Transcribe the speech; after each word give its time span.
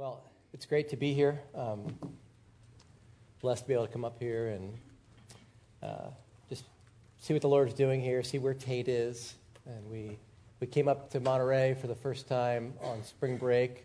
Well, 0.00 0.22
it's 0.54 0.64
great 0.64 0.88
to 0.88 0.96
be 0.96 1.12
here. 1.12 1.42
Um, 1.54 1.94
blessed 3.42 3.64
to 3.64 3.68
be 3.68 3.74
able 3.74 3.86
to 3.86 3.92
come 3.92 4.06
up 4.06 4.18
here 4.18 4.46
and 4.46 4.72
uh, 5.82 6.08
just 6.48 6.64
see 7.18 7.34
what 7.34 7.42
the 7.42 7.50
Lord's 7.50 7.74
doing 7.74 8.00
here, 8.00 8.22
see 8.22 8.38
where 8.38 8.54
Tate 8.54 8.88
is. 8.88 9.34
And 9.66 9.90
we, 9.90 10.16
we 10.58 10.66
came 10.66 10.88
up 10.88 11.10
to 11.10 11.20
Monterey 11.20 11.76
for 11.78 11.86
the 11.86 11.94
first 11.94 12.28
time 12.28 12.72
on 12.80 13.04
spring 13.04 13.36
break, 13.36 13.84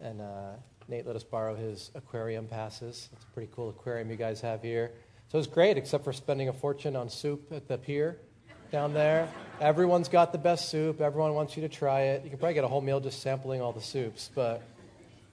and 0.00 0.20
uh, 0.20 0.50
Nate 0.88 1.06
let 1.06 1.14
us 1.14 1.22
borrow 1.22 1.54
his 1.54 1.92
aquarium 1.94 2.48
passes. 2.48 3.08
It's 3.12 3.24
a 3.24 3.28
pretty 3.28 3.52
cool 3.54 3.68
aquarium 3.68 4.10
you 4.10 4.16
guys 4.16 4.40
have 4.40 4.62
here. 4.62 4.90
So 5.28 5.36
it 5.36 5.42
was 5.42 5.46
great, 5.46 5.78
except 5.78 6.02
for 6.02 6.12
spending 6.12 6.48
a 6.48 6.52
fortune 6.52 6.96
on 6.96 7.08
soup 7.08 7.52
at 7.52 7.68
the 7.68 7.78
pier 7.78 8.18
down 8.72 8.94
there. 8.94 9.28
Everyone's 9.60 10.08
got 10.08 10.32
the 10.32 10.38
best 10.38 10.70
soup. 10.70 11.00
Everyone 11.00 11.34
wants 11.34 11.54
you 11.56 11.62
to 11.62 11.68
try 11.68 12.00
it. 12.00 12.24
You 12.24 12.30
can 12.30 12.40
probably 12.40 12.54
get 12.54 12.64
a 12.64 12.68
whole 12.68 12.80
meal 12.80 12.98
just 12.98 13.22
sampling 13.22 13.60
all 13.60 13.72
the 13.72 13.80
soups, 13.80 14.28
but 14.34 14.60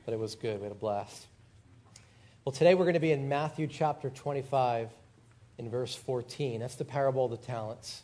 but 0.10 0.16
it 0.16 0.20
was 0.20 0.34
good. 0.34 0.58
We 0.58 0.64
had 0.64 0.72
a 0.72 0.76
blast. 0.76 1.28
Well, 2.44 2.52
today 2.52 2.74
we're 2.74 2.86
going 2.86 2.96
to 2.96 3.00
be 3.00 3.12
in 3.12 3.30
Matthew 3.30 3.68
chapter 3.68 4.10
25 4.10 4.90
in 5.60 5.70
verse 5.70 5.94
14. 5.94 6.62
That's 6.62 6.74
the 6.74 6.84
parable 6.84 7.26
of 7.26 7.30
the 7.30 7.38
talents. 7.38 8.02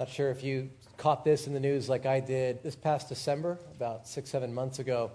Not 0.00 0.08
sure 0.08 0.32
if 0.32 0.42
you 0.42 0.68
caught 0.96 1.24
this 1.24 1.46
in 1.46 1.54
the 1.54 1.60
news 1.60 1.88
like 1.88 2.06
I 2.06 2.18
did 2.18 2.60
this 2.64 2.74
past 2.74 3.08
December, 3.08 3.56
about 3.76 4.08
six, 4.08 4.30
seven 4.30 4.52
months 4.52 4.80
ago. 4.80 5.12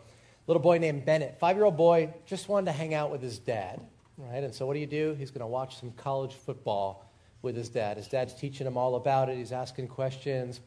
Little 0.48 0.62
boy 0.64 0.78
named 0.78 1.04
Bennett, 1.04 1.38
five 1.42 1.58
year 1.58 1.66
old 1.66 1.76
boy, 1.76 2.14
just 2.26 2.48
wanted 2.48 2.68
to 2.68 2.72
hang 2.72 2.94
out 2.94 3.12
with 3.12 3.22
his 3.22 3.38
dad, 3.38 3.82
right? 4.18 4.46
And 4.46 4.56
so 4.56 4.66
what 4.66 4.76
do 4.76 4.80
you 4.80 4.88
do? 4.88 5.14
He's 5.20 5.30
going 5.30 5.42
to 5.42 5.46
watch 5.46 5.78
some 5.78 5.92
college 5.98 6.36
football 6.36 7.12
with 7.42 7.58
his 7.58 7.68
dad. 7.68 7.98
His 7.98 8.08
dad's 8.08 8.34
teaching 8.34 8.66
him 8.66 8.78
all 8.78 8.96
about 8.96 9.28
it, 9.28 9.36
he's 9.38 9.52
asking 9.52 9.90
questions. 9.90 10.62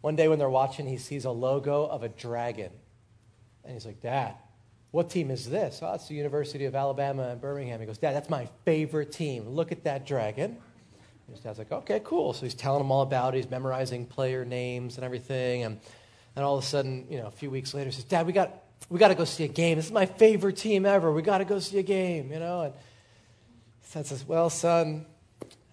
One 0.00 0.16
day 0.16 0.28
when 0.28 0.38
they're 0.38 0.48
watching, 0.48 0.86
he 0.86 0.96
sees 0.96 1.26
a 1.26 1.30
logo 1.30 1.84
of 1.84 2.02
a 2.02 2.08
dragon. 2.08 2.70
And 3.64 3.74
he's 3.74 3.84
like, 3.84 4.00
Dad, 4.00 4.36
what 4.90 5.08
team 5.08 5.30
is 5.30 5.48
this? 5.48 5.80
Oh, 5.82 5.94
it's 5.94 6.08
the 6.08 6.14
University 6.14 6.64
of 6.64 6.74
Alabama 6.74 7.28
in 7.30 7.38
Birmingham. 7.38 7.80
He 7.80 7.86
goes, 7.86 7.98
Dad, 7.98 8.14
that's 8.14 8.28
my 8.28 8.48
favorite 8.64 9.12
team. 9.12 9.48
Look 9.48 9.70
at 9.70 9.84
that 9.84 10.04
dragon. 10.04 10.56
And 11.26 11.36
his 11.36 11.40
dad's 11.40 11.58
like, 11.58 11.70
okay, 11.70 12.00
cool. 12.02 12.32
So 12.32 12.44
he's 12.44 12.54
telling 12.54 12.80
him 12.80 12.90
all 12.90 13.02
about 13.02 13.34
it. 13.34 13.36
He's 13.38 13.50
memorizing 13.50 14.06
player 14.06 14.44
names 14.44 14.96
and 14.96 15.04
everything. 15.04 15.62
And, 15.62 15.80
and 16.34 16.44
all 16.44 16.58
of 16.58 16.64
a 16.64 16.66
sudden, 16.66 17.06
you 17.08 17.18
know, 17.18 17.26
a 17.26 17.30
few 17.30 17.50
weeks 17.50 17.72
later, 17.72 17.90
he 17.90 17.94
says, 17.94 18.04
Dad, 18.04 18.26
we 18.26 18.32
got, 18.32 18.52
we 18.88 18.98
got 18.98 19.08
to 19.08 19.14
go 19.14 19.24
see 19.24 19.44
a 19.44 19.48
game. 19.48 19.76
This 19.76 19.86
is 19.86 19.92
my 19.92 20.06
favorite 20.06 20.56
team 20.56 20.84
ever. 20.84 21.12
We 21.12 21.22
got 21.22 21.38
to 21.38 21.44
go 21.44 21.60
see 21.60 21.78
a 21.78 21.84
game, 21.84 22.32
you 22.32 22.40
know. 22.40 22.62
And 22.62 22.74
dad 23.92 24.06
says, 24.06 24.26
well, 24.26 24.50
son, 24.50 25.06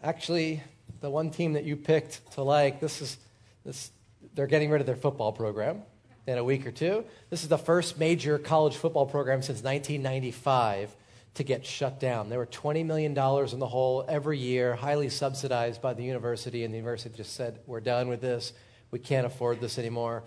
actually, 0.03 0.61
the 1.01 1.09
one 1.09 1.31
team 1.31 1.53
that 1.53 1.63
you 1.63 1.75
picked 1.75 2.33
to 2.33 2.43
like, 2.43 2.79
this 2.79 3.01
is, 3.01 3.17
this, 3.65 3.89
they're 4.35 4.45
getting 4.45 4.69
rid 4.69 4.81
of 4.81 4.85
their 4.85 4.95
football 4.95 5.31
program 5.31 5.81
in 6.27 6.37
a 6.37 6.43
week 6.43 6.67
or 6.67 6.71
two. 6.71 7.05
This 7.29 7.43
is 7.43 7.49
the 7.49 7.57
first 7.57 7.97
major 7.97 8.37
college 8.37 8.75
football 8.75 9.05
program 9.05 9.41
since 9.41 9.63
1995 9.63 10.93
to 11.35 11.43
get 11.43 11.65
shut 11.65 11.99
down. 11.99 12.29
There 12.29 12.37
were 12.37 12.45
$20 12.45 12.85
million 12.85 13.11
in 13.11 13.59
the 13.59 13.67
hole 13.67 14.05
every 14.07 14.37
year, 14.37 14.75
highly 14.75 15.09
subsidized 15.09 15.81
by 15.81 15.93
the 15.93 16.03
university, 16.03 16.63
and 16.63 16.73
the 16.73 16.77
university 16.77 17.15
just 17.15 17.33
said, 17.33 17.59
We're 17.65 17.79
done 17.79 18.09
with 18.09 18.21
this. 18.21 18.53
We 18.91 18.99
can't 18.99 19.25
afford 19.25 19.61
this 19.61 19.79
anymore. 19.79 20.23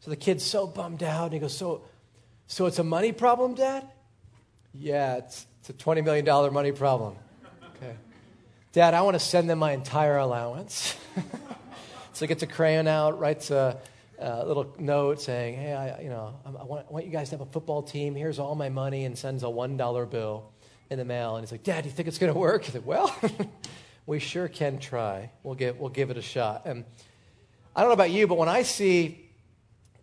So 0.00 0.10
the 0.10 0.16
kid's 0.16 0.44
so 0.44 0.66
bummed 0.66 1.02
out, 1.02 1.26
and 1.26 1.34
he 1.34 1.38
goes, 1.38 1.56
So, 1.56 1.82
so 2.48 2.66
it's 2.66 2.78
a 2.78 2.84
money 2.84 3.12
problem, 3.12 3.54
Dad? 3.54 3.86
Yeah, 4.72 5.16
it's, 5.18 5.46
it's 5.60 5.70
a 5.70 5.72
$20 5.72 6.02
million 6.02 6.52
money 6.52 6.72
problem. 6.72 7.14
Okay. 7.76 7.94
Dad, 8.72 8.94
I 8.94 9.02
want 9.02 9.14
to 9.14 9.20
send 9.20 9.48
them 9.48 9.60
my 9.60 9.72
entire 9.72 10.16
allowance. 10.16 10.96
so 12.12 12.24
he 12.24 12.26
gets 12.26 12.42
a 12.42 12.46
crayon 12.48 12.88
out, 12.88 13.20
writes 13.20 13.52
a 13.52 13.78
a 14.18 14.44
little 14.46 14.74
note 14.78 15.20
saying, 15.20 15.56
"Hey, 15.56 15.72
I, 15.72 16.00
you 16.00 16.08
know, 16.08 16.34
I 16.44 16.50
want, 16.50 16.86
I 16.88 16.92
want, 16.92 17.06
you 17.06 17.12
guys 17.12 17.30
to 17.30 17.36
have 17.36 17.46
a 17.46 17.50
football 17.50 17.82
team. 17.82 18.14
Here's 18.14 18.38
all 18.38 18.54
my 18.54 18.68
money," 18.68 19.04
and 19.04 19.16
sends 19.16 19.42
a 19.42 19.50
one 19.50 19.76
dollar 19.76 20.06
bill 20.06 20.52
in 20.90 20.98
the 20.98 21.04
mail. 21.04 21.36
And 21.36 21.44
he's 21.44 21.52
like, 21.52 21.62
"Dad, 21.62 21.82
do 21.82 21.88
you 21.88 21.94
think 21.94 22.08
it's 22.08 22.18
going 22.18 22.32
to 22.32 22.38
work?" 22.38 22.64
He's 22.64 22.74
like, 22.74 22.86
"Well, 22.86 23.14
we 24.06 24.18
sure 24.18 24.48
can 24.48 24.78
try. 24.78 25.30
We'll 25.42 25.54
give 25.54 25.78
we'll 25.78 25.90
give 25.90 26.10
it 26.10 26.16
a 26.16 26.22
shot." 26.22 26.62
And 26.64 26.84
I 27.74 27.80
don't 27.80 27.90
know 27.90 27.94
about 27.94 28.10
you, 28.10 28.26
but 28.26 28.38
when 28.38 28.48
I 28.48 28.62
see 28.62 29.30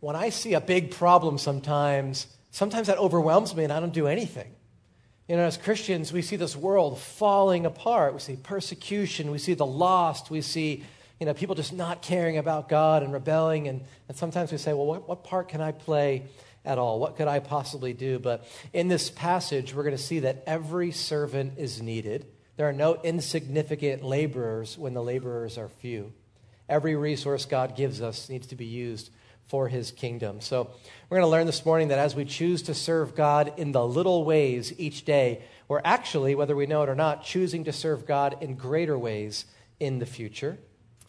when 0.02 0.16
I 0.16 0.30
see 0.30 0.54
a 0.54 0.62
big 0.62 0.92
problem, 0.92 1.38
sometimes 1.38 2.28
sometimes 2.52 2.88
that 2.88 2.98
overwhelms 2.98 3.56
me, 3.56 3.64
and 3.64 3.72
I 3.74 3.80
don't 3.80 3.94
do 3.94 4.08
anything. 4.08 4.54
You 5.28 5.38
know, 5.38 5.44
as 5.44 5.56
Christians, 5.56 6.12
we 6.12 6.22
see 6.22 6.36
this 6.36 6.58
world 6.58 7.00
falling 7.00 7.66
apart. 7.66 8.14
We 8.14 8.20
see 8.20 8.36
persecution. 8.36 9.32
We 9.32 9.38
see 9.38 9.54
the 9.54 9.66
lost. 9.66 10.30
We 10.30 10.42
see 10.42 10.84
you 11.22 11.28
know, 11.28 11.36
people 11.36 11.54
just 11.54 11.72
not 11.72 12.02
caring 12.02 12.40
about 12.40 12.68
God 12.68 13.04
and 13.04 13.14
rebelling. 13.14 13.68
And, 13.68 13.84
and 14.10 14.18
sometimes 14.18 14.52
we 14.52 14.58
say, 14.58 14.74
well, 14.74 14.88
what, 14.88 15.08
what 15.08 15.24
part 15.24 15.50
can 15.50 15.62
I 15.62 15.72
play 15.72 16.24
at 16.66 16.80
all? 16.80 17.00
What 17.00 17.16
could 17.16 17.28
I 17.28 17.38
possibly 17.38 17.94
do? 17.94 18.18
But 18.18 18.44
in 18.74 18.88
this 18.88 19.12
passage, 19.12 19.76
we're 19.76 19.84
going 19.84 19.96
to 19.96 20.02
see 20.02 20.22
that 20.22 20.44
every 20.48 20.92
servant 20.92 21.60
is 21.60 21.80
needed. 21.80 22.26
There 22.58 22.68
are 22.68 22.74
no 22.74 22.96
insignificant 23.04 24.04
laborers 24.04 24.80
when 24.80 24.96
the 24.96 25.04
laborers 25.04 25.60
are 25.60 25.70
few. 25.70 26.12
Every 26.68 26.96
resource 26.96 27.46
God 27.46 27.76
gives 27.76 28.02
us 28.02 28.28
needs 28.28 28.48
to 28.48 28.56
be 28.56 28.66
used 28.66 29.12
for 29.46 29.68
his 29.68 29.92
kingdom. 29.92 30.42
So 30.42 30.72
we're 31.08 31.18
going 31.18 31.28
to 31.28 31.32
learn 31.32 31.46
this 31.46 31.64
morning 31.68 31.90
that 31.90 32.00
as 32.00 32.16
we 32.16 32.26
choose 32.26 32.64
to 32.64 32.74
serve 32.74 33.14
God 33.14 33.54
in 33.58 33.74
the 33.74 33.86
little 33.86 34.26
ways 34.26 34.74
each 34.80 35.06
day, 35.06 35.44
we're 35.68 35.82
actually, 35.86 36.34
whether 36.34 36.56
we 36.56 36.66
know 36.66 36.82
it 36.82 36.90
or 36.90 36.96
not, 36.96 37.24
choosing 37.24 37.66
to 37.66 37.72
serve 37.72 38.08
God 38.08 38.38
in 38.42 38.56
greater 38.56 38.98
ways 38.98 39.46
in 39.80 40.00
the 40.00 40.08
future. 40.08 40.58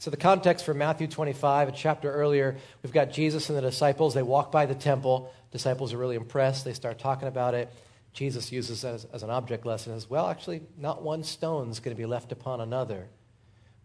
So, 0.02 0.10
the 0.10 0.16
context 0.16 0.64
for 0.64 0.74
Matthew 0.74 1.06
25, 1.06 1.68
a 1.68 1.70
chapter 1.70 2.12
earlier, 2.12 2.56
we've 2.82 2.92
got 2.92 3.12
Jesus 3.12 3.48
and 3.48 3.56
the 3.56 3.62
disciples. 3.62 4.14
They 4.14 4.22
walk 4.24 4.50
by 4.50 4.66
the 4.66 4.74
temple. 4.74 5.32
Disciples 5.52 5.92
are 5.92 5.96
really 5.96 6.16
impressed. 6.16 6.64
They 6.64 6.72
start 6.72 6.98
talking 6.98 7.28
about 7.28 7.54
it. 7.54 7.72
Jesus 8.12 8.50
uses 8.50 8.84
as, 8.84 9.04
as 9.12 9.22
an 9.22 9.30
object 9.30 9.64
lesson 9.64 9.94
as 9.94 10.10
well. 10.10 10.26
Actually, 10.26 10.62
not 10.76 11.04
one 11.04 11.22
stone 11.22 11.70
is 11.70 11.78
going 11.78 11.94
to 11.94 12.02
be 12.02 12.04
left 12.04 12.32
upon 12.32 12.60
another. 12.60 12.96
And 12.96 13.06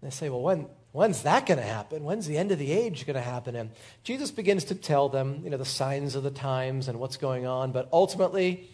they 0.02 0.10
say, 0.10 0.30
well, 0.30 0.42
when, 0.42 0.66
when's 0.92 1.22
that 1.22 1.46
going 1.46 1.60
to 1.60 1.64
happen? 1.64 2.04
When's 2.04 2.26
the 2.26 2.40
end 2.40 2.52
of 2.52 2.58
the 2.58 2.72
age 2.72 3.06
going 3.06 3.14
to 3.14 3.22
happen? 3.22 3.56
And 3.56 3.70
Jesus 4.04 4.32
begins 4.32 4.64
to 4.64 4.74
tell 4.74 5.10
them, 5.10 5.42
you 5.44 5.52
know, 5.52 5.58
the 5.58 5.66
signs 5.66 6.16
of 6.16 6.24
the 6.24 6.32
times 6.32 6.88
and 6.88 7.00
what's 7.00 7.18
going 7.18 7.46
on. 7.46 7.72
But 7.72 7.90
ultimately, 7.94 8.68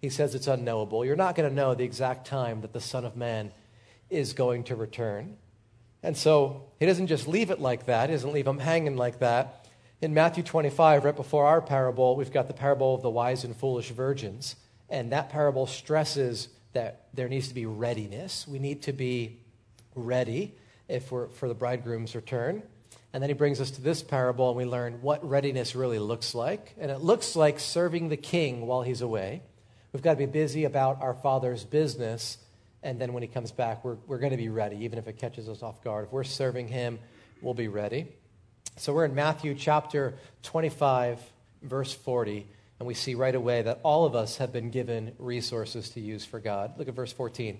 he 0.00 0.08
says 0.08 0.36
it's 0.36 0.46
unknowable. 0.46 1.04
You're 1.04 1.16
not 1.16 1.34
going 1.34 1.48
to 1.48 1.54
know 1.54 1.74
the 1.74 1.82
exact 1.82 2.28
time 2.28 2.60
that 2.60 2.72
the 2.72 2.80
Son 2.80 3.04
of 3.04 3.16
Man 3.16 3.50
is 4.08 4.34
going 4.34 4.62
to 4.62 4.76
return. 4.76 5.36
And 6.06 6.16
so 6.16 6.62
he 6.78 6.86
doesn't 6.86 7.08
just 7.08 7.26
leave 7.26 7.50
it 7.50 7.60
like 7.60 7.86
that, 7.86 8.08
he 8.08 8.14
doesn't 8.14 8.32
leave 8.32 8.44
them 8.44 8.60
hanging 8.60 8.96
like 8.96 9.18
that. 9.18 9.66
In 10.00 10.14
Matthew 10.14 10.44
25, 10.44 11.04
right 11.04 11.16
before 11.16 11.46
our 11.46 11.60
parable, 11.60 12.14
we've 12.14 12.30
got 12.30 12.46
the 12.46 12.54
parable 12.54 12.94
of 12.94 13.02
the 13.02 13.10
wise 13.10 13.42
and 13.42 13.56
foolish 13.56 13.90
virgins. 13.90 14.54
And 14.88 15.10
that 15.10 15.30
parable 15.30 15.66
stresses 15.66 16.48
that 16.74 17.08
there 17.12 17.28
needs 17.28 17.48
to 17.48 17.54
be 17.54 17.66
readiness. 17.66 18.46
We 18.46 18.60
need 18.60 18.82
to 18.82 18.92
be 18.92 19.40
ready 19.96 20.54
if 20.86 21.10
we're, 21.10 21.26
for 21.26 21.48
the 21.48 21.54
bridegroom's 21.54 22.14
return. 22.14 22.62
And 23.12 23.20
then 23.20 23.28
he 23.28 23.34
brings 23.34 23.60
us 23.60 23.72
to 23.72 23.80
this 23.80 24.04
parable, 24.04 24.50
and 24.50 24.56
we 24.56 24.64
learn 24.64 25.02
what 25.02 25.28
readiness 25.28 25.74
really 25.74 25.98
looks 25.98 26.36
like. 26.36 26.72
And 26.78 26.88
it 26.88 27.00
looks 27.00 27.34
like 27.34 27.58
serving 27.58 28.10
the 28.10 28.16
king 28.16 28.68
while 28.68 28.82
he's 28.82 29.00
away. 29.00 29.42
We've 29.92 30.02
got 30.04 30.12
to 30.12 30.18
be 30.18 30.26
busy 30.26 30.62
about 30.62 31.02
our 31.02 31.14
Father's 31.14 31.64
business 31.64 32.38
and 32.86 33.00
then 33.00 33.12
when 33.12 33.22
he 33.22 33.26
comes 33.26 33.50
back, 33.50 33.84
we're, 33.84 33.96
we're 34.06 34.18
going 34.18 34.30
to 34.30 34.36
be 34.36 34.48
ready, 34.48 34.84
even 34.84 34.96
if 34.96 35.08
it 35.08 35.18
catches 35.18 35.48
us 35.48 35.60
off 35.60 35.82
guard. 35.82 36.06
If 36.06 36.12
we're 36.12 36.22
serving 36.22 36.68
him, 36.68 37.00
we'll 37.42 37.52
be 37.52 37.66
ready. 37.66 38.06
So 38.76 38.94
we're 38.94 39.06
in 39.06 39.14
Matthew 39.14 39.56
chapter 39.56 40.14
25, 40.44 41.20
verse 41.62 41.92
40, 41.92 42.46
and 42.78 42.86
we 42.86 42.94
see 42.94 43.16
right 43.16 43.34
away 43.34 43.62
that 43.62 43.80
all 43.82 44.04
of 44.04 44.14
us 44.14 44.36
have 44.36 44.52
been 44.52 44.70
given 44.70 45.12
resources 45.18 45.90
to 45.90 46.00
use 46.00 46.24
for 46.24 46.38
God. 46.38 46.78
Look 46.78 46.86
at 46.86 46.94
verse 46.94 47.12
14. 47.12 47.58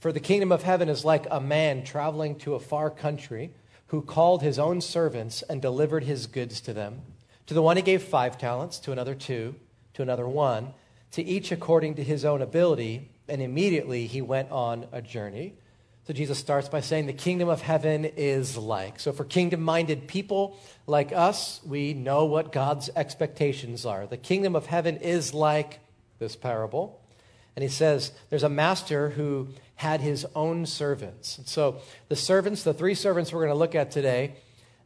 For 0.00 0.10
the 0.10 0.18
kingdom 0.18 0.50
of 0.50 0.64
heaven 0.64 0.88
is 0.88 1.04
like 1.04 1.28
a 1.30 1.40
man 1.40 1.84
traveling 1.84 2.34
to 2.40 2.56
a 2.56 2.60
far 2.60 2.90
country 2.90 3.52
who 3.88 4.02
called 4.02 4.42
his 4.42 4.58
own 4.58 4.80
servants 4.80 5.42
and 5.42 5.62
delivered 5.62 6.02
his 6.02 6.26
goods 6.26 6.60
to 6.62 6.72
them. 6.72 7.02
To 7.46 7.54
the 7.54 7.62
one 7.62 7.76
he 7.76 7.84
gave 7.84 8.02
five 8.02 8.36
talents, 8.36 8.80
to 8.80 8.90
another 8.90 9.14
two, 9.14 9.54
to 9.94 10.02
another 10.02 10.26
one, 10.26 10.74
to 11.12 11.22
each 11.22 11.52
according 11.52 11.94
to 11.94 12.02
his 12.02 12.24
own 12.24 12.42
ability 12.42 13.10
and 13.30 13.40
immediately 13.40 14.06
he 14.06 14.20
went 14.20 14.50
on 14.50 14.86
a 14.92 15.00
journey. 15.00 15.54
So 16.06 16.12
Jesus 16.12 16.38
starts 16.38 16.68
by 16.68 16.80
saying 16.80 17.06
the 17.06 17.12
kingdom 17.12 17.48
of 17.48 17.62
heaven 17.62 18.04
is 18.04 18.56
like. 18.56 18.98
So 18.98 19.12
for 19.12 19.24
kingdom 19.24 19.62
minded 19.62 20.08
people 20.08 20.58
like 20.86 21.12
us, 21.12 21.60
we 21.64 21.94
know 21.94 22.24
what 22.24 22.52
God's 22.52 22.90
expectations 22.96 23.86
are. 23.86 24.06
The 24.06 24.16
kingdom 24.16 24.56
of 24.56 24.66
heaven 24.66 24.96
is 24.96 25.32
like 25.32 25.78
this 26.18 26.34
parable. 26.36 27.00
And 27.54 27.62
he 27.62 27.68
says 27.68 28.12
there's 28.28 28.42
a 28.42 28.48
master 28.48 29.10
who 29.10 29.48
had 29.76 30.00
his 30.00 30.26
own 30.34 30.66
servants. 30.66 31.38
And 31.38 31.46
so 31.46 31.80
the 32.08 32.16
servants, 32.16 32.64
the 32.64 32.74
three 32.74 32.94
servants 32.94 33.32
we're 33.32 33.40
going 33.40 33.54
to 33.54 33.58
look 33.58 33.74
at 33.74 33.90
today, 33.90 34.34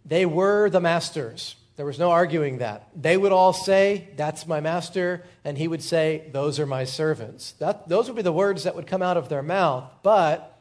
they 0.05 0.26
were 0.26 0.69
the 0.69 0.81
masters. 0.81 1.56
There 1.76 1.87
was 1.87 1.99
no 1.99 2.11
arguing 2.11 2.59
that. 2.59 2.88
They 2.94 3.17
would 3.17 3.32
all 3.32 3.53
say, 3.53 4.09
That's 4.17 4.47
my 4.47 4.61
master, 4.61 5.25
and 5.44 5.59
he 5.59 5.69
would 5.69 5.82
say, 5.82 6.29
Those 6.32 6.61
are 6.61 6.67
my 6.67 6.85
servants. 6.85 7.53
That, 7.53 7.88
those 7.88 8.06
would 8.06 8.17
be 8.17 8.23
the 8.23 8.32
words 8.32 8.62
that 8.65 8.76
would 8.76 8.87
come 8.87 9.03
out 9.03 9.17
of 9.17 9.29
their 9.29 9.43
mouth, 9.43 9.85
but 10.03 10.61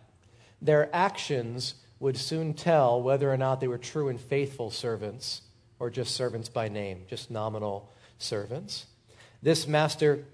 their 0.61 0.93
actions 0.95 1.75
would 1.99 2.17
soon 2.17 2.53
tell 2.53 3.01
whether 3.01 3.31
or 3.31 3.37
not 3.37 3.61
they 3.61 3.67
were 3.67 3.77
true 3.77 4.09
and 4.09 4.19
faithful 4.19 4.71
servants 4.71 5.41
or 5.79 5.89
just 5.89 6.15
servants 6.15 6.49
by 6.49 6.67
name, 6.67 7.03
just 7.07 7.29
nominal 7.29 7.89
servants. 8.17 8.85
this 9.41 9.67
master 9.67 10.25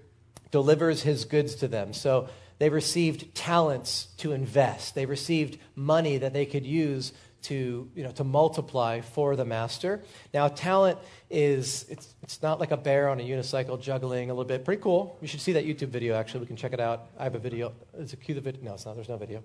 delivers 0.50 1.02
his 1.02 1.24
goods 1.24 1.54
to 1.56 1.68
them. 1.68 1.92
So 1.92 2.28
they 2.58 2.68
received 2.68 3.34
talents 3.34 4.08
to 4.18 4.32
invest. 4.32 4.94
They 4.94 5.06
received 5.06 5.58
money 5.74 6.18
that 6.18 6.32
they 6.32 6.46
could 6.46 6.66
use 6.66 7.12
to, 7.42 7.88
you 7.94 8.02
know, 8.04 8.10
to 8.12 8.24
multiply 8.24 9.00
for 9.00 9.36
the 9.36 9.44
master. 9.44 10.02
Now, 10.34 10.48
talent 10.48 10.98
is, 11.30 11.86
it's, 11.88 12.14
it's 12.22 12.42
not 12.42 12.60
like 12.60 12.70
a 12.70 12.76
bear 12.76 13.08
on 13.08 13.20
a 13.20 13.22
unicycle 13.22 13.80
juggling 13.80 14.30
a 14.30 14.34
little 14.34 14.44
bit. 14.44 14.64
Pretty 14.64 14.82
cool. 14.82 15.16
You 15.20 15.28
should 15.28 15.40
see 15.40 15.52
that 15.52 15.64
YouTube 15.64 15.88
video, 15.88 16.14
actually. 16.14 16.40
We 16.40 16.46
can 16.46 16.56
check 16.56 16.72
it 16.72 16.80
out. 16.80 17.06
I 17.18 17.24
have 17.24 17.34
a 17.34 17.38
video. 17.38 17.72
Is 17.96 18.12
it 18.12 18.20
cue 18.20 18.34
the 18.34 18.40
video? 18.40 18.62
No, 18.62 18.74
it's 18.74 18.86
not. 18.86 18.94
There's 18.94 19.08
no 19.08 19.16
video. 19.16 19.42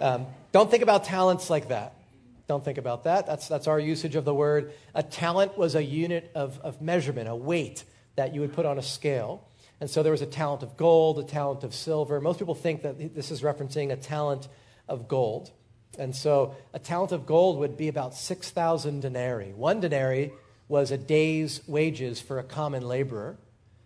Um, 0.00 0.26
don't 0.52 0.70
think 0.70 0.82
about 0.82 1.04
talents 1.04 1.50
like 1.50 1.68
that. 1.68 1.94
Don't 2.48 2.64
think 2.64 2.78
about 2.78 3.04
that. 3.04 3.26
That's, 3.26 3.48
that's 3.48 3.66
our 3.66 3.80
usage 3.80 4.14
of 4.14 4.24
the 4.24 4.34
word. 4.34 4.72
A 4.94 5.02
talent 5.02 5.58
was 5.58 5.74
a 5.74 5.82
unit 5.82 6.30
of, 6.34 6.60
of 6.60 6.80
measurement, 6.80 7.28
a 7.28 7.34
weight 7.34 7.84
that 8.14 8.34
you 8.34 8.40
would 8.40 8.52
put 8.52 8.66
on 8.66 8.78
a 8.78 8.82
scale. 8.82 9.46
And 9.80 9.90
so 9.90 10.02
there 10.02 10.12
was 10.12 10.22
a 10.22 10.26
talent 10.26 10.62
of 10.62 10.76
gold, 10.76 11.18
a 11.18 11.24
talent 11.24 11.64
of 11.64 11.74
silver. 11.74 12.20
Most 12.20 12.38
people 12.38 12.54
think 12.54 12.82
that 12.82 13.14
this 13.14 13.30
is 13.30 13.42
referencing 13.42 13.92
a 13.92 13.96
talent 13.96 14.48
of 14.88 15.08
gold. 15.08 15.50
And 15.98 16.14
so 16.14 16.54
a 16.72 16.78
talent 16.78 17.12
of 17.12 17.26
gold 17.26 17.58
would 17.58 17.76
be 17.76 17.88
about 17.88 18.14
6,000 18.14 19.00
denarii. 19.00 19.52
One 19.52 19.80
denarii 19.80 20.32
was 20.68 20.90
a 20.90 20.98
day's 20.98 21.60
wages 21.66 22.20
for 22.20 22.38
a 22.38 22.44
common 22.44 22.86
laborer. 22.86 23.36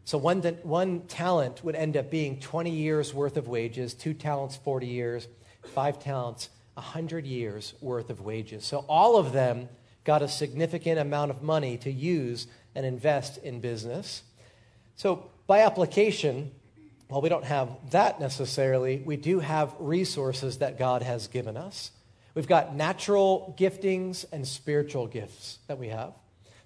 So 0.04 0.18
one, 0.18 0.42
one 0.62 1.02
talent 1.02 1.62
would 1.62 1.76
end 1.76 1.96
up 1.96 2.10
being 2.10 2.40
20 2.40 2.70
years 2.70 3.14
worth 3.14 3.36
of 3.36 3.48
wages, 3.48 3.94
two 3.94 4.14
talents, 4.14 4.56
40 4.56 4.86
years, 4.86 5.28
five 5.62 6.02
talents, 6.02 6.48
100 6.74 7.26
years 7.26 7.74
worth 7.80 8.10
of 8.10 8.20
wages. 8.20 8.64
So 8.64 8.84
all 8.88 9.16
of 9.16 9.32
them 9.32 9.68
got 10.04 10.22
a 10.22 10.28
significant 10.28 10.98
amount 10.98 11.30
of 11.30 11.42
money 11.42 11.76
to 11.78 11.92
use 11.92 12.46
and 12.74 12.86
invest 12.86 13.38
in 13.38 13.60
business. 13.60 14.22
So 14.96 15.30
by 15.46 15.60
application, 15.60 16.50
while 17.08 17.20
we 17.20 17.28
don't 17.28 17.44
have 17.44 17.68
that 17.90 18.20
necessarily, 18.20 19.02
we 19.04 19.16
do 19.16 19.40
have 19.40 19.74
resources 19.78 20.58
that 20.58 20.78
God 20.78 21.02
has 21.02 21.26
given 21.28 21.56
us. 21.56 21.90
We've 22.34 22.46
got 22.46 22.74
natural 22.74 23.54
giftings 23.58 24.24
and 24.32 24.46
spiritual 24.46 25.06
gifts 25.06 25.58
that 25.66 25.78
we 25.78 25.88
have. 25.88 26.12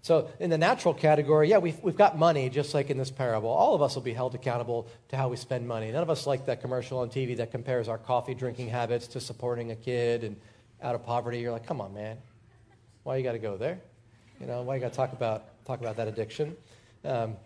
So, 0.03 0.29
in 0.39 0.51
the 0.51 0.59
natural 0.59 0.93
category, 0.93 1.49
yeah, 1.49 1.57
we've, 1.57 1.83
we've 1.83 1.97
got 1.97 2.19
money, 2.19 2.51
just 2.51 2.75
like 2.75 2.91
in 2.91 2.99
this 2.99 3.11
parable. 3.11 3.49
All 3.49 3.75
of 3.75 3.81
us 3.81 3.95
will 3.95 4.03
be 4.03 4.13
held 4.13 4.35
accountable 4.35 4.87
to 5.09 5.17
how 5.17 5.29
we 5.29 5.37
spend 5.39 5.67
money. 5.67 5.91
None 5.91 6.03
of 6.03 6.11
us 6.11 6.27
like 6.27 6.45
that 6.45 6.61
commercial 6.61 6.99
on 6.99 7.09
TV 7.09 7.39
that 7.39 7.51
compares 7.51 7.89
our 7.89 7.97
coffee 7.97 8.35
drinking 8.35 8.69
habits 8.69 9.07
to 9.09 9.21
supporting 9.21 9.71
a 9.71 9.77
kid 9.77 10.23
and 10.23 10.37
out 10.83 10.95
of 10.95 11.07
poverty. 11.07 11.39
You're 11.39 11.53
like, 11.53 11.67
come 11.67 11.81
on, 11.81 11.95
man. 11.95 12.19
Why 13.05 13.17
you 13.17 13.23
got 13.23 13.33
to 13.33 13.39
go 13.39 13.57
there? 13.57 13.81
You 14.41 14.47
know, 14.47 14.61
why 14.61 14.75
you 14.75 14.81
got 14.83 14.91
to 14.91 14.97
talk 14.97 15.15
about, 15.15 15.65
talk 15.65 15.81
about 15.81 15.97
that 15.97 16.07
addiction? 16.07 16.55
Um, 17.03 17.37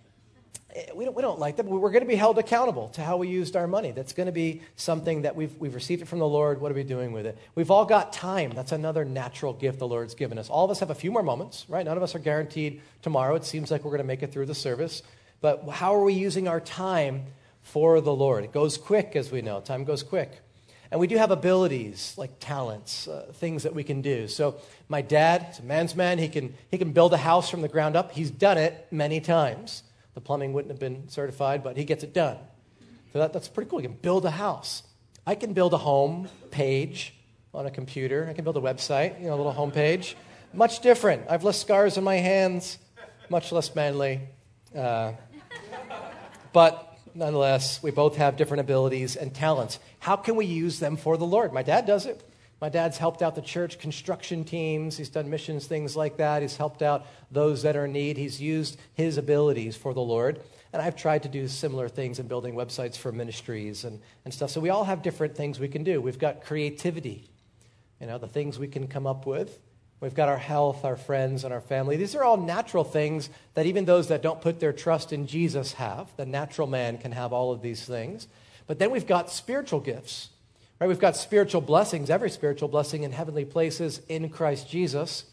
we 0.95 1.05
don't, 1.05 1.17
we 1.17 1.23
don't 1.23 1.39
like 1.39 1.57
that, 1.57 1.65
but 1.65 1.73
we're 1.73 1.91
going 1.91 2.05
to 2.05 2.09
be 2.09 2.15
held 2.15 2.39
accountable 2.39 2.89
to 2.91 3.03
how 3.03 3.17
we 3.17 3.29
used 3.29 3.57
our 3.57 3.67
money. 3.67 3.91
That's 3.91 4.13
going 4.13 4.27
to 4.27 4.33
be 4.33 4.61
something 4.77 5.23
that 5.23 5.35
we've, 5.35 5.57
we've 5.59 5.75
received 5.75 6.03
it 6.03 6.09
from 6.09 6.19
the 6.19 6.29
Lord. 6.29 6.61
What 6.61 6.71
are 6.71 6.75
we 6.75 6.85
doing 6.85 7.13
with 7.13 7.25
it? 7.25 7.39
We've 7.55 7.71
all 7.71 7.87
got 7.87 8.13
time. 8.13 8.51
That's 8.51 8.73
another 8.73 9.05
natural 9.05 9.55
gift 9.55 9.79
the 9.79 9.89
Lord's 9.89 10.15
given 10.15 10.39
us. 10.39 10.51
All 10.51 10.67
of 10.67 10.71
us 10.71 10.81
have 10.81 10.91
a 10.91 10.95
few 10.95 11.11
more 11.11 11.23
moments, 11.23 11.65
right? 11.69 11.85
None 11.85 11.97
of 11.97 12.03
us 12.03 12.15
are 12.15 12.19
guaranteed 12.19 12.83
tomorrow. 13.01 13.35
It 13.35 13.45
seems 13.45 13.71
like 13.71 13.83
we're 13.83 13.93
going 13.93 14.03
to 14.03 14.07
make 14.07 14.23
it 14.23 14.31
through 14.31 14.47
the 14.47 14.55
service. 14.55 15.03
But 15.41 15.67
how 15.69 15.95
are 15.95 16.05
we 16.05 16.13
using 16.13 16.49
our 16.49 16.61
time 16.61 17.25
for 17.63 18.01
the 18.03 18.15
Lord? 18.15 18.45
It 18.45 18.53
goes 18.53 18.77
quick, 18.77 19.17
as 19.17 19.33
we 19.33 19.41
know. 19.41 19.61
Time 19.61 19.85
goes 19.85 20.03
quick. 20.03 20.43
And 20.91 21.01
we 21.01 21.07
do 21.07 21.17
have 21.17 21.31
abilities 21.31 22.15
like 22.17 22.41
talents, 22.41 23.09
uh, 23.09 23.31
things 23.35 23.63
that 23.63 23.75
we 23.75 23.85
can 23.85 24.01
do. 24.01 24.27
So, 24.27 24.57
my 24.89 25.03
dad, 25.03 25.49
is 25.51 25.59
a 25.59 25.63
man's 25.63 25.95
man. 25.95 26.19
He 26.19 26.29
can, 26.29 26.55
he 26.71 26.79
can 26.79 26.93
build 26.93 27.13
a 27.13 27.19
house 27.19 27.51
from 27.51 27.61
the 27.61 27.69
ground 27.69 27.95
up. 27.95 28.13
He's 28.13 28.31
done 28.31 28.59
it 28.59 28.87
many 28.91 29.21
times. 29.21 29.83
The 30.19 30.23
plumbing 30.23 30.53
wouldn't 30.53 30.73
have 30.73 30.81
been 30.81 31.09
certified, 31.09 31.63
but 31.63 31.77
he 31.77 31.85
gets 31.85 32.03
it 32.03 32.13
done. 32.13 32.39
So 33.13 33.21
that, 33.21 33.33
that's 33.33 33.47
pretty 33.47 33.71
cool. 33.71 33.81
You 33.81 33.89
can 33.89 33.99
build 33.99 34.25
a 34.25 34.33
house. 34.33 34.83
I 35.25 35.37
can 35.37 35.53
build 35.53 35.75
a 35.75 35.79
home 35.79 36.29
page 36.51 37.15
on 37.55 37.67
a 37.67 37.71
computer. 37.71 38.27
I 38.29 38.33
can 38.33 38.43
build 38.43 38.57
a 38.57 38.61
website, 38.61 39.21
you 39.21 39.29
know, 39.29 39.35
a 39.35 39.37
little 39.37 39.53
home 39.53 39.71
page. 39.71 40.17
Much 40.53 40.81
different. 40.81 41.29
I 41.29 41.33
have 41.33 41.45
less 41.45 41.61
scars 41.61 41.97
on 41.99 42.03
my 42.03 42.17
hands, 42.17 42.79
much 43.31 43.53
less 43.53 43.73
manly. 43.77 44.23
Uh, 44.77 45.13
but 46.53 46.99
nonetheless, 47.15 47.81
we 47.81 47.93
both 47.93 48.17
have 48.17 48.37
different 48.37 48.63
abilities 48.63 49.15
and 49.15 49.33
talents. 49.33 49.79
How 50.01 50.17
can 50.17 50.35
we 50.35 50.47
use 50.47 50.81
them 50.81 50.97
for 50.97 51.17
the 51.17 51.27
Lord? 51.27 51.53
My 51.53 51.63
dad 51.63 51.87
does 51.87 52.07
it. 52.07 52.28
My 52.61 52.69
dad's 52.69 52.99
helped 52.99 53.23
out 53.23 53.35
the 53.35 53.43
church 53.43 53.79
construction 53.79 54.45
teams. 54.45 54.97
He's 54.97 55.11
done 55.11 55.31
missions, 55.31 55.67
things 55.67 55.97
like 55.97 56.17
that. 56.17 56.43
He's 56.43 56.57
helped 56.57 56.83
out 56.83 57.07
those 57.31 57.63
that 57.63 57.77
are 57.77 57.85
in 57.85 57.93
need. 57.93 58.17
He's 58.17 58.41
used 58.41 58.79
his 58.95 59.17
abilities 59.17 59.77
for 59.77 59.95
the 59.95 60.01
Lord. 60.01 60.41
And 60.73 60.83
I've 60.83 60.97
tried 60.97 61.23
to 61.23 61.29
do 61.29 61.47
similar 61.49 61.89
things 61.89 62.19
in 62.19 62.27
building 62.27 62.55
websites 62.55 62.97
for 62.97 63.13
ministries 63.13 63.85
and, 63.85 64.01
and 64.25 64.35
stuff. 64.35 64.51
So 64.51 64.61
we 64.61 64.71
all 64.71 64.85
have 64.85 65.03
different 65.03 65.37
things 65.37 65.61
we 65.61 65.69
can 65.69 65.85
do. 65.85 66.01
We've 66.01 66.19
got 66.19 66.43
creativity, 66.43 67.31
you 68.01 68.07
know, 68.07 68.19
the 68.19 68.27
things 68.27 68.59
we 68.59 68.69
can 68.69 68.89
come 68.89 69.07
up 69.07 69.25
with. 69.25 69.59
We've 70.01 70.15
got 70.15 70.29
our 70.29 70.39
health, 70.39 70.85
our 70.85 70.97
friends, 70.97 71.45
and 71.45 71.53
our 71.53 71.61
family. 71.61 71.97
These 71.97 72.15
are 72.15 72.23
all 72.23 72.37
natural 72.37 72.85
things 72.85 73.31
that 73.55 73.67
even 73.67 73.85
those 73.85 74.09
that 74.09 74.23
don't 74.23 74.41
put 74.41 74.61
their 74.61 74.73
trust 74.73 75.13
in 75.13 75.27
Jesus 75.27 75.73
have. 75.75 76.15
The 76.17 76.27
natural 76.27 76.67
man 76.69 76.99
can 76.99 77.13
have 77.13 77.33
all 77.33 77.51
of 77.51 77.63
these 77.63 77.85
things. 77.85 78.29
But 78.67 78.79
then 78.79 78.91
we've 78.91 79.07
got 79.07 79.31
spiritual 79.31 79.81
gifts. 79.81 80.29
Right? 80.81 80.87
We've 80.87 80.99
got 80.99 81.17
spiritual 81.17 81.61
blessings, 81.61 82.09
every 82.09 82.31
spiritual 82.31 82.69
blessing 82.69 83.03
in 83.03 83.11
heavenly 83.11 83.45
places 83.45 84.01
in 84.09 84.29
Christ 84.29 84.69
Jesus. 84.69 85.25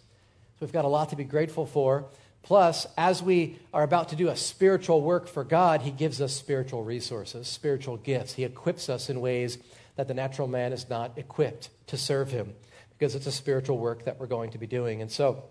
So 0.57 0.65
we've 0.65 0.71
got 0.71 0.85
a 0.85 0.89
lot 0.89 1.09
to 1.09 1.15
be 1.15 1.23
grateful 1.23 1.65
for. 1.65 2.05
Plus, 2.41 2.87
as 2.97 3.21
we 3.21 3.59
are 3.73 3.83
about 3.83 4.09
to 4.09 4.15
do 4.15 4.29
a 4.29 4.35
spiritual 4.35 5.01
work 5.01 5.27
for 5.27 5.43
God, 5.43 5.81
He 5.81 5.91
gives 5.91 6.21
us 6.21 6.33
spiritual 6.33 6.83
resources, 6.83 7.47
spiritual 7.47 7.97
gifts. 7.97 8.33
He 8.33 8.43
equips 8.43 8.89
us 8.89 9.09
in 9.09 9.19
ways 9.19 9.57
that 9.95 10.07
the 10.07 10.13
natural 10.13 10.47
man 10.47 10.73
is 10.73 10.89
not 10.89 11.17
equipped 11.17 11.69
to 11.87 11.97
serve 11.97 12.31
Him 12.31 12.53
because 12.97 13.15
it's 13.15 13.27
a 13.27 13.31
spiritual 13.31 13.77
work 13.77 14.05
that 14.05 14.19
we're 14.19 14.27
going 14.27 14.51
to 14.51 14.57
be 14.57 14.67
doing. 14.67 15.01
And 15.01 15.11
so, 15.11 15.43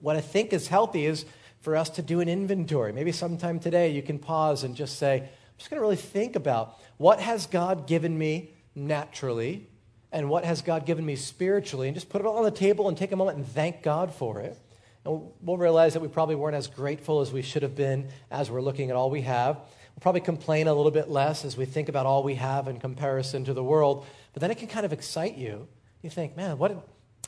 what 0.00 0.16
I 0.16 0.20
think 0.20 0.52
is 0.52 0.68
healthy 0.68 1.06
is 1.06 1.24
for 1.60 1.76
us 1.76 1.90
to 1.90 2.02
do 2.02 2.20
an 2.20 2.28
inventory. 2.28 2.92
Maybe 2.92 3.12
sometime 3.12 3.58
today 3.58 3.90
you 3.90 4.02
can 4.02 4.18
pause 4.18 4.62
and 4.62 4.76
just 4.76 4.96
say, 4.96 5.18
I'm 5.18 5.28
just 5.58 5.70
going 5.70 5.78
to 5.78 5.82
really 5.82 5.96
think 5.96 6.36
about 6.36 6.78
what 6.98 7.18
has 7.20 7.46
God 7.46 7.88
given 7.88 8.16
me 8.16 8.52
naturally 8.78 9.66
and 10.10 10.30
what 10.30 10.44
has 10.44 10.62
God 10.62 10.86
given 10.86 11.04
me 11.04 11.16
spiritually 11.16 11.88
and 11.88 11.94
just 11.94 12.08
put 12.08 12.20
it 12.20 12.26
all 12.26 12.38
on 12.38 12.44
the 12.44 12.50
table 12.50 12.88
and 12.88 12.96
take 12.96 13.12
a 13.12 13.16
moment 13.16 13.38
and 13.38 13.46
thank 13.46 13.82
God 13.82 14.14
for 14.14 14.40
it. 14.40 14.56
And 15.04 15.28
we'll 15.42 15.58
realize 15.58 15.94
that 15.94 16.00
we 16.00 16.08
probably 16.08 16.34
weren't 16.34 16.56
as 16.56 16.66
grateful 16.66 17.20
as 17.20 17.32
we 17.32 17.42
should 17.42 17.62
have 17.62 17.76
been 17.76 18.08
as 18.30 18.50
we're 18.50 18.62
looking 18.62 18.90
at 18.90 18.96
all 18.96 19.10
we 19.10 19.22
have. 19.22 19.56
We'll 19.56 20.02
probably 20.02 20.20
complain 20.20 20.66
a 20.66 20.74
little 20.74 20.90
bit 20.90 21.10
less 21.10 21.44
as 21.44 21.56
we 21.56 21.64
think 21.64 21.88
about 21.88 22.06
all 22.06 22.22
we 22.22 22.36
have 22.36 22.68
in 22.68 22.78
comparison 22.78 23.44
to 23.44 23.54
the 23.54 23.64
world. 23.64 24.06
But 24.32 24.40
then 24.40 24.50
it 24.50 24.58
can 24.58 24.68
kind 24.68 24.86
of 24.86 24.92
excite 24.92 25.36
you. 25.36 25.68
You 26.02 26.10
think, 26.10 26.36
man, 26.36 26.58
what 26.58 26.68
did, 26.68 26.78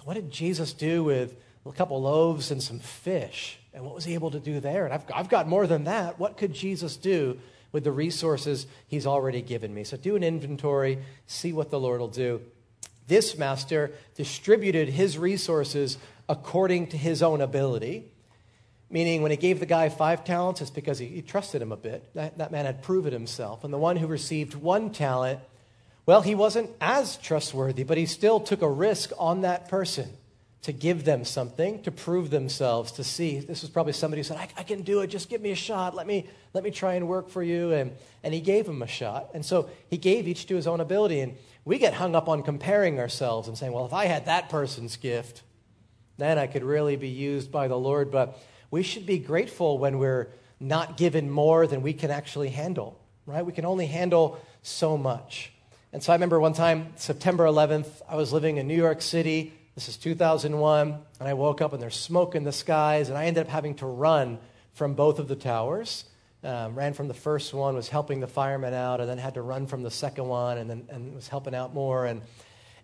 what 0.05 0.15
did 0.15 0.31
Jesus 0.31 0.73
do 0.73 1.05
with 1.05 1.37
a 1.67 1.73
couple 1.73 2.01
loaves 2.01 2.51
and 2.51 2.63
some 2.63 2.79
fish? 2.79 3.59
And 3.75 3.85
what 3.85 3.95
was 3.95 4.05
he 4.05 4.15
able 4.15 4.31
to 4.31 4.41
do 4.41 4.61
there? 4.61 4.85
And 4.85 4.95
I've, 4.95 5.05
I've 5.15 5.29
got 5.29 5.49
more 5.49 5.67
than 5.67 5.85
that. 5.85 6.19
What 6.19 6.37
could 6.37 6.53
Jesus 6.53 6.97
do 6.97 7.39
with 7.73 7.85
the 7.85 7.93
resources 7.93 8.67
he's 8.89 9.07
already 9.07 9.43
given 9.43 9.73
me. 9.73 9.85
So 9.85 9.97
do 9.97 10.17
an 10.17 10.23
inventory, 10.23 10.99
see 11.27 11.53
what 11.53 11.71
the 11.71 11.81
Lord 11.81 12.01
will 12.01 12.09
do. 12.09 12.43
This 13.07 13.37
master 13.37 13.93
distributed 14.15 14.89
his 14.89 15.19
resources 15.19 15.99
according 16.29 16.89
to 16.89 16.97
his 16.97 17.23
own 17.23 17.41
ability. 17.41 18.13
Meaning, 18.89 19.23
when 19.23 19.31
he 19.31 19.37
gave 19.37 19.61
the 19.61 19.67
guy 19.67 19.89
five 19.89 20.25
talents, 20.25 20.61
it's 20.61 20.71
because 20.71 20.99
he, 20.99 21.07
he 21.07 21.23
trusted 21.23 21.63
him 21.63 21.71
a 21.71 21.77
bit. 21.77 22.13
That, 22.15 22.39
that 22.39 22.51
man 22.51 22.67
had 22.67 22.83
proven 22.83 23.13
himself. 23.13 23.63
And 23.63 23.73
the 23.73 23.79
one 23.79 23.97
who 23.97 24.07
received 24.09 24.55
one 24.55 24.91
talent, 24.91 25.41
well, 26.07 26.23
he 26.23 26.35
wasn't 26.35 26.71
as 26.81 27.17
trustworthy, 27.17 27.85
but 27.85 27.99
he 27.99 28.07
still 28.07 28.41
took 28.41 28.63
a 28.63 28.69
risk 28.69 29.13
on 29.17 29.43
that 29.43 29.69
person 29.69 30.09
to 30.63 30.73
give 30.73 31.05
them 31.05 31.25
something, 31.25 31.83
to 31.83 31.91
prove 31.91 32.29
themselves, 32.29 32.93
to 32.93 33.05
see. 33.05 33.39
This 33.39 33.63
was 33.63 33.71
probably 33.71 33.95
somebody 33.95 34.21
who 34.21 34.25
said, 34.25 34.37
I, 34.37 34.49
I, 34.59 34.63
can 34.63 34.83
do 34.83 35.01
it, 35.01 35.07
just 35.07 35.31
give 35.31 35.41
me 35.41 35.53
a 35.53 35.57
shot, 35.57 35.95
let 35.95 36.07
me, 36.07 36.29
let 36.53 36.63
me 36.63 36.71
try 36.71 36.95
and 36.95 37.09
work 37.09 37.31
for 37.31 37.43
you. 37.43 37.73
And, 37.73 37.93
and 38.23 38.35
he 38.35 38.41
gave 38.41 38.67
him 38.67 38.83
a 38.83 38.87
shot. 38.87 39.31
And 39.33 39.45
so 39.45 39.71
he 39.89 39.97
gave 39.97 40.29
each 40.29 40.47
to 40.47 40.57
his 40.57 40.67
own 40.67 40.81
ability. 40.81 41.21
And 41.21 41.37
we 41.65 41.79
get 41.79 41.95
hung 41.95 42.15
up 42.15 42.29
on 42.29 42.43
comparing 42.43 42.99
ourselves 42.99 43.49
and 43.49 43.57
saying, 43.57 43.73
well, 43.73 43.87
if 43.87 43.95
I 43.95 44.05
had 44.05 44.27
that 44.27 44.51
person's 44.51 44.97
gift, 44.97 45.43
then 46.19 46.39
I 46.39 46.47
could 46.47 46.63
really 46.63 46.97
be 46.97 47.09
used 47.09 47.51
by 47.51 47.67
the 47.67 47.79
Lord. 47.79 48.11
But 48.11 48.39
we 48.71 48.83
should 48.83 49.07
be 49.07 49.19
grateful 49.19 49.79
when 49.79 49.99
we're 49.99 50.29
not 50.61 50.99
given 50.99 51.31
more 51.31 51.67
than 51.67 51.81
we 51.81 51.95
can 51.95 52.11
actually 52.11 52.51
handle, 52.51 53.01
right? 53.25 53.45
We 53.45 53.53
can 53.53 53.65
only 53.65 53.87
handle 53.87 54.39
so 54.61 54.99
much. 54.99 55.53
And 55.93 56.03
so 56.03 56.13
I 56.13 56.17
remember 56.17 56.39
one 56.39 56.53
time, 56.53 56.93
September 56.97 57.45
11th, 57.47 57.89
I 58.07 58.17
was 58.17 58.31
living 58.33 58.59
in 58.59 58.69
New 58.69 58.77
York 58.77 59.01
City. 59.01 59.55
This 59.77 59.89
is 59.89 59.97
2001, 59.99 60.99
and 61.21 61.29
I 61.29 61.35
woke 61.35 61.61
up 61.61 61.73
and 61.73 61.81
there's 61.81 61.95
smoke 61.95 62.35
in 62.35 62.43
the 62.43 62.53
skies, 62.53 63.09
and 63.09 63.17
I 63.17 63.27
ended 63.27 63.47
up 63.47 63.51
having 63.51 63.77
to 63.77 63.87
run 63.87 64.39
from 64.75 64.95
both 64.95 65.21
of 65.21 65.29
the 65.29 65.37
towers. 65.37 66.05
Um, 66.43 66.75
ran 66.75 66.93
from 66.93 67.07
the 67.07 67.15
first 67.15 67.55
one, 67.55 67.77
was 67.77 67.89
helping 67.89 68.19
the 68.19 68.27
firemen 68.27 68.75
out, 68.75 69.01
and 69.01 69.09
then 69.09 69.19
had 69.19 69.35
to 69.35 69.43
run 69.43 69.69
from 69.69 69.83
the 69.83 69.91
second 69.91 70.27
one, 70.27 70.59
and 70.59 70.69
then 70.69 70.87
and 70.89 71.15
was 71.15 71.29
helping 71.29 71.55
out 71.55 71.73
more. 71.73 72.05
And, 72.05 72.23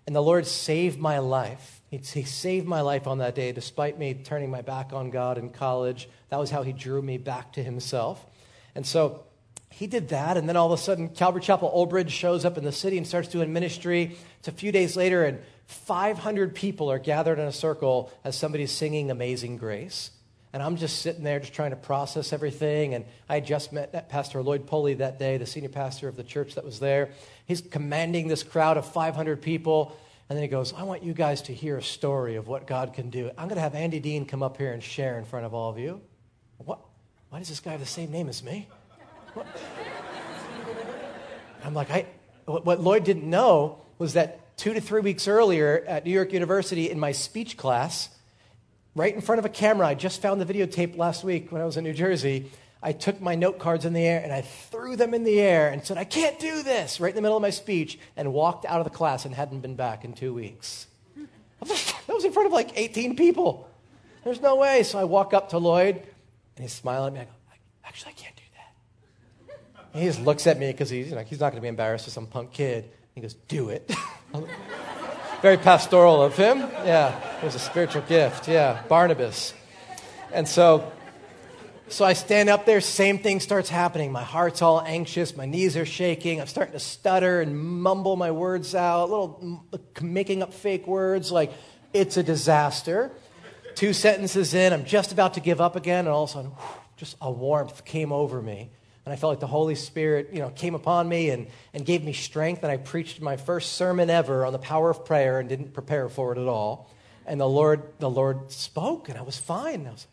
and 0.07 0.15
the 0.15 0.23
Lord 0.23 0.47
saved 0.47 0.99
my 0.99 1.19
life. 1.19 1.81
He, 1.91 1.97
he 1.97 2.23
saved 2.23 2.69
my 2.69 2.83
life 2.83 3.09
on 3.09 3.19
that 3.19 3.35
day, 3.35 3.51
despite 3.51 3.99
me 3.99 4.15
turning 4.15 4.51
my 4.51 4.63
back 4.63 4.93
on 4.93 5.11
God 5.11 5.39
in 5.39 5.51
college. 5.51 6.09
That 6.29 6.39
was 6.39 6.51
how 6.51 6.63
He 6.63 6.73
drew 6.73 7.03
me 7.03 7.19
back 7.19 7.55
to 7.55 7.63
Himself. 7.65 8.25
And 8.77 8.87
so 8.87 9.25
he 9.71 9.87
did 9.87 10.09
that. 10.09 10.37
And 10.39 10.49
then 10.49 10.57
all 10.57 10.73
of 10.73 10.79
a 10.79 10.83
sudden, 10.83 11.11
Calvary 11.11 11.43
Chapel 11.43 11.71
Old 11.71 11.91
Bridge 11.91 12.11
shows 12.11 12.47
up 12.47 12.57
in 12.57 12.65
the 12.65 12.73
city 12.73 12.97
and 12.97 13.07
starts 13.07 13.29
doing 13.29 13.53
ministry. 13.53 14.17
It's 14.39 14.49
a 14.49 14.53
few 14.53 14.73
days 14.73 14.97
later, 14.97 15.25
and 15.25 15.39
500 15.67 16.55
people 16.55 16.91
are 16.91 16.99
gathered 16.99 17.39
in 17.39 17.47
a 17.47 17.53
circle 17.53 18.13
as 18.25 18.37
somebody's 18.37 18.71
singing 18.71 19.11
Amazing 19.11 19.57
Grace. 19.57 20.11
And 20.53 20.63
I'm 20.63 20.77
just 20.77 21.03
sitting 21.03 21.23
there 21.23 21.39
just 21.41 21.53
trying 21.53 21.71
to 21.71 21.77
process 21.77 22.33
everything. 22.33 22.95
And 22.95 23.05
I 23.29 23.41
just 23.41 23.73
met 23.73 24.09
Pastor 24.09 24.43
Lloyd 24.43 24.67
Pulley 24.67 24.95
that 24.95 25.19
day, 25.19 25.37
the 25.37 25.45
senior 25.45 25.69
pastor 25.69 26.09
of 26.09 26.17
the 26.17 26.25
church 26.25 26.55
that 26.55 26.65
was 26.65 26.79
there. 26.79 27.11
He's 27.47 27.61
commanding 27.61 28.29
this 28.29 28.43
crowd 28.43 28.77
of 28.77 28.91
500 28.91 29.43
people. 29.43 29.97
And 30.29 30.37
then 30.37 30.43
he 30.43 30.49
goes, 30.49 30.73
I 30.73 30.85
want 30.85 31.03
you 31.03 31.13
guys 31.13 31.43
to 31.43 31.53
hear 31.53 31.77
a 31.77 31.83
story 31.83 32.37
of 32.37 32.49
what 32.49 32.67
God 32.67 32.95
can 32.95 33.11
do. 33.11 33.31
I'm 33.37 33.49
going 33.49 33.57
to 33.57 33.61
have 33.61 33.75
Andy 33.75 34.01
Dean 34.01 34.25
come 34.25 34.43
up 34.43 34.57
here 34.57 34.73
and 34.73 34.83
share 34.83 35.19
in 35.19 35.25
front 35.25 35.47
of 35.47 35.53
all 35.53 35.71
of 35.71 35.79
you. 35.79 36.01
What? 36.59 36.81
Why 37.29 37.39
does 37.39 37.49
this 37.49 37.61
guy 37.61 37.73
have 37.73 37.81
the 37.81 37.87
same 37.87 38.11
name 38.11 38.29
as 38.29 38.43
me? 38.43 38.67
I'm 41.65 41.75
like, 41.75 41.91
I, 41.91 42.07
what 42.47 42.81
Lloyd 42.81 43.05
didn't 43.05 43.29
know 43.29 43.83
was 43.99 44.15
that 44.15 44.41
two 44.57 44.73
to 44.73 44.81
three 44.81 45.01
weeks 45.01 45.29
earlier 45.29 45.85
at 45.87 46.05
New 46.05 46.11
York 46.11 46.33
University 46.33 46.91
in 46.91 46.99
my 46.99 47.13
speech 47.13 47.57
class, 47.57 48.09
right 48.95 49.15
in 49.15 49.21
front 49.21 49.39
of 49.39 49.45
a 49.45 49.51
camera. 49.51 49.87
I 49.87 49.95
just 49.95 50.23
found 50.23 50.41
the 50.41 50.47
videotape 50.47 50.97
last 50.97 51.25
week 51.25 51.53
when 51.53 51.61
I 51.61 51.65
was 51.65 51.77
in 51.77 51.85
New 51.85 51.93
Jersey. 51.93 52.51
I 52.83 52.93
took 52.93 53.21
my 53.21 53.35
note 53.35 53.59
cards 53.59 53.85
in 53.85 53.93
the 53.93 54.07
air 54.07 54.21
and 54.23 54.33
I 54.33 54.43
threw 54.43 54.97
them 54.97 55.13
in 55.15 55.25
the 55.25 55.41
air 55.41 55.69
and 55.69 55.85
said, 55.85 55.99
I 55.99 56.05
can't 56.05 56.39
do 56.39 56.63
this, 56.63 57.01
right 57.01 57.11
in 57.11 57.17
the 57.17 57.23
middle 57.23 57.37
of 57.37 57.43
my 57.43 57.51
speech, 57.51 57.99
and 58.17 58.33
walked 58.33 58.65
out 58.65 58.81
of 58.81 58.85
the 58.85 58.91
class 58.91 59.25
and 59.25 59.35
hadn't 59.35 59.61
been 59.61 59.77
back 59.77 60.05
in 60.05 60.13
two 60.13 60.33
weeks. 60.33 60.87
that 61.61 62.09
was 62.09 62.25
in 62.25 62.33
front 62.33 62.47
of 62.47 62.53
like 62.53 62.79
18 62.79 63.17
people. 63.17 63.69
There's 64.25 64.41
no 64.41 64.57
way. 64.57 64.83
So 64.83 64.99
I 64.99 65.05
walk 65.05 65.35
up 65.35 65.51
to 65.51 65.59
Lloyd 65.59 65.97
and 65.97 66.63
he's 66.63 66.73
smiling 66.73 67.17
at 67.17 67.27
me. 67.27 67.35
I 67.51 67.55
go, 67.55 67.61
Actually, 67.87 68.13
I 68.13 68.15
can't 68.15 68.37
do 68.37 68.43
that. 68.55 69.99
He 69.99 70.07
just 70.07 70.21
looks 70.21 70.47
at 70.47 70.59
me 70.59 70.71
because 70.73 70.91
he's, 70.91 71.09
you 71.09 71.15
know, 71.15 71.23
he's 71.23 71.41
not 71.41 71.51
going 71.51 71.57
to 71.57 71.63
be 71.63 71.69
embarrassed 71.69 72.07
with 72.07 72.15
some 72.15 72.27
punk 72.27 72.53
kid. 72.53 72.91
He 73.17 73.23
goes, 73.23 73.33
Do 73.49 73.71
it. 73.71 73.91
Very 75.41 75.57
pastoral 75.57 76.23
of 76.23 76.37
him. 76.37 76.59
Yeah, 76.59 77.39
it 77.39 77.45
was 77.45 77.55
a 77.55 77.59
spiritual 77.59 78.03
gift. 78.03 78.47
Yeah, 78.47 78.83
Barnabas. 78.89 79.55
And 80.35 80.47
so, 80.47 80.93
so 81.89 82.05
I 82.05 82.13
stand 82.13 82.51
up 82.51 82.67
there, 82.67 82.83
same 82.83 83.19
thing 83.19 83.41
starts 83.41 83.71
happening. 83.71 84.13
My 84.13 84.23
heart's 84.23 84.61
all 84.61 84.83
anxious, 84.83 85.35
my 85.35 85.47
knees 85.47 85.79
are 85.79 85.87
shaking, 85.87 86.43
I'm 86.43 86.47
starting 86.47 86.75
to 86.75 86.79
stutter 86.79 87.41
and 87.41 87.59
mumble 87.59 88.17
my 88.17 88.33
words 88.33 88.75
out, 88.75 89.09
little 89.09 89.63
making 90.03 90.43
up 90.43 90.53
fake 90.53 90.87
words, 90.87 91.33
like 91.33 91.55
it's 91.95 92.19
a 92.19 92.23
disaster. 92.23 93.11
Two 93.77 93.95
sentences 93.95 94.53
in, 94.53 94.75
I'm 94.75 94.85
just 94.85 95.11
about 95.11 95.35
to 95.35 95.41
give 95.41 95.63
up 95.63 95.75
again, 95.75 96.01
and 96.01 96.09
all 96.09 96.25
of 96.25 96.31
a 96.31 96.33
sudden, 96.35 96.51
whew, 96.51 96.81
just 96.99 97.17
a 97.23 97.31
warmth 97.31 97.87
came 97.87 98.13
over 98.13 98.43
me 98.43 98.73
and 99.07 99.13
I 99.13 99.17
felt 99.17 99.31
like 99.31 99.41
the 99.41 99.47
Holy 99.47 99.77
Spirit, 99.77 100.31
you 100.33 100.41
know, 100.41 100.51
came 100.51 100.75
upon 100.75 101.09
me 101.09 101.31
and, 101.31 101.47
and 101.73 101.87
gave 101.87 102.03
me 102.03 102.13
strength. 102.13 102.65
And 102.65 102.73
I 102.73 102.77
preached 102.77 103.21
my 103.21 103.37
first 103.37 103.75
sermon 103.75 104.11
ever 104.11 104.45
on 104.45 104.53
the 104.53 104.59
power 104.59 104.91
of 104.91 105.05
prayer 105.05 105.39
and 105.39 105.49
didn't 105.49 105.73
prepare 105.73 106.09
for 106.09 106.33
it 106.33 106.39
at 106.39 106.49
all. 106.49 106.91
And 107.25 107.41
the 107.41 107.49
Lord, 107.49 107.85
the 108.01 108.11
Lord 108.11 108.51
spoke, 108.51 109.09
and 109.09 109.17
I 109.17 109.23
was 109.23 109.39
fine. 109.39 109.87
I 109.87 109.93
was 109.93 110.09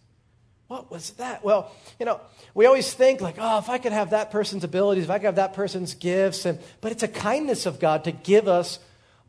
like, 0.70 0.80
what 0.80 0.92
was 0.92 1.10
that? 1.14 1.44
Well, 1.44 1.72
you 2.00 2.06
know, 2.06 2.22
we 2.54 2.68
always 2.68 2.94
think 2.94 3.20
like, 3.20 3.36
oh, 3.40 3.58
if 3.58 3.68
I 3.68 3.80
could 3.80 3.94
have 3.94 4.12
that 4.12 4.30
person's 4.30 4.64
abilities, 4.64 5.06
if 5.06 5.10
I 5.10 5.18
could 5.18 5.26
have 5.26 5.36
that 5.36 5.54
person's 5.54 5.96
gifts, 5.96 6.46
and 6.46 6.60
but 6.80 6.92
it's 6.92 7.04
a 7.04 7.08
kindness 7.08 7.66
of 7.66 7.80
God 7.80 8.04
to 8.04 8.12
give 8.12 8.48
us, 8.48 8.78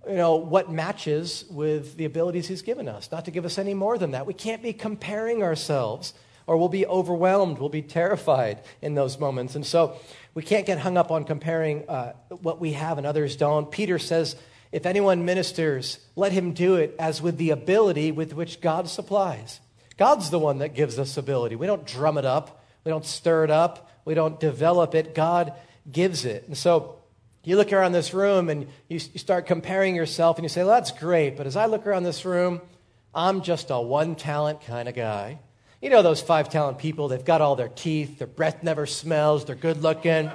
you 0.07 0.17
know, 0.17 0.37
what 0.37 0.71
matches 0.71 1.47
with 1.51 1.97
the 1.97 2.05
abilities 2.05 2.49
He's 2.49 2.63
given 2.63 2.87
us, 2.87 3.11
not 3.11 3.25
to 3.25 3.31
give 3.31 3.47
us 3.47 3.57
any 3.57 3.73
more 3.73 3.97
than 3.97 4.11
that. 4.11 4.27
We 4.27 4.35
can't 4.35 4.63
be 4.63 4.75
comparing 4.75 5.43
ourselves 5.43 6.13
or 6.47 6.57
we'll 6.57 6.69
be 6.69 6.87
overwhelmed, 6.87 7.59
we'll 7.59 7.69
be 7.69 7.83
terrified 7.83 8.63
in 8.83 8.95
those 8.95 9.19
moments. 9.19 9.55
And 9.55 9.65
so 9.65 9.97
we 10.35 10.43
can't 10.43 10.67
get 10.67 10.79
hung 10.79 10.97
up 10.97 11.11
on 11.11 11.25
comparing 11.25 11.89
uh, 11.89 12.13
what 12.29 12.61
we 12.61 12.73
have 12.73 12.99
and 12.99 13.07
others 13.07 13.37
don't. 13.37 13.71
Peter 13.71 13.99
says, 13.99 14.37
if 14.73 14.87
anyone 14.87 15.25
ministers, 15.25 15.99
let 16.17 16.33
him 16.33 16.53
do 16.53 16.77
it 16.77 16.95
as 16.99 17.23
with 17.23 17.39
the 17.39 17.51
ability 17.51 18.11
with 18.13 18.33
which 18.35 18.61
God 18.61 18.89
supplies. 18.89 19.61
God's 19.97 20.31
the 20.31 20.39
one 20.39 20.59
that 20.59 20.75
gives 20.75 20.99
us 20.99 21.17
ability. 21.17 21.57
We 21.57 21.67
don't 21.67 21.87
drum 21.87 22.19
it 22.19 22.25
up, 22.25 22.65
we 22.83 22.91
don't 22.91 23.07
stir 23.07 23.45
it 23.45 23.51
up, 23.51 23.91
we 24.05 24.15
don't 24.15 24.41
develop 24.41 24.95
it. 24.95 25.15
God 25.15 25.53
gives 25.91 26.25
it. 26.25 26.45
And 26.49 26.57
so 26.59 26.97
you 27.45 27.57
look 27.57 27.73
around 27.73 27.93
this 27.93 28.13
room 28.13 28.49
and 28.49 28.63
you, 28.89 28.99
you 29.13 29.19
start 29.19 29.47
comparing 29.47 29.95
yourself 29.95 30.39
and 30.39 30.45
you 30.45 30.49
say, 30.49 30.63
well, 30.63 30.75
that's 30.75 30.91
great, 30.91 31.37
but 31.37 31.47
as 31.47 31.57
I 31.57 31.67
look 31.67 31.87
around 31.87 32.03
this 32.03 32.25
room, 32.25 32.61
I'm 33.15 33.43
just 33.43 33.71
a 33.71 33.81
one 33.81 34.17
talent 34.17 34.63
kind 34.63 34.89
of 34.89 34.95
guy. 34.95 35.39
You 35.85 35.91
know 35.91 36.01
those 36.01 36.23
five 36.23 36.49
talent 36.49 36.79
people, 36.79 37.09
they've 37.09 37.23
got 37.23 37.43
all 37.43 37.57
their 37.57 37.69
teeth, 37.69 38.17
their 38.17 38.27
breath 38.27 38.63
never 38.63 38.87
smells, 38.87 39.45
they're 39.45 39.55
good 39.55 39.83
looking. 39.83 40.31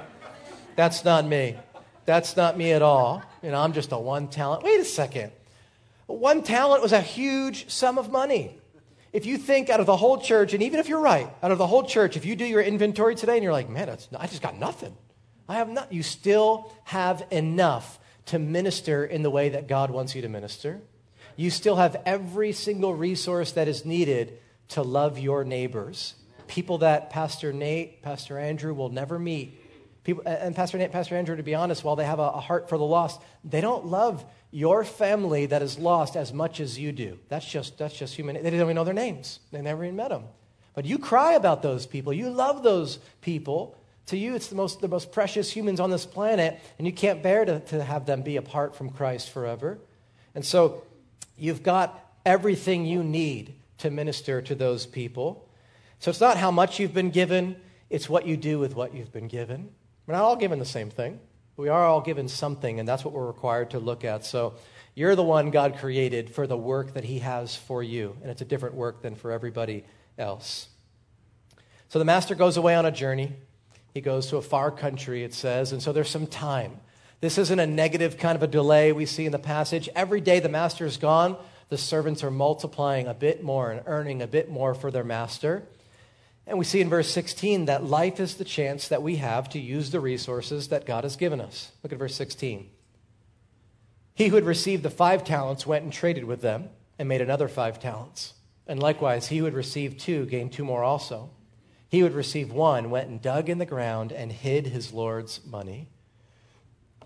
That's 0.76 1.04
not 1.04 1.26
me. 1.26 1.56
That's 2.06 2.36
not 2.36 2.56
me 2.56 2.70
at 2.70 2.82
all. 2.82 3.20
You 3.42 3.50
know, 3.50 3.60
I'm 3.60 3.72
just 3.72 3.90
a 3.90 3.98
one 3.98 4.28
talent. 4.28 4.62
Wait 4.62 4.78
a 4.78 4.84
second. 4.84 5.32
One 6.06 6.44
talent 6.44 6.84
was 6.84 6.92
a 6.92 7.00
huge 7.00 7.68
sum 7.68 7.98
of 7.98 8.12
money. 8.12 8.60
If 9.12 9.26
you 9.26 9.38
think 9.38 9.70
out 9.70 9.80
of 9.80 9.86
the 9.86 9.96
whole 9.96 10.18
church, 10.18 10.54
and 10.54 10.62
even 10.62 10.78
if 10.78 10.88
you're 10.88 11.00
right, 11.00 11.28
out 11.42 11.50
of 11.50 11.58
the 11.58 11.66
whole 11.66 11.82
church, 11.82 12.16
if 12.16 12.24
you 12.24 12.36
do 12.36 12.44
your 12.44 12.62
inventory 12.62 13.16
today 13.16 13.34
and 13.34 13.42
you're 13.42 13.52
like, 13.52 13.68
man, 13.68 13.90
I 14.16 14.28
just 14.28 14.42
got 14.42 14.56
nothing. 14.56 14.96
I 15.48 15.56
have 15.56 15.68
not. 15.68 15.92
You 15.92 16.04
still 16.04 16.72
have 16.84 17.26
enough 17.32 17.98
to 18.26 18.38
minister 18.38 19.04
in 19.04 19.24
the 19.24 19.30
way 19.30 19.48
that 19.48 19.66
God 19.66 19.90
wants 19.90 20.14
you 20.14 20.22
to 20.22 20.28
minister. 20.28 20.80
You 21.34 21.50
still 21.50 21.74
have 21.74 22.00
every 22.06 22.52
single 22.52 22.94
resource 22.94 23.50
that 23.52 23.66
is 23.66 23.84
needed 23.84 24.38
to 24.70 24.82
love 24.82 25.18
your 25.18 25.44
neighbors. 25.44 26.14
People 26.46 26.78
that 26.78 27.10
Pastor 27.10 27.52
Nate, 27.52 28.02
Pastor 28.02 28.38
Andrew 28.38 28.74
will 28.74 28.88
never 28.88 29.18
meet. 29.18 29.56
People, 30.02 30.22
and 30.26 30.56
Pastor 30.56 30.78
Nate, 30.78 30.90
Pastor 30.90 31.14
Andrew, 31.14 31.36
to 31.36 31.42
be 31.42 31.54
honest, 31.54 31.84
while 31.84 31.96
they 31.96 32.04
have 32.04 32.18
a, 32.18 32.22
a 32.22 32.40
heart 32.40 32.68
for 32.68 32.78
the 32.78 32.84
lost, 32.84 33.20
they 33.44 33.60
don't 33.60 33.86
love 33.86 34.24
your 34.50 34.82
family 34.84 35.46
that 35.46 35.62
is 35.62 35.78
lost 35.78 36.16
as 36.16 36.32
much 36.32 36.58
as 36.58 36.78
you 36.78 36.90
do. 36.90 37.18
That's 37.28 37.46
just, 37.46 37.78
that's 37.78 37.94
just 37.96 38.14
human. 38.14 38.42
They 38.42 38.50
don't 38.50 38.60
even 38.60 38.74
know 38.74 38.84
their 38.84 38.94
names. 38.94 39.40
They 39.52 39.60
never 39.60 39.84
even 39.84 39.96
met 39.96 40.08
them. 40.08 40.24
But 40.74 40.86
you 40.86 40.98
cry 40.98 41.34
about 41.34 41.62
those 41.62 41.86
people. 41.86 42.12
You 42.12 42.30
love 42.30 42.62
those 42.62 42.98
people. 43.20 43.76
To 44.06 44.16
you, 44.16 44.34
it's 44.34 44.48
the 44.48 44.56
most, 44.56 44.80
the 44.80 44.88
most 44.88 45.12
precious 45.12 45.50
humans 45.50 45.78
on 45.78 45.90
this 45.90 46.06
planet, 46.06 46.58
and 46.78 46.86
you 46.86 46.92
can't 46.92 47.22
bear 47.22 47.44
to, 47.44 47.60
to 47.60 47.84
have 47.84 48.06
them 48.06 48.22
be 48.22 48.36
apart 48.36 48.74
from 48.74 48.90
Christ 48.90 49.30
forever. 49.30 49.78
And 50.34 50.44
so 50.44 50.82
you've 51.36 51.62
got 51.62 52.12
everything 52.24 52.86
you 52.86 53.04
need 53.04 53.54
to 53.80 53.90
minister 53.90 54.40
to 54.42 54.54
those 54.54 54.86
people. 54.86 55.48
So 55.98 56.10
it's 56.10 56.20
not 56.20 56.36
how 56.36 56.50
much 56.50 56.78
you've 56.78 56.94
been 56.94 57.10
given, 57.10 57.56
it's 57.90 58.08
what 58.08 58.26
you 58.26 58.36
do 58.36 58.58
with 58.58 58.74
what 58.74 58.94
you've 58.94 59.12
been 59.12 59.28
given. 59.28 59.70
We're 60.06 60.14
not 60.14 60.24
all 60.24 60.36
given 60.36 60.58
the 60.58 60.64
same 60.64 60.90
thing. 60.90 61.20
We 61.56 61.68
are 61.68 61.84
all 61.84 62.00
given 62.00 62.28
something, 62.28 62.80
and 62.80 62.88
that's 62.88 63.04
what 63.04 63.12
we're 63.12 63.26
required 63.26 63.70
to 63.70 63.78
look 63.78 64.04
at. 64.04 64.24
So 64.24 64.54
you're 64.94 65.14
the 65.14 65.22
one 65.22 65.50
God 65.50 65.76
created 65.76 66.34
for 66.34 66.46
the 66.46 66.56
work 66.56 66.94
that 66.94 67.04
He 67.04 67.18
has 67.18 67.54
for 67.54 67.82
you, 67.82 68.16
and 68.22 68.30
it's 68.30 68.40
a 68.40 68.46
different 68.46 68.74
work 68.74 69.02
than 69.02 69.14
for 69.14 69.30
everybody 69.30 69.84
else. 70.18 70.68
So 71.88 71.98
the 71.98 72.04
master 72.04 72.34
goes 72.34 72.56
away 72.56 72.74
on 72.74 72.86
a 72.86 72.90
journey. 72.90 73.34
He 73.92 74.00
goes 74.00 74.28
to 74.28 74.36
a 74.36 74.42
far 74.42 74.70
country, 74.70 75.24
it 75.24 75.34
says, 75.34 75.72
and 75.72 75.82
so 75.82 75.92
there's 75.92 76.08
some 76.08 76.26
time. 76.26 76.80
This 77.20 77.36
isn't 77.36 77.58
a 77.58 77.66
negative 77.66 78.16
kind 78.16 78.36
of 78.36 78.42
a 78.42 78.46
delay 78.46 78.92
we 78.92 79.04
see 79.04 79.26
in 79.26 79.32
the 79.32 79.38
passage. 79.38 79.88
Every 79.94 80.20
day 80.20 80.40
the 80.40 80.48
master 80.48 80.86
is 80.86 80.96
gone, 80.96 81.36
the 81.70 81.78
servants 81.78 82.22
are 82.22 82.30
multiplying 82.30 83.06
a 83.06 83.14
bit 83.14 83.42
more 83.42 83.70
and 83.70 83.82
earning 83.86 84.20
a 84.20 84.26
bit 84.26 84.50
more 84.50 84.74
for 84.74 84.90
their 84.90 85.04
master. 85.04 85.62
And 86.46 86.58
we 86.58 86.64
see 86.64 86.80
in 86.80 86.88
verse 86.88 87.08
16 87.10 87.66
that 87.66 87.84
life 87.84 88.18
is 88.18 88.34
the 88.34 88.44
chance 88.44 88.88
that 88.88 89.02
we 89.02 89.16
have 89.16 89.48
to 89.50 89.60
use 89.60 89.90
the 89.90 90.00
resources 90.00 90.68
that 90.68 90.84
God 90.84 91.04
has 91.04 91.16
given 91.16 91.40
us. 91.40 91.70
Look 91.82 91.92
at 91.92 91.98
verse 91.98 92.16
16. 92.16 92.68
He 94.14 94.28
who 94.28 94.34
had 94.34 94.44
received 94.44 94.82
the 94.82 94.90
five 94.90 95.24
talents 95.24 95.66
went 95.66 95.84
and 95.84 95.92
traded 95.92 96.24
with 96.24 96.42
them 96.42 96.70
and 96.98 97.08
made 97.08 97.20
another 97.20 97.48
five 97.48 97.78
talents. 97.78 98.34
And 98.66 98.82
likewise, 98.82 99.28
he 99.28 99.38
who 99.38 99.44
had 99.44 99.54
received 99.54 100.00
two 100.00 100.26
gained 100.26 100.52
two 100.52 100.64
more 100.64 100.82
also. 100.82 101.30
He 101.88 102.00
who 102.00 102.04
had 102.04 102.14
received 102.14 102.52
one 102.52 102.90
went 102.90 103.08
and 103.08 103.22
dug 103.22 103.48
in 103.48 103.58
the 103.58 103.66
ground 103.66 104.12
and 104.12 104.30
hid 104.30 104.66
his 104.66 104.92
Lord's 104.92 105.40
money. 105.46 105.88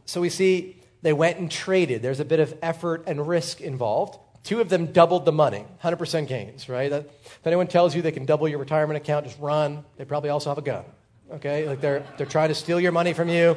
So 0.07 0.21
we 0.21 0.31
see 0.31 0.83
they 1.03 1.13
went 1.13 1.39
and 1.39 1.51
traded. 1.51 2.01
There's 2.03 2.21
a 2.21 2.25
bit 2.25 2.41
of 2.41 2.57
effort 2.63 3.05
and 3.07 3.29
risk 3.29 3.61
involved. 3.61 4.19
Two 4.45 4.61
of 4.61 4.69
them 4.69 4.93
doubled 4.93 5.25
the 5.25 5.33
money, 5.33 5.65
100% 5.83 6.29
gains, 6.29 6.69
right? 6.69 6.91
That, 6.91 7.07
if 7.25 7.47
anyone 7.47 7.67
tells 7.67 7.97
you 7.97 8.03
they 8.03 8.13
can 8.13 8.27
double 8.27 8.47
your 8.47 8.59
retirement 8.59 8.99
account, 8.99 9.25
just 9.25 9.39
run. 9.41 9.85
They 9.97 10.05
probably 10.05 10.29
also 10.29 10.51
have 10.51 10.59
a 10.59 10.63
gun, 10.63 10.85
okay? 11.33 11.67
Like 11.67 11.81
they're, 11.81 12.05
they're 12.19 12.27
trying 12.27 12.51
to 12.51 12.55
steal 12.55 12.79
your 12.79 12.93
money 12.93 13.15
from 13.15 13.31
you. 13.31 13.57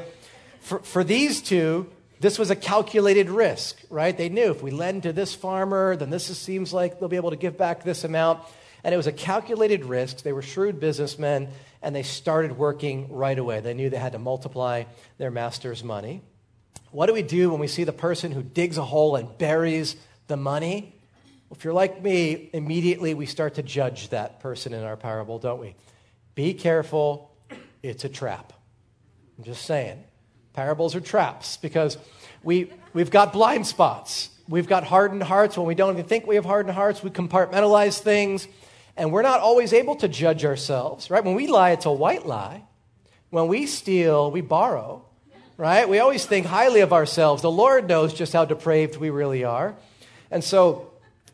For, 0.61 0.79
for 0.79 1.03
these 1.03 1.41
two, 1.41 1.89
this 2.21 2.39
was 2.39 2.51
a 2.51 2.55
calculated 2.55 3.29
risk, 3.29 3.81
right? 3.89 4.17
They 4.17 4.29
knew 4.29 4.49
if 4.49 4.63
we 4.63 4.71
lend 4.71 5.03
to 5.03 5.11
this 5.11 5.35
farmer, 5.35 5.97
then 5.97 6.09
this 6.09 6.29
is, 6.29 6.37
seems 6.37 6.71
like 6.73 6.99
they'll 6.99 7.09
be 7.09 7.17
able 7.17 7.31
to 7.31 7.35
give 7.35 7.57
back 7.57 7.83
this 7.83 8.05
amount. 8.05 8.39
And 8.83 8.93
it 8.93 8.97
was 8.97 9.07
a 9.07 9.11
calculated 9.11 9.83
risk. 9.83 10.23
They 10.23 10.31
were 10.31 10.41
shrewd 10.41 10.79
businessmen, 10.79 11.49
and 11.81 11.93
they 11.93 12.03
started 12.03 12.57
working 12.57 13.11
right 13.11 13.37
away. 13.37 13.59
They 13.59 13.73
knew 13.73 13.89
they 13.89 13.97
had 13.97 14.13
to 14.13 14.19
multiply 14.19 14.85
their 15.17 15.31
master's 15.31 15.83
money. 15.83 16.21
What 16.91 17.07
do 17.07 17.13
we 17.13 17.23
do 17.23 17.49
when 17.49 17.59
we 17.59 17.67
see 17.67 17.83
the 17.83 17.91
person 17.91 18.31
who 18.31 18.41
digs 18.41 18.77
a 18.77 18.85
hole 18.85 19.17
and 19.17 19.37
buries 19.37 19.97
the 20.27 20.37
money. 20.37 20.93
If 21.51 21.63
you're 21.63 21.73
like 21.73 22.01
me, 22.01 22.49
immediately 22.53 23.13
we 23.13 23.25
start 23.25 23.55
to 23.55 23.63
judge 23.63 24.09
that 24.09 24.39
person 24.39 24.73
in 24.73 24.83
our 24.83 24.97
parable, 24.97 25.39
don't 25.39 25.59
we? 25.59 25.75
Be 26.35 26.53
careful, 26.53 27.31
it's 27.81 28.03
a 28.03 28.09
trap. 28.09 28.53
I'm 29.37 29.43
just 29.43 29.65
saying. 29.65 30.03
Parables 30.53 30.95
are 30.95 31.01
traps 31.01 31.57
because 31.57 31.97
we, 32.43 32.71
we've 32.93 33.11
got 33.11 33.31
blind 33.31 33.67
spots. 33.67 34.29
We've 34.49 34.67
got 34.67 34.83
hardened 34.83 35.23
hearts. 35.23 35.57
When 35.57 35.67
we 35.67 35.75
don't 35.75 35.93
even 35.93 36.05
think 36.05 36.25
we 36.25 36.35
have 36.35 36.45
hardened 36.45 36.75
hearts, 36.75 37.03
we 37.03 37.09
compartmentalize 37.09 37.99
things, 37.99 38.47
and 38.95 39.11
we're 39.11 39.21
not 39.21 39.39
always 39.39 39.73
able 39.73 39.95
to 39.97 40.07
judge 40.07 40.43
ourselves, 40.45 41.09
right? 41.09 41.23
When 41.23 41.35
we 41.35 41.47
lie, 41.47 41.71
it's 41.71 41.85
a 41.85 41.91
white 41.91 42.25
lie. 42.25 42.63
When 43.29 43.47
we 43.47 43.65
steal, 43.65 44.31
we 44.31 44.41
borrow, 44.41 45.05
right? 45.57 45.87
We 45.87 45.99
always 45.99 46.25
think 46.25 46.45
highly 46.45 46.81
of 46.81 46.93
ourselves. 46.93 47.41
The 47.41 47.51
Lord 47.51 47.87
knows 47.87 48.13
just 48.13 48.33
how 48.33 48.45
depraved 48.45 48.97
we 48.97 49.09
really 49.09 49.43
are. 49.43 49.75
And 50.31 50.43
so 50.43 50.91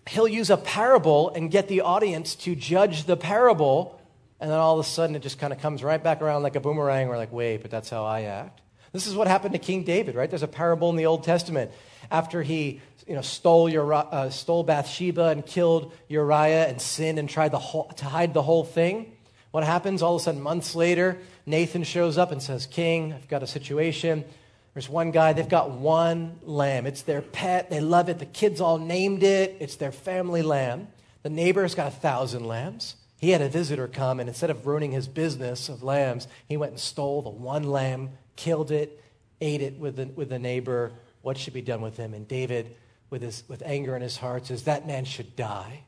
he'll 0.08 0.28
use 0.28 0.50
a 0.50 0.58
parable 0.58 1.30
and 1.30 1.50
get 1.50 1.68
the 1.68 1.82
audience 1.82 2.36
to 2.36 2.56
judge 2.56 3.06
the 3.06 3.18
parable, 3.18 4.00
and 4.40 4.52
then 4.52 4.58
all 4.58 4.80
of 4.80 4.86
a 4.86 4.88
sudden 4.88 5.16
it 5.16 5.22
just 5.22 5.40
kind 5.40 5.54
of 5.54 5.60
comes 5.60 5.84
right 5.84 6.04
back 6.04 6.22
around 6.22 6.44
like 6.44 6.56
a 6.56 6.60
boomerang. 6.60 7.08
We're 7.08 7.18
like, 7.18 7.32
wait, 7.32 7.62
but 7.62 7.72
that's 7.72 7.90
how 7.90 8.04
I 8.06 8.24
act. 8.24 8.62
This 8.92 9.08
is 9.08 9.16
what 9.16 9.28
happened 9.28 9.54
to 9.54 9.60
King 9.60 9.84
David, 9.84 10.14
right? 10.16 10.30
There's 10.30 10.44
a 10.44 10.48
parable 10.48 10.90
in 10.90 10.96
the 10.96 11.08
Old 11.08 11.24
Testament. 11.24 11.72
After 12.12 12.44
he 12.44 12.80
you 13.08 13.16
know, 13.16 13.22
stole, 13.22 13.68
Uri- 13.68 13.96
uh, 13.96 14.30
stole 14.30 14.64
Bathsheba 14.64 15.30
and 15.30 15.46
killed 15.46 15.94
Uriah 16.08 16.68
and 16.68 16.80
sinned 16.80 17.18
and 17.18 17.28
tried 17.28 17.54
whole, 17.54 17.86
to 17.98 18.06
hide 18.06 18.34
the 18.34 18.42
whole 18.42 18.64
thing, 18.64 19.12
what 19.52 19.64
happens? 19.64 20.02
All 20.02 20.16
of 20.16 20.22
a 20.22 20.24
sudden, 20.24 20.42
months 20.42 20.76
later, 20.76 21.18
Nathan 21.46 21.84
shows 21.84 22.18
up 22.18 22.32
and 22.32 22.42
says, 22.42 22.66
King, 22.66 23.14
I've 23.14 23.28
got 23.28 23.44
a 23.44 23.48
situation. 23.48 24.26
There's 24.74 24.90
one 24.90 25.12
guy, 25.12 25.34
they've 25.34 25.48
got 25.48 25.72
one 25.72 26.40
lamb. 26.42 26.88
It's 26.88 27.04
their 27.04 27.22
pet. 27.22 27.70
They 27.70 27.80
love 27.80 28.10
it. 28.10 28.20
The 28.20 28.26
kids 28.26 28.60
all 28.60 28.80
named 28.80 29.22
it. 29.22 29.58
It's 29.60 29.76
their 29.76 29.92
family 29.92 30.42
lamb. 30.42 30.88
The 31.22 31.30
neighbor's 31.30 31.76
got 31.76 31.88
a 31.88 31.96
thousand 31.96 32.46
lambs. 32.46 32.96
He 33.20 33.30
had 33.30 33.42
a 33.42 33.48
visitor 33.48 33.88
come, 33.88 34.20
and 34.20 34.28
instead 34.28 34.50
of 34.50 34.68
ruining 34.68 34.92
his 34.92 35.08
business 35.08 35.70
of 35.70 35.84
lambs, 35.84 36.28
he 36.50 36.58
went 36.58 36.72
and 36.72 36.80
stole 36.80 37.22
the 37.22 37.30
one 37.30 37.64
lamb, 37.64 38.10
killed 38.36 38.72
it, 38.72 39.02
ate 39.40 39.62
it 39.62 39.78
with 39.80 39.96
the, 39.96 40.08
with 40.08 40.30
the 40.30 40.40
neighbor. 40.40 40.92
What 41.22 41.38
should 41.38 41.54
be 41.54 41.62
done 41.62 41.82
with 41.82 41.96
him? 41.96 42.14
And 42.14 42.28
David, 42.28 42.76
with, 43.10 43.22
his, 43.22 43.44
with 43.48 43.62
anger 43.66 43.96
in 43.96 44.02
his 44.02 44.18
heart, 44.18 44.48
says, 44.48 44.64
That 44.64 44.88
man 44.88 45.06
should 45.06 45.36
die. 45.36 45.84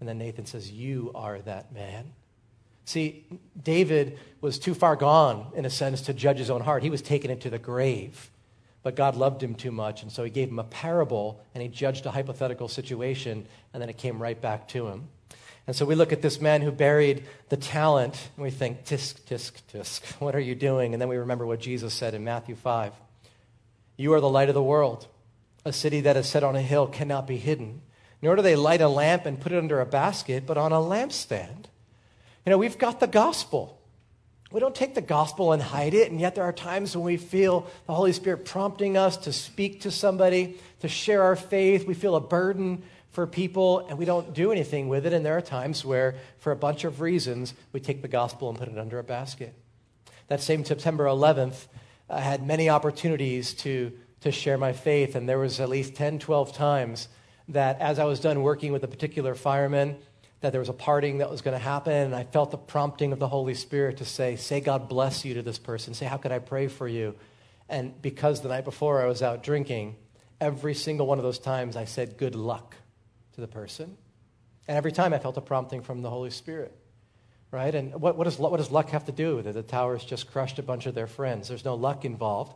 And 0.00 0.08
then 0.08 0.18
Nathan 0.18 0.44
says, 0.44 0.70
You 0.70 1.12
are 1.14 1.38
that 1.42 1.72
man. 1.72 2.12
See, 2.84 3.24
David 3.60 4.18
was 4.40 4.58
too 4.58 4.74
far 4.74 4.94
gone, 4.94 5.52
in 5.54 5.64
a 5.64 5.70
sense, 5.70 6.02
to 6.02 6.12
judge 6.12 6.38
his 6.38 6.50
own 6.50 6.60
heart. 6.60 6.82
He 6.82 6.90
was 6.90 7.02
taken 7.02 7.30
into 7.30 7.48
the 7.48 7.58
grave. 7.58 8.30
But 8.82 8.94
God 8.94 9.16
loved 9.16 9.42
him 9.42 9.54
too 9.54 9.72
much, 9.72 10.02
and 10.02 10.12
so 10.12 10.22
he 10.22 10.30
gave 10.30 10.50
him 10.50 10.58
a 10.58 10.64
parable 10.64 11.40
and 11.54 11.62
he 11.62 11.68
judged 11.68 12.04
a 12.04 12.10
hypothetical 12.10 12.68
situation, 12.68 13.46
and 13.72 13.80
then 13.80 13.88
it 13.88 13.96
came 13.96 14.20
right 14.20 14.38
back 14.38 14.68
to 14.68 14.88
him. 14.88 15.08
And 15.66 15.74
so 15.74 15.86
we 15.86 15.94
look 15.94 16.12
at 16.12 16.20
this 16.20 16.42
man 16.42 16.60
who 16.60 16.70
buried 16.70 17.24
the 17.48 17.56
talent, 17.56 18.28
and 18.36 18.44
we 18.44 18.50
think, 18.50 18.84
tisk, 18.84 19.22
tisk, 19.22 19.52
tisk, 19.72 20.20
what 20.20 20.34
are 20.34 20.40
you 20.40 20.54
doing? 20.54 20.92
And 20.92 21.00
then 21.00 21.08
we 21.08 21.16
remember 21.16 21.46
what 21.46 21.60
Jesus 21.60 21.94
said 21.94 22.12
in 22.12 22.22
Matthew 22.22 22.54
5 22.54 22.92
You 23.96 24.12
are 24.12 24.20
the 24.20 24.28
light 24.28 24.50
of 24.50 24.54
the 24.54 24.62
world. 24.62 25.08
A 25.64 25.72
city 25.72 26.02
that 26.02 26.18
is 26.18 26.28
set 26.28 26.44
on 26.44 26.54
a 26.54 26.60
hill 26.60 26.86
cannot 26.86 27.26
be 27.26 27.38
hidden. 27.38 27.80
Nor 28.20 28.36
do 28.36 28.42
they 28.42 28.56
light 28.56 28.82
a 28.82 28.88
lamp 28.88 29.24
and 29.24 29.40
put 29.40 29.52
it 29.52 29.58
under 29.58 29.80
a 29.80 29.86
basket, 29.86 30.44
but 30.46 30.58
on 30.58 30.72
a 30.72 30.76
lampstand 30.76 31.68
you 32.44 32.50
know, 32.50 32.58
we've 32.58 32.78
got 32.78 33.00
the 33.00 33.06
gospel. 33.06 33.80
We 34.52 34.60
don't 34.60 34.74
take 34.74 34.94
the 34.94 35.00
gospel 35.00 35.52
and 35.52 35.62
hide 35.62 35.94
it, 35.94 36.10
and 36.10 36.20
yet 36.20 36.34
there 36.34 36.44
are 36.44 36.52
times 36.52 36.96
when 36.96 37.04
we 37.04 37.16
feel 37.16 37.66
the 37.86 37.94
Holy 37.94 38.12
Spirit 38.12 38.44
prompting 38.44 38.96
us 38.96 39.16
to 39.18 39.32
speak 39.32 39.80
to 39.80 39.90
somebody, 39.90 40.58
to 40.80 40.88
share 40.88 41.22
our 41.22 41.36
faith. 41.36 41.86
We 41.86 41.94
feel 41.94 42.14
a 42.14 42.20
burden 42.20 42.84
for 43.10 43.26
people, 43.26 43.86
and 43.88 43.98
we 43.98 44.04
don't 44.04 44.34
do 44.34 44.52
anything 44.52 44.88
with 44.88 45.06
it. 45.06 45.12
And 45.12 45.24
there 45.24 45.36
are 45.36 45.40
times 45.40 45.84
where, 45.84 46.16
for 46.38 46.52
a 46.52 46.56
bunch 46.56 46.84
of 46.84 47.00
reasons, 47.00 47.54
we 47.72 47.80
take 47.80 48.02
the 48.02 48.08
gospel 48.08 48.48
and 48.48 48.58
put 48.58 48.68
it 48.68 48.78
under 48.78 48.98
a 48.98 49.04
basket. 49.04 49.54
That 50.28 50.42
same 50.42 50.64
September 50.64 51.04
11th, 51.04 51.66
I 52.08 52.20
had 52.20 52.46
many 52.46 52.68
opportunities 52.68 53.54
to, 53.54 53.92
to 54.20 54.30
share 54.30 54.58
my 54.58 54.72
faith, 54.72 55.14
and 55.14 55.28
there 55.28 55.38
was 55.38 55.60
at 55.60 55.68
least 55.68 55.94
10, 55.94 56.18
12 56.18 56.54
times 56.54 57.08
that 57.48 57.80
as 57.80 57.98
I 57.98 58.04
was 58.04 58.20
done 58.20 58.42
working 58.42 58.72
with 58.72 58.84
a 58.84 58.88
particular 58.88 59.34
fireman, 59.34 59.96
that 60.44 60.52
there 60.52 60.60
was 60.60 60.68
a 60.68 60.74
parting 60.74 61.18
that 61.18 61.30
was 61.30 61.40
going 61.40 61.56
to 61.56 61.64
happen, 61.64 61.94
and 61.94 62.14
I 62.14 62.24
felt 62.24 62.50
the 62.50 62.58
prompting 62.58 63.14
of 63.14 63.18
the 63.18 63.28
Holy 63.28 63.54
Spirit 63.54 63.96
to 63.96 64.04
say, 64.04 64.36
Say 64.36 64.60
God 64.60 64.90
bless 64.90 65.24
you 65.24 65.32
to 65.34 65.42
this 65.42 65.58
person. 65.58 65.94
Say, 65.94 66.04
How 66.04 66.18
could 66.18 66.32
I 66.32 66.38
pray 66.38 66.68
for 66.68 66.86
you? 66.86 67.14
And 67.66 68.00
because 68.02 68.42
the 68.42 68.50
night 68.50 68.66
before 68.66 69.00
I 69.00 69.06
was 69.06 69.22
out 69.22 69.42
drinking, 69.42 69.96
every 70.42 70.74
single 70.74 71.06
one 71.06 71.16
of 71.16 71.24
those 71.24 71.38
times 71.38 71.76
I 71.76 71.86
said, 71.86 72.18
Good 72.18 72.34
luck 72.34 72.76
to 73.32 73.40
the 73.40 73.48
person. 73.48 73.96
And 74.68 74.76
every 74.76 74.92
time 74.92 75.14
I 75.14 75.18
felt 75.18 75.38
a 75.38 75.40
prompting 75.40 75.80
from 75.80 76.02
the 76.02 76.10
Holy 76.10 76.30
Spirit. 76.30 76.76
Right? 77.50 77.74
And 77.74 77.98
what, 77.98 78.18
what, 78.18 78.24
does, 78.24 78.38
what 78.38 78.58
does 78.58 78.70
luck 78.70 78.90
have 78.90 79.06
to 79.06 79.12
do 79.12 79.36
with 79.36 79.46
it? 79.46 79.54
The 79.54 79.62
Towers 79.62 80.04
just 80.04 80.30
crushed 80.30 80.58
a 80.58 80.62
bunch 80.62 80.84
of 80.84 80.94
their 80.94 81.06
friends. 81.06 81.48
There's 81.48 81.64
no 81.64 81.74
luck 81.74 82.04
involved. 82.04 82.54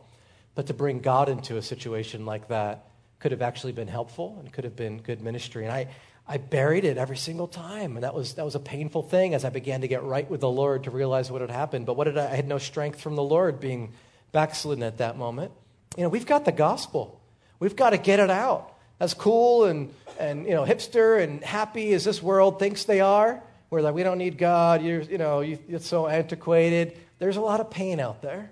But 0.53 0.67
to 0.67 0.75
bring 0.75 0.99
God 0.99 1.27
into 1.27 1.57
a 1.57 1.61
situation 1.63 2.27
like 2.27 2.49
that 2.49 2.85
could 3.17 3.31
have 3.31 3.41
actually 3.41 3.73
been 3.73 3.87
helpful 3.87 4.37
and 4.39 4.53
could 4.53 4.63
have 4.63 4.75
been 4.75 5.01
good 5.01 5.21
ministry. 5.21 5.63
And 5.63 5.73
I, 5.73 5.87
I 6.29 6.37
buried 6.37 6.85
it 6.85 6.97
every 6.97 7.17
single 7.17 7.47
time. 7.47 7.97
And 7.97 8.03
that 8.03 8.13
was, 8.13 8.35
that 8.35 8.45
was 8.45 8.53
a 8.53 8.59
painful 8.59 9.01
thing 9.01 9.33
as 9.33 9.43
I 9.43 9.49
began 9.49 9.81
to 9.81 9.87
get 9.87 10.03
right 10.03 10.29
with 10.29 10.41
the 10.41 10.49
Lord 10.49 10.83
to 10.83 10.91
realize 10.91 11.31
what 11.31 11.41
had 11.41 11.49
happened. 11.49 11.87
But 11.87 11.97
what 11.97 12.03
did 12.03 12.19
I, 12.19 12.31
I 12.31 12.35
had 12.35 12.47
no 12.47 12.59
strength 12.59 13.01
from 13.01 13.15
the 13.15 13.23
Lord 13.23 13.59
being 13.59 13.93
backslidden 14.31 14.83
at 14.83 14.99
that 14.99 15.17
moment. 15.17 15.51
You 15.97 16.03
know, 16.03 16.09
we've 16.09 16.27
got 16.27 16.45
the 16.45 16.51
gospel. 16.51 17.19
We've 17.59 17.75
got 17.75 17.89
to 17.89 17.97
get 17.97 18.19
it 18.19 18.29
out. 18.29 18.75
As 18.99 19.15
cool 19.15 19.65
and, 19.65 19.91
and 20.19 20.45
you 20.45 20.53
know, 20.53 20.65
hipster 20.65 21.21
and 21.21 21.43
happy 21.43 21.93
as 21.93 22.03
this 22.03 22.21
world 22.21 22.59
thinks 22.59 22.83
they 22.83 22.99
are, 22.99 23.41
we're 23.71 23.81
like, 23.81 23.95
we 23.95 24.03
don't 24.03 24.19
need 24.19 24.37
God. 24.37 24.83
You're, 24.83 25.01
you 25.01 25.17
know, 25.17 25.41
you, 25.41 25.57
it's 25.67 25.87
so 25.87 26.07
antiquated. 26.07 26.97
There's 27.17 27.37
a 27.37 27.41
lot 27.41 27.59
of 27.59 27.71
pain 27.71 27.99
out 27.99 28.21
there. 28.21 28.51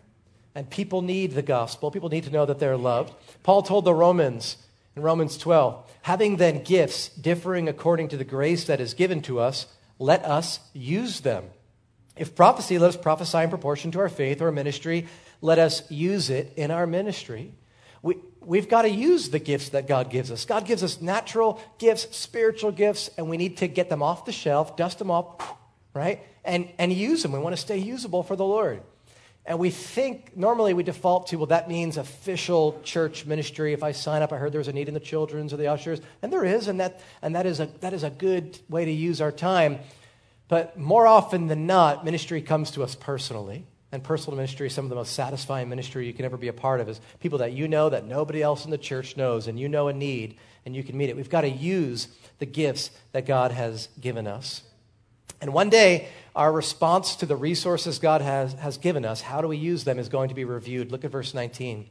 And 0.56 0.68
people 0.68 1.04
need 1.04 1.34
the 1.34 1.44
gospel. 1.44 1.92
People 1.92 2.10
need 2.10 2.24
to 2.24 2.32
know 2.32 2.46
that 2.46 2.58
they're 2.58 2.78
loved. 2.78 3.14
Paul 3.44 3.62
told 3.62 3.86
the 3.86 3.94
Romans 3.94 4.58
in 4.98 5.04
Romans 5.04 5.38
12, 5.38 5.88
Having 6.08 6.38
then 6.38 6.64
gifts 6.64 7.10
differing 7.10 7.68
according 7.68 8.08
to 8.08 8.16
the 8.16 8.24
grace 8.24 8.64
that 8.64 8.80
is 8.80 8.94
given 8.94 9.22
to 9.24 9.42
us, 9.42 9.66
let 10.00 10.24
us 10.24 10.62
use 10.72 11.20
them. 11.20 11.44
If 12.16 12.34
prophecy, 12.34 12.80
let 12.80 12.88
us 12.88 12.96
prophesy 12.96 13.40
in 13.40 13.50
proportion 13.50 13.92
to 13.92 14.00
our 14.00 14.08
faith 14.08 14.42
or 14.42 14.50
ministry. 14.54 15.08
Let 15.42 15.60
us 15.60 15.84
use 15.92 16.30
it 16.30 16.54
in 16.56 16.72
our 16.72 16.88
ministry. 16.88 17.54
We, 18.02 18.16
we've 18.40 18.70
got 18.70 18.84
to 18.84 18.90
use 18.90 19.32
the 19.32 19.40
gifts 19.40 19.68
that 19.70 19.86
God 19.86 20.10
gives 20.10 20.32
us. 20.32 20.46
God 20.46 20.66
gives 20.66 20.82
us 20.82 21.02
natural 21.02 21.60
gifts, 21.78 22.16
spiritual 22.16 22.72
gifts, 22.72 23.10
and 23.18 23.30
we 23.30 23.36
need 23.36 23.58
to 23.58 23.68
get 23.68 23.90
them 23.90 24.02
off 24.02 24.24
the 24.24 24.32
shelf, 24.32 24.78
dust 24.78 25.00
them 25.00 25.12
off, 25.12 25.58
right? 25.94 26.24
And, 26.46 26.70
and 26.80 26.94
use 26.94 27.22
them. 27.22 27.34
We 27.34 27.40
want 27.40 27.54
to 27.54 27.62
stay 27.62 27.80
usable 27.80 28.24
for 28.24 28.38
the 28.38 28.46
Lord. 28.46 28.82
And 29.48 29.60
we 29.60 29.70
think, 29.70 30.36
normally 30.36 30.74
we 30.74 30.84
default 30.84 31.28
to, 31.28 31.38
well, 31.38 31.46
that 31.46 31.70
means 31.70 31.96
official 31.96 32.82
church 32.84 33.26
ministry. 33.26 33.72
If 33.72 33.82
I 33.82 33.94
sign 33.94 34.22
up, 34.22 34.34
I 34.34 34.38
heard 34.38 34.52
there's 34.52 34.68
a 34.68 34.74
need 34.74 34.90
in 34.90 34.94
the 34.94 35.00
children's 35.00 35.54
or 35.54 35.58
the 35.58 35.68
ushers. 35.68 36.02
And 36.22 36.34
there 36.34 36.44
is, 36.44 36.68
and 36.68 36.82
that, 36.82 37.00
and 37.22 37.34
that, 37.34 37.46
is, 37.46 37.62
a, 37.62 37.68
that 37.80 37.94
is 37.94 38.04
a 38.04 38.10
good 38.10 38.60
way 38.68 38.84
to 38.84 38.92
use 38.92 39.22
our 39.22 39.32
time. 39.32 39.80
But 40.50 40.78
more 40.78 41.08
often 41.08 41.48
than 41.48 41.66
not, 41.66 42.04
ministry 42.04 42.42
comes 42.42 42.72
to 42.72 42.84
us 42.84 42.94
personally. 42.94 43.66
And 43.94 44.04
personal 44.04 44.36
ministry 44.36 44.68
is 44.68 44.74
some 44.74 44.84
of 44.84 44.90
the 44.90 44.96
most 44.96 45.14
satisfying 45.14 45.70
ministry 45.70 46.06
you 46.06 46.14
can 46.14 46.26
ever 46.26 46.36
be 46.36 46.50
a 46.50 46.54
part 46.54 46.82
of 46.82 46.90
is 46.90 47.00
people 47.22 47.40
that 47.40 47.54
you 47.54 47.70
know 47.70 47.90
that 47.90 48.06
nobody 48.06 48.44
else 48.44 48.66
in 48.66 48.72
the 48.72 48.78
church 48.78 49.16
knows, 49.16 49.48
and 49.48 49.58
you 49.58 49.70
know 49.70 49.88
a 49.88 49.94
need, 49.94 50.38
and 50.66 50.76
you 50.76 50.84
can 50.84 50.98
meet 50.98 51.10
it. 51.10 51.16
We've 51.16 51.30
got 51.30 51.42
to 51.42 51.50
use 51.50 52.10
the 52.40 52.46
gifts 52.46 52.92
that 53.14 53.26
God 53.26 53.54
has 53.54 53.88
given 54.02 54.28
us. 54.28 54.62
And 55.42 55.54
one 55.54 55.70
day, 55.70 56.08
our 56.36 56.52
response 56.52 57.16
to 57.18 57.26
the 57.26 57.36
resources 57.36 58.00
God 58.00 58.22
has, 58.22 58.54
has 58.54 58.78
given 58.78 59.06
us, 59.06 59.22
how 59.22 59.42
do 59.42 59.48
we 59.48 59.58
use 59.58 59.84
them, 59.84 60.00
is 60.00 60.10
going 60.10 60.30
to 60.30 60.36
be 60.36 60.46
reviewed. 60.46 60.92
Look 60.92 61.04
at 61.04 61.12
verse 61.12 61.34
19. 61.34 61.90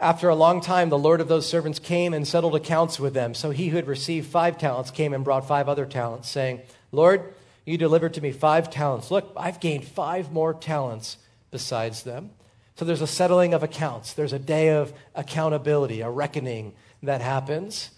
After 0.00 0.28
a 0.28 0.34
long 0.34 0.60
time, 0.60 0.90
the 0.90 0.98
Lord 0.98 1.20
of 1.20 1.28
those 1.28 1.48
servants 1.48 1.78
came 1.78 2.14
and 2.14 2.26
settled 2.26 2.54
accounts 2.54 3.00
with 3.00 3.14
them. 3.14 3.34
So 3.34 3.50
he 3.50 3.68
who 3.68 3.76
had 3.76 3.88
received 3.88 4.28
five 4.28 4.56
talents 4.56 4.90
came 4.90 5.12
and 5.12 5.24
brought 5.24 5.46
five 5.48 5.68
other 5.68 5.86
talents, 5.86 6.30
saying, 6.30 6.60
Lord, 6.92 7.34
you 7.64 7.76
delivered 7.76 8.14
to 8.14 8.20
me 8.20 8.30
five 8.30 8.70
talents. 8.70 9.10
Look, 9.10 9.32
I've 9.36 9.60
gained 9.60 9.84
five 9.84 10.32
more 10.32 10.54
talents 10.54 11.18
besides 11.50 12.04
them. 12.04 12.30
So 12.76 12.84
there's 12.84 13.02
a 13.02 13.08
settling 13.08 13.54
of 13.54 13.62
accounts. 13.62 14.12
There's 14.12 14.32
a 14.32 14.38
day 14.38 14.70
of 14.70 14.92
accountability, 15.14 16.00
a 16.00 16.08
reckoning 16.08 16.74
that 17.02 17.20
happens. 17.20 17.90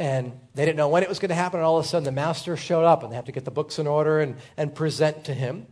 And 0.00 0.32
they 0.54 0.64
didn't 0.64 0.78
know 0.78 0.88
when 0.88 1.02
it 1.02 1.08
was 1.08 1.18
going 1.18 1.28
to 1.28 1.34
happen, 1.34 1.60
and 1.60 1.66
all 1.66 1.78
of 1.78 1.84
a 1.84 1.88
sudden 1.88 2.04
the 2.04 2.12
master 2.12 2.56
showed 2.56 2.84
up, 2.84 3.02
and 3.02 3.12
they 3.12 3.16
had 3.16 3.26
to 3.26 3.32
get 3.32 3.44
the 3.44 3.50
books 3.50 3.78
in 3.78 3.86
order 3.86 4.20
and, 4.20 4.36
and 4.56 4.74
present 4.74 5.24
to 5.24 5.34
him. 5.34 5.66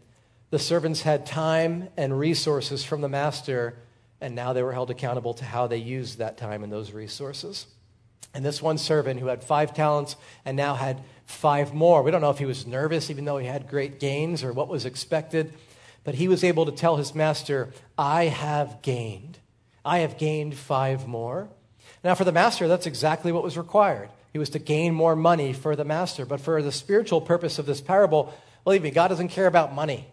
The 0.51 0.59
servants 0.59 1.03
had 1.03 1.27
time 1.27 1.89
and 1.97 2.19
resources 2.19 2.85
from 2.85 3.01
the 3.01 3.09
master, 3.09 3.77
and 4.21 4.35
now 4.35 4.53
they 4.53 4.63
were 4.63 4.73
held 4.73 4.91
accountable 4.91 5.35
to 5.35 5.45
how 5.45 5.67
they 5.67 5.79
used 5.79 6.19
that 6.19 6.37
time 6.37 6.63
and 6.63 6.73
those 6.73 6.93
resources. 6.93 7.67
And 8.35 8.45
this 8.45 8.63
one 8.63 8.79
servant 8.79 9.21
who 9.21 9.27
had 9.27 9.43
five 9.43 9.75
talents 9.75 10.17
and 10.45 10.57
now 10.57 10.75
had 10.75 11.03
five 11.25 11.73
more, 11.73 12.03
we 12.03 12.11
don't 12.11 12.21
know 12.21 12.31
if 12.31 12.39
he 12.39 12.47
was 12.47 12.67
nervous, 12.67 13.11
even 13.11 13.25
though 13.25 13.39
he 13.39 13.47
had 13.47 13.69
great 13.69 13.99
gains, 13.99 14.45
or 14.45 14.53
what 14.53 14.69
was 14.69 14.85
expected, 14.85 15.53
but 16.05 16.15
he 16.15 16.29
was 16.29 16.45
able 16.45 16.67
to 16.67 16.73
tell 16.73 16.97
his 16.97 17.15
master, 17.15 17.71
I 17.99 18.25
have 18.25 18.83
gained. 18.83 19.39
I 19.85 19.99
have 19.99 20.19
gained 20.19 20.55
five 20.55 21.09
more. 21.09 21.49
Now, 22.03 22.15
for 22.15 22.25
the 22.25 22.33
master, 22.33 22.69
that's 22.69 22.87
exactly 22.87 23.33
what 23.33 23.43
was 23.43 23.59
required. 23.59 24.11
He 24.33 24.39
was 24.39 24.51
to 24.51 24.59
gain 24.59 24.95
more 24.95 25.17
money 25.17 25.53
for 25.53 25.75
the 25.77 25.85
master. 25.85 26.25
But 26.25 26.41
for 26.41 26.63
the 26.63 26.73
spiritual 26.73 27.21
purpose 27.21 27.59
of 27.59 27.67
this 27.67 27.81
parable, 27.81 28.33
believe 28.65 28.83
me, 28.83 28.91
God 28.91 29.09
doesn't 29.09 29.29
care 29.29 29.47
about 29.47 29.75
money. 29.75 30.07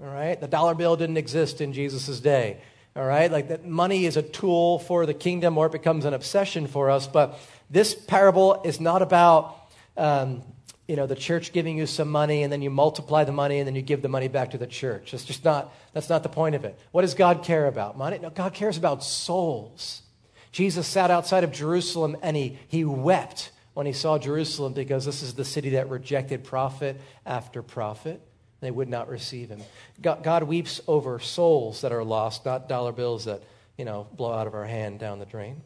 All 0.00 0.08
right? 0.08 0.40
The 0.40 0.48
dollar 0.48 0.74
bill 0.74 0.96
didn't 0.96 1.16
exist 1.16 1.60
in 1.60 1.72
Jesus' 1.72 2.20
day. 2.20 2.58
All 2.96 3.04
right? 3.04 3.30
Like 3.30 3.48
that 3.48 3.66
money 3.66 4.06
is 4.06 4.16
a 4.16 4.22
tool 4.22 4.78
for 4.78 5.06
the 5.06 5.14
kingdom 5.14 5.58
or 5.58 5.66
it 5.66 5.72
becomes 5.72 6.04
an 6.04 6.14
obsession 6.14 6.66
for 6.66 6.90
us. 6.90 7.06
But 7.06 7.38
this 7.68 7.94
parable 7.94 8.62
is 8.64 8.80
not 8.80 9.02
about, 9.02 9.56
um, 9.96 10.42
you 10.86 10.96
know, 10.96 11.06
the 11.06 11.14
church 11.14 11.52
giving 11.52 11.76
you 11.76 11.86
some 11.86 12.08
money 12.08 12.42
and 12.42 12.52
then 12.52 12.62
you 12.62 12.70
multiply 12.70 13.24
the 13.24 13.32
money 13.32 13.58
and 13.58 13.66
then 13.66 13.74
you 13.74 13.82
give 13.82 14.00
the 14.00 14.08
money 14.08 14.28
back 14.28 14.52
to 14.52 14.58
the 14.58 14.66
church. 14.66 15.10
That's 15.10 15.24
just 15.24 15.44
not, 15.44 15.74
that's 15.92 16.08
not 16.08 16.22
the 16.22 16.30
point 16.30 16.54
of 16.54 16.64
it. 16.64 16.78
What 16.92 17.02
does 17.02 17.14
God 17.14 17.44
care 17.44 17.66
about? 17.66 17.98
Money? 17.98 18.18
No, 18.18 18.30
God 18.30 18.54
cares 18.54 18.78
about 18.78 19.04
souls. 19.04 20.02
Jesus 20.52 20.86
sat 20.86 21.10
outside 21.10 21.44
of 21.44 21.52
Jerusalem 21.52 22.16
and 22.22 22.36
he, 22.36 22.58
he 22.68 22.84
wept 22.84 23.52
when 23.74 23.86
he 23.86 23.92
saw 23.92 24.18
Jerusalem 24.18 24.72
because 24.72 25.04
this 25.04 25.22
is 25.22 25.34
the 25.34 25.44
city 25.44 25.70
that 25.70 25.88
rejected 25.88 26.44
prophet 26.44 27.00
after 27.24 27.62
prophet. 27.62 28.20
They 28.60 28.70
would 28.70 28.88
not 28.88 29.08
receive 29.08 29.50
him. 29.50 29.60
God, 30.00 30.24
God 30.24 30.42
weeps 30.42 30.80
over 30.88 31.20
souls 31.20 31.82
that 31.82 31.92
are 31.92 32.02
lost, 32.02 32.44
not 32.44 32.68
dollar 32.68 32.90
bills 32.90 33.26
that, 33.26 33.42
you 33.76 33.84
know, 33.84 34.08
blow 34.16 34.32
out 34.32 34.48
of 34.48 34.54
our 34.54 34.64
hand 34.64 34.98
down 34.98 35.20
the 35.20 35.26
drain. 35.26 35.62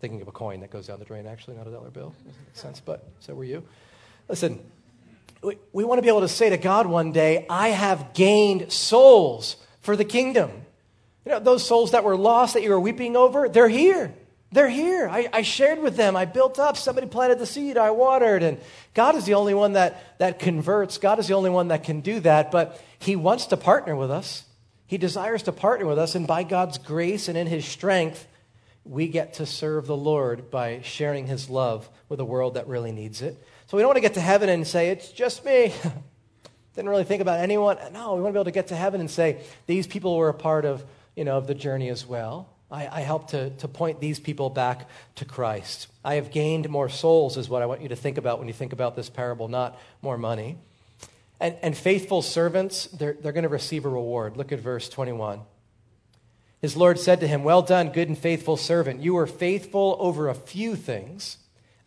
Thinking 0.00 0.20
of 0.20 0.26
a 0.26 0.32
coin 0.32 0.60
that 0.60 0.70
goes 0.70 0.88
down 0.88 0.98
the 0.98 1.04
drain, 1.04 1.26
actually, 1.26 1.56
not 1.56 1.68
a 1.68 1.70
dollar 1.70 1.90
bill. 1.90 2.12
Doesn't 2.24 2.26
make 2.26 2.56
sense, 2.56 2.80
but 2.80 3.08
so 3.20 3.34
were 3.34 3.44
you. 3.44 3.62
Listen, 4.28 4.58
we, 5.42 5.56
we 5.72 5.84
want 5.84 5.98
to 5.98 6.02
be 6.02 6.08
able 6.08 6.22
to 6.22 6.28
say 6.28 6.50
to 6.50 6.58
God 6.58 6.86
one 6.86 7.12
day, 7.12 7.46
I 7.48 7.68
have 7.68 8.14
gained 8.14 8.72
souls 8.72 9.56
for 9.80 9.96
the 9.96 10.04
kingdom. 10.04 10.63
You 11.24 11.32
know, 11.32 11.40
those 11.40 11.66
souls 11.66 11.92
that 11.92 12.04
were 12.04 12.16
lost 12.16 12.54
that 12.54 12.62
you 12.62 12.70
were 12.70 12.80
weeping 12.80 13.16
over, 13.16 13.48
they're 13.48 13.68
here. 13.68 14.14
They're 14.52 14.68
here. 14.68 15.08
I, 15.08 15.28
I, 15.32 15.42
shared 15.42 15.80
with 15.80 15.96
them. 15.96 16.14
I 16.14 16.26
built 16.26 16.60
up. 16.60 16.76
Somebody 16.76 17.08
planted 17.08 17.40
the 17.40 17.46
seed. 17.46 17.76
I 17.76 17.90
watered. 17.90 18.44
And 18.44 18.60
God 18.92 19.16
is 19.16 19.24
the 19.24 19.34
only 19.34 19.52
one 19.52 19.72
that, 19.72 20.18
that 20.18 20.38
converts. 20.38 20.98
God 20.98 21.18
is 21.18 21.26
the 21.26 21.34
only 21.34 21.50
one 21.50 21.68
that 21.68 21.82
can 21.82 22.02
do 22.02 22.20
that. 22.20 22.52
But 22.52 22.80
He 23.00 23.16
wants 23.16 23.46
to 23.46 23.56
partner 23.56 23.96
with 23.96 24.12
us. 24.12 24.44
He 24.86 24.96
desires 24.96 25.42
to 25.44 25.52
partner 25.52 25.86
with 25.86 25.98
us. 25.98 26.14
And 26.14 26.26
by 26.26 26.44
God's 26.44 26.78
grace 26.78 27.26
and 27.26 27.36
in 27.36 27.48
His 27.48 27.64
strength, 27.64 28.28
we 28.84 29.08
get 29.08 29.34
to 29.34 29.46
serve 29.46 29.86
the 29.86 29.96
Lord 29.96 30.50
by 30.50 30.82
sharing 30.82 31.26
His 31.26 31.50
love 31.50 31.88
with 32.08 32.20
a 32.20 32.24
world 32.24 32.54
that 32.54 32.68
really 32.68 32.92
needs 32.92 33.22
it. 33.22 33.42
So 33.66 33.76
we 33.76 33.82
don't 33.82 33.88
want 33.88 33.96
to 33.96 34.02
get 34.02 34.14
to 34.14 34.20
heaven 34.20 34.48
and 34.48 34.64
say, 34.64 34.90
it's 34.90 35.10
just 35.10 35.44
me. 35.44 35.72
Didn't 36.74 36.90
really 36.90 37.04
think 37.04 37.22
about 37.22 37.40
anyone. 37.40 37.78
No, 37.92 38.14
we 38.14 38.20
want 38.20 38.32
to 38.32 38.36
be 38.36 38.38
able 38.38 38.44
to 38.44 38.50
get 38.50 38.68
to 38.68 38.76
heaven 38.76 39.00
and 39.00 39.10
say, 39.10 39.42
these 39.66 39.86
people 39.86 40.16
were 40.16 40.28
a 40.28 40.34
part 40.34 40.64
of, 40.64 40.84
you 41.16 41.24
know, 41.24 41.38
of 41.38 41.46
the 41.46 41.54
journey 41.54 41.88
as 41.88 42.06
well. 42.06 42.48
I, 42.70 42.88
I 42.88 43.00
help 43.00 43.28
to, 43.30 43.50
to 43.50 43.68
point 43.68 44.00
these 44.00 44.18
people 44.18 44.50
back 44.50 44.88
to 45.16 45.24
Christ. 45.24 45.88
I 46.04 46.14
have 46.14 46.30
gained 46.30 46.68
more 46.68 46.88
souls, 46.88 47.36
is 47.36 47.48
what 47.48 47.62
I 47.62 47.66
want 47.66 47.82
you 47.82 47.88
to 47.90 47.96
think 47.96 48.18
about 48.18 48.38
when 48.38 48.48
you 48.48 48.54
think 48.54 48.72
about 48.72 48.96
this 48.96 49.08
parable, 49.08 49.48
not 49.48 49.78
more 50.02 50.18
money. 50.18 50.58
And, 51.40 51.56
and 51.62 51.76
faithful 51.76 52.22
servants, 52.22 52.86
they're, 52.86 53.14
they're 53.14 53.32
going 53.32 53.44
to 53.44 53.48
receive 53.48 53.84
a 53.84 53.88
reward. 53.88 54.36
Look 54.36 54.50
at 54.50 54.60
verse 54.60 54.88
21. 54.88 55.40
His 56.60 56.76
Lord 56.76 56.98
said 56.98 57.20
to 57.20 57.28
him, 57.28 57.44
Well 57.44 57.62
done, 57.62 57.90
good 57.90 58.08
and 58.08 58.16
faithful 58.16 58.56
servant. 58.56 59.02
You 59.02 59.14
were 59.14 59.26
faithful 59.26 59.96
over 60.00 60.28
a 60.28 60.34
few 60.34 60.76
things. 60.76 61.36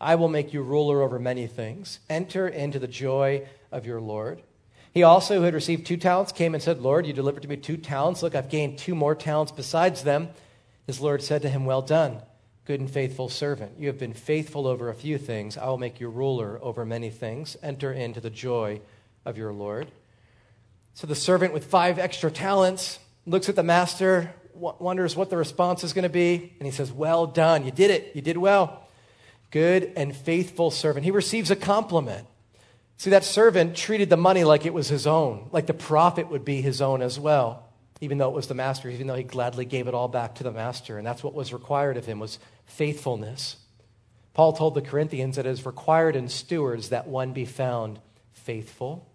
I 0.00 0.14
will 0.14 0.28
make 0.28 0.52
you 0.52 0.62
ruler 0.62 1.02
over 1.02 1.18
many 1.18 1.48
things. 1.48 1.98
Enter 2.08 2.46
into 2.46 2.78
the 2.78 2.86
joy 2.86 3.48
of 3.72 3.84
your 3.84 4.00
Lord. 4.00 4.40
He 4.94 5.02
also, 5.02 5.36
who 5.36 5.42
had 5.42 5.54
received 5.54 5.86
two 5.86 5.96
talents, 5.96 6.32
came 6.32 6.54
and 6.54 6.62
said, 6.62 6.80
Lord, 6.80 7.06
you 7.06 7.12
delivered 7.12 7.42
to 7.42 7.48
me 7.48 7.56
two 7.56 7.76
talents. 7.76 8.22
Look, 8.22 8.34
I've 8.34 8.48
gained 8.48 8.78
two 8.78 8.94
more 8.94 9.14
talents 9.14 9.52
besides 9.52 10.02
them. 10.02 10.30
His 10.86 11.00
Lord 11.00 11.22
said 11.22 11.42
to 11.42 11.48
him, 11.48 11.66
Well 11.66 11.82
done, 11.82 12.22
good 12.64 12.80
and 12.80 12.90
faithful 12.90 13.28
servant. 13.28 13.72
You 13.78 13.88
have 13.88 13.98
been 13.98 14.14
faithful 14.14 14.66
over 14.66 14.88
a 14.88 14.94
few 14.94 15.18
things. 15.18 15.56
I 15.56 15.66
will 15.66 15.78
make 15.78 16.00
you 16.00 16.08
ruler 16.08 16.58
over 16.62 16.84
many 16.84 17.10
things. 17.10 17.56
Enter 17.62 17.92
into 17.92 18.20
the 18.20 18.30
joy 18.30 18.80
of 19.24 19.36
your 19.36 19.52
Lord. 19.52 19.90
So 20.94 21.06
the 21.06 21.14
servant 21.14 21.52
with 21.52 21.66
five 21.66 21.98
extra 21.98 22.30
talents 22.30 22.98
looks 23.26 23.48
at 23.48 23.56
the 23.56 23.62
master, 23.62 24.34
wonders 24.54 25.14
what 25.14 25.30
the 25.30 25.36
response 25.36 25.84
is 25.84 25.92
going 25.92 26.04
to 26.04 26.08
be, 26.08 26.54
and 26.58 26.66
he 26.66 26.72
says, 26.72 26.90
Well 26.90 27.26
done. 27.26 27.64
You 27.64 27.70
did 27.70 27.90
it. 27.90 28.12
You 28.14 28.22
did 28.22 28.36
well. 28.36 28.88
Good 29.50 29.92
and 29.96 30.14
faithful 30.16 30.70
servant. 30.70 31.04
He 31.04 31.10
receives 31.10 31.50
a 31.50 31.56
compliment. 31.56 32.26
See, 32.98 33.10
that 33.10 33.24
servant 33.24 33.74
treated 33.74 34.10
the 34.10 34.16
money 34.16 34.44
like 34.44 34.66
it 34.66 34.74
was 34.74 34.88
his 34.88 35.06
own, 35.06 35.48
like 35.52 35.66
the 35.66 35.74
profit 35.74 36.28
would 36.30 36.44
be 36.44 36.60
his 36.60 36.82
own 36.82 37.00
as 37.00 37.18
well 37.18 37.68
even 38.00 38.18
though 38.18 38.28
it 38.28 38.34
was 38.34 38.46
the 38.46 38.54
master, 38.54 38.88
even 38.88 39.06
though 39.06 39.14
he 39.14 39.24
gladly 39.24 39.64
gave 39.64 39.88
it 39.88 39.94
all 39.94 40.08
back 40.08 40.36
to 40.36 40.44
the 40.44 40.52
master. 40.52 40.98
And 40.98 41.06
that's 41.06 41.24
what 41.24 41.34
was 41.34 41.52
required 41.52 41.96
of 41.96 42.06
him 42.06 42.18
was 42.18 42.38
faithfulness. 42.66 43.56
Paul 44.34 44.52
told 44.52 44.74
the 44.74 44.82
Corinthians 44.82 45.36
that 45.36 45.46
it 45.46 45.50
is 45.50 45.66
required 45.66 46.14
in 46.14 46.28
stewards 46.28 46.90
that 46.90 47.08
one 47.08 47.32
be 47.32 47.44
found 47.44 47.98
faithful. 48.32 49.06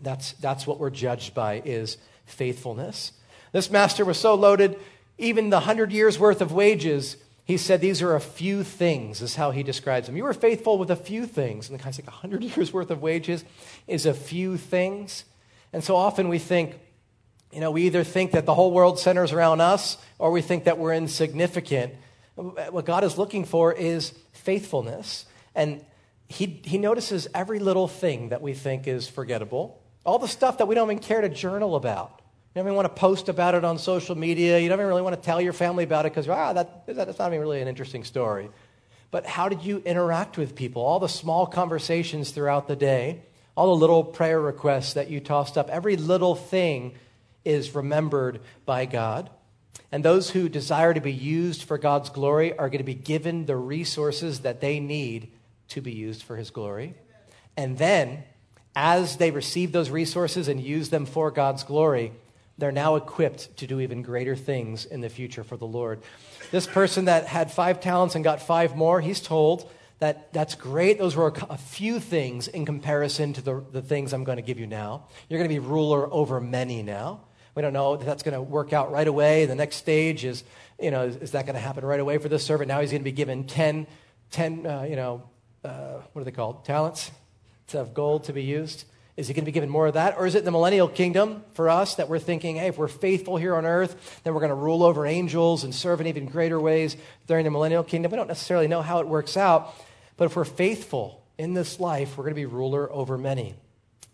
That's, 0.00 0.32
that's 0.32 0.66
what 0.66 0.78
we're 0.78 0.90
judged 0.90 1.34
by 1.34 1.60
is 1.64 1.98
faithfulness. 2.24 3.12
This 3.52 3.70
master 3.70 4.04
was 4.04 4.18
so 4.18 4.34
loaded, 4.34 4.78
even 5.18 5.50
the 5.50 5.60
hundred 5.60 5.92
years 5.92 6.18
worth 6.18 6.40
of 6.40 6.52
wages, 6.52 7.18
he 7.46 7.56
said 7.56 7.80
these 7.80 8.02
are 8.02 8.16
a 8.16 8.20
few 8.20 8.64
things, 8.64 9.22
is 9.22 9.36
how 9.36 9.52
he 9.52 9.62
describes 9.62 10.08
them. 10.08 10.16
You 10.16 10.24
were 10.24 10.34
faithful 10.34 10.78
with 10.78 10.90
a 10.90 10.96
few 10.96 11.26
things. 11.26 11.70
And 11.70 11.78
the 11.78 11.82
guy's 11.82 11.96
like, 11.96 12.08
a 12.08 12.10
hundred 12.10 12.42
years 12.56 12.72
worth 12.72 12.90
of 12.90 13.00
wages 13.00 13.44
is 13.86 14.04
a 14.04 14.12
few 14.12 14.56
things. 14.56 15.24
And 15.72 15.84
so 15.84 15.94
often 15.94 16.28
we 16.28 16.40
think, 16.40 16.76
you 17.52 17.60
know, 17.60 17.70
we 17.70 17.82
either 17.82 18.02
think 18.02 18.32
that 18.32 18.46
the 18.46 18.54
whole 18.54 18.72
world 18.72 18.98
centers 18.98 19.32
around 19.32 19.60
us 19.60 19.96
or 20.18 20.32
we 20.32 20.42
think 20.42 20.64
that 20.64 20.76
we're 20.76 20.92
insignificant. 20.92 21.94
What 22.34 22.84
God 22.84 23.04
is 23.04 23.16
looking 23.16 23.44
for 23.44 23.72
is 23.72 24.12
faithfulness. 24.32 25.24
And 25.54 25.84
he, 26.26 26.60
he 26.64 26.78
notices 26.78 27.28
every 27.32 27.60
little 27.60 27.86
thing 27.86 28.30
that 28.30 28.42
we 28.42 28.54
think 28.54 28.88
is 28.88 29.08
forgettable, 29.08 29.80
all 30.04 30.18
the 30.18 30.26
stuff 30.26 30.58
that 30.58 30.66
we 30.66 30.74
don't 30.74 30.90
even 30.90 31.00
care 31.00 31.20
to 31.20 31.28
journal 31.28 31.76
about. 31.76 32.22
You 32.56 32.62
don't 32.62 32.68
even 32.68 32.76
want 32.76 32.86
to 32.94 32.98
post 32.98 33.28
about 33.28 33.54
it 33.54 33.66
on 33.66 33.76
social 33.76 34.16
media. 34.16 34.58
You 34.58 34.70
don't 34.70 34.78
even 34.78 34.86
really 34.86 35.02
want 35.02 35.14
to 35.14 35.20
tell 35.20 35.42
your 35.42 35.52
family 35.52 35.84
about 35.84 36.06
it 36.06 36.12
because, 36.12 36.26
ah, 36.26 36.54
that, 36.54 36.86
that's 36.86 37.18
not 37.18 37.30
even 37.30 37.40
really 37.40 37.60
an 37.60 37.68
interesting 37.68 38.02
story. 38.02 38.48
But 39.10 39.26
how 39.26 39.50
did 39.50 39.62
you 39.62 39.82
interact 39.84 40.38
with 40.38 40.54
people? 40.56 40.80
All 40.80 40.98
the 40.98 41.06
small 41.06 41.46
conversations 41.46 42.30
throughout 42.30 42.66
the 42.66 42.74
day, 42.74 43.20
all 43.58 43.66
the 43.66 43.76
little 43.78 44.02
prayer 44.02 44.40
requests 44.40 44.94
that 44.94 45.10
you 45.10 45.20
tossed 45.20 45.58
up, 45.58 45.68
every 45.68 45.98
little 45.98 46.34
thing 46.34 46.94
is 47.44 47.74
remembered 47.74 48.40
by 48.64 48.86
God. 48.86 49.28
And 49.92 50.02
those 50.02 50.30
who 50.30 50.48
desire 50.48 50.94
to 50.94 51.00
be 51.02 51.12
used 51.12 51.62
for 51.62 51.76
God's 51.76 52.08
glory 52.08 52.56
are 52.56 52.70
going 52.70 52.78
to 52.78 52.84
be 52.84 52.94
given 52.94 53.44
the 53.44 53.56
resources 53.56 54.40
that 54.40 54.62
they 54.62 54.80
need 54.80 55.30
to 55.68 55.82
be 55.82 55.92
used 55.92 56.22
for 56.22 56.36
His 56.36 56.48
glory. 56.48 56.94
And 57.54 57.76
then, 57.76 58.24
as 58.74 59.18
they 59.18 59.30
receive 59.30 59.72
those 59.72 59.90
resources 59.90 60.48
and 60.48 60.58
use 60.58 60.88
them 60.88 61.04
for 61.04 61.30
God's 61.30 61.62
glory, 61.62 62.12
they're 62.58 62.72
now 62.72 62.96
equipped 62.96 63.56
to 63.58 63.66
do 63.66 63.80
even 63.80 64.02
greater 64.02 64.34
things 64.34 64.84
in 64.84 65.00
the 65.00 65.08
future 65.08 65.44
for 65.44 65.56
the 65.56 65.66
Lord. 65.66 66.00
This 66.50 66.66
person 66.66 67.06
that 67.06 67.26
had 67.26 67.50
five 67.50 67.80
talents 67.80 68.14
and 68.14 68.24
got 68.24 68.40
five 68.40 68.76
more, 68.76 69.00
he's 69.00 69.20
told 69.20 69.70
that 69.98 70.32
that's 70.32 70.54
great. 70.54 70.98
Those 70.98 71.16
were 71.16 71.32
a 71.48 71.56
few 71.56 72.00
things 72.00 72.48
in 72.48 72.64
comparison 72.64 73.32
to 73.34 73.42
the, 73.42 73.64
the 73.72 73.82
things 73.82 74.12
I'm 74.12 74.24
going 74.24 74.36
to 74.36 74.42
give 74.42 74.58
you 74.58 74.66
now. 74.66 75.06
You're 75.28 75.38
going 75.38 75.48
to 75.48 75.54
be 75.54 75.58
ruler 75.58 76.12
over 76.12 76.40
many 76.40 76.82
now. 76.82 77.22
We 77.54 77.62
don't 77.62 77.72
know 77.72 77.96
that 77.96 78.04
that's 78.04 78.22
going 78.22 78.34
to 78.34 78.42
work 78.42 78.72
out 78.72 78.92
right 78.92 79.08
away. 79.08 79.46
The 79.46 79.54
next 79.54 79.76
stage 79.76 80.24
is, 80.24 80.44
you 80.78 80.90
know, 80.90 81.04
is, 81.04 81.16
is 81.16 81.30
that 81.32 81.46
going 81.46 81.54
to 81.54 81.60
happen 81.60 81.84
right 81.84 82.00
away 82.00 82.18
for 82.18 82.28
this 82.28 82.44
servant? 82.44 82.68
Now 82.68 82.80
he's 82.80 82.90
going 82.90 83.00
to 83.00 83.04
be 83.04 83.12
given 83.12 83.44
10, 83.44 83.86
10 84.30 84.66
uh, 84.66 84.82
you 84.82 84.96
know, 84.96 85.22
uh, 85.64 86.00
what 86.12 86.20
are 86.20 86.24
they 86.24 86.30
called? 86.30 86.64
Talents 86.64 87.10
of 87.72 87.94
gold 87.94 88.24
to 88.24 88.32
be 88.32 88.42
used. 88.44 88.84
Is 89.16 89.28
he 89.28 89.34
going 89.34 89.44
to 89.44 89.46
be 89.46 89.52
given 89.52 89.70
more 89.70 89.86
of 89.86 89.94
that? 89.94 90.18
Or 90.18 90.26
is 90.26 90.34
it 90.34 90.44
the 90.44 90.50
millennial 90.50 90.88
kingdom 90.88 91.42
for 91.54 91.70
us 91.70 91.94
that 91.94 92.08
we're 92.08 92.18
thinking, 92.18 92.56
hey, 92.56 92.68
if 92.68 92.76
we're 92.76 92.86
faithful 92.86 93.38
here 93.38 93.56
on 93.56 93.64
earth, 93.64 94.20
then 94.24 94.34
we're 94.34 94.40
going 94.40 94.50
to 94.50 94.54
rule 94.54 94.82
over 94.82 95.06
angels 95.06 95.64
and 95.64 95.74
serve 95.74 96.02
in 96.02 96.06
even 96.06 96.26
greater 96.26 96.60
ways 96.60 96.96
during 97.26 97.44
the 97.44 97.50
millennial 97.50 97.82
kingdom? 97.82 98.10
We 98.10 98.16
don't 98.16 98.28
necessarily 98.28 98.68
know 98.68 98.82
how 98.82 99.00
it 99.00 99.08
works 99.08 99.36
out. 99.36 99.74
But 100.18 100.26
if 100.26 100.36
we're 100.36 100.44
faithful 100.44 101.24
in 101.38 101.54
this 101.54 101.80
life, 101.80 102.16
we're 102.16 102.24
going 102.24 102.34
to 102.34 102.40
be 102.40 102.46
ruler 102.46 102.92
over 102.92 103.16
many. 103.16 103.54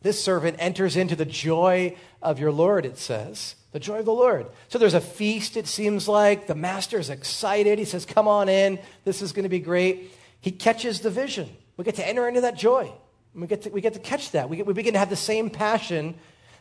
This 0.02 0.22
servant 0.22 0.56
enters 0.60 0.96
into 0.96 1.16
the 1.16 1.24
joy 1.24 1.96
of 2.20 2.38
your 2.38 2.52
Lord, 2.52 2.84
it 2.86 2.98
says. 2.98 3.56
The 3.72 3.80
joy 3.80 4.00
of 4.00 4.04
the 4.04 4.12
Lord. 4.12 4.46
So 4.68 4.78
there's 4.78 4.94
a 4.94 5.00
feast, 5.00 5.56
it 5.56 5.66
seems 5.66 6.06
like. 6.06 6.46
The 6.46 6.54
master 6.54 6.98
is 6.98 7.10
excited. 7.10 7.78
He 7.78 7.84
says, 7.84 8.04
Come 8.04 8.28
on 8.28 8.48
in. 8.48 8.78
This 9.04 9.22
is 9.22 9.32
going 9.32 9.44
to 9.44 9.48
be 9.48 9.60
great. 9.60 10.12
He 10.40 10.50
catches 10.50 11.00
the 11.00 11.10
vision. 11.10 11.48
We 11.76 11.84
get 11.84 11.94
to 11.96 12.06
enter 12.06 12.28
into 12.28 12.42
that 12.42 12.56
joy. 12.56 12.92
We 13.34 13.46
get 13.46 13.62
to, 13.62 13.70
we 13.70 13.80
get 13.80 13.94
to 13.94 14.00
catch 14.00 14.32
that. 14.32 14.48
We, 14.48 14.56
get, 14.56 14.66
we 14.66 14.72
begin 14.72 14.92
to 14.92 14.98
have 14.98 15.10
the 15.10 15.16
same 15.16 15.50
passion 15.50 16.14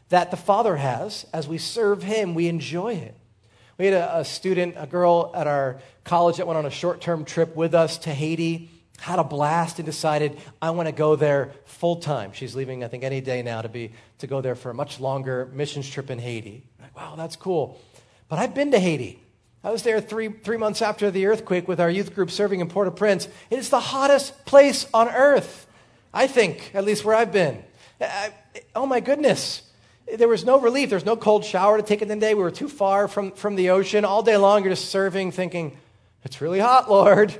that 0.09 0.31
the 0.31 0.37
Father 0.37 0.75
has. 0.77 1.25
As 1.33 1.47
we 1.47 1.57
serve 1.57 2.03
Him, 2.03 2.33
we 2.33 2.47
enjoy 2.47 2.93
it. 2.93 3.15
We 3.77 3.85
had 3.85 3.95
a, 3.95 4.19
a 4.19 4.25
student, 4.25 4.75
a 4.77 4.87
girl 4.87 5.31
at 5.35 5.47
our 5.47 5.81
college 6.03 6.37
that 6.37 6.47
went 6.47 6.57
on 6.57 6.65
a 6.65 6.71
short 6.71 7.01
term 7.01 7.25
trip 7.25 7.55
with 7.55 7.73
us 7.73 7.97
to 7.99 8.13
Haiti 8.13 8.69
had 9.01 9.17
a 9.17 9.23
blast 9.23 9.79
and 9.79 9.85
decided 9.85 10.37
i 10.61 10.69
want 10.69 10.87
to 10.87 10.91
go 10.91 11.15
there 11.15 11.51
full 11.65 11.95
time 11.95 12.31
she's 12.33 12.55
leaving 12.55 12.83
i 12.83 12.87
think 12.87 13.03
any 13.03 13.19
day 13.19 13.41
now 13.41 13.59
to 13.59 13.67
be 13.67 13.91
to 14.19 14.27
go 14.27 14.41
there 14.41 14.53
for 14.53 14.69
a 14.69 14.73
much 14.75 14.99
longer 14.99 15.49
missions 15.53 15.89
trip 15.89 16.11
in 16.11 16.19
haiti 16.19 16.63
like, 16.79 16.95
wow 16.95 17.15
that's 17.15 17.35
cool 17.35 17.81
but 18.29 18.37
i've 18.37 18.53
been 18.53 18.69
to 18.69 18.79
haiti 18.79 19.19
i 19.63 19.71
was 19.71 19.81
there 19.81 19.99
three, 19.99 20.29
three 20.29 20.57
months 20.57 20.83
after 20.83 21.09
the 21.09 21.25
earthquake 21.25 21.67
with 21.67 21.81
our 21.81 21.89
youth 21.89 22.13
group 22.13 22.29
serving 22.29 22.59
in 22.59 22.69
port-au-prince 22.69 23.27
it 23.49 23.57
is 23.57 23.69
the 23.69 23.79
hottest 23.79 24.45
place 24.45 24.85
on 24.93 25.09
earth 25.09 25.65
i 26.13 26.27
think 26.27 26.71
at 26.73 26.83
least 26.83 27.03
where 27.05 27.15
i've 27.15 27.31
been 27.31 27.63
I, 27.99 28.33
oh 28.75 28.85
my 28.85 28.99
goodness 28.99 29.63
there 30.17 30.27
was 30.27 30.45
no 30.45 30.59
relief. 30.59 30.89
There's 30.89 31.05
no 31.05 31.15
cold 31.15 31.45
shower 31.45 31.77
to 31.77 31.83
take 31.83 32.01
in 32.01 32.07
the 32.07 32.15
day. 32.15 32.33
We 32.33 32.43
were 32.43 32.51
too 32.51 32.67
far 32.67 33.07
from, 33.07 33.31
from 33.31 33.55
the 33.55 33.69
ocean. 33.69 34.05
All 34.05 34.23
day 34.23 34.37
long, 34.37 34.63
you're 34.63 34.73
just 34.73 34.89
serving, 34.89 35.31
thinking, 35.31 35.77
it's 36.23 36.41
really 36.41 36.59
hot, 36.59 36.89
Lord. 36.89 37.33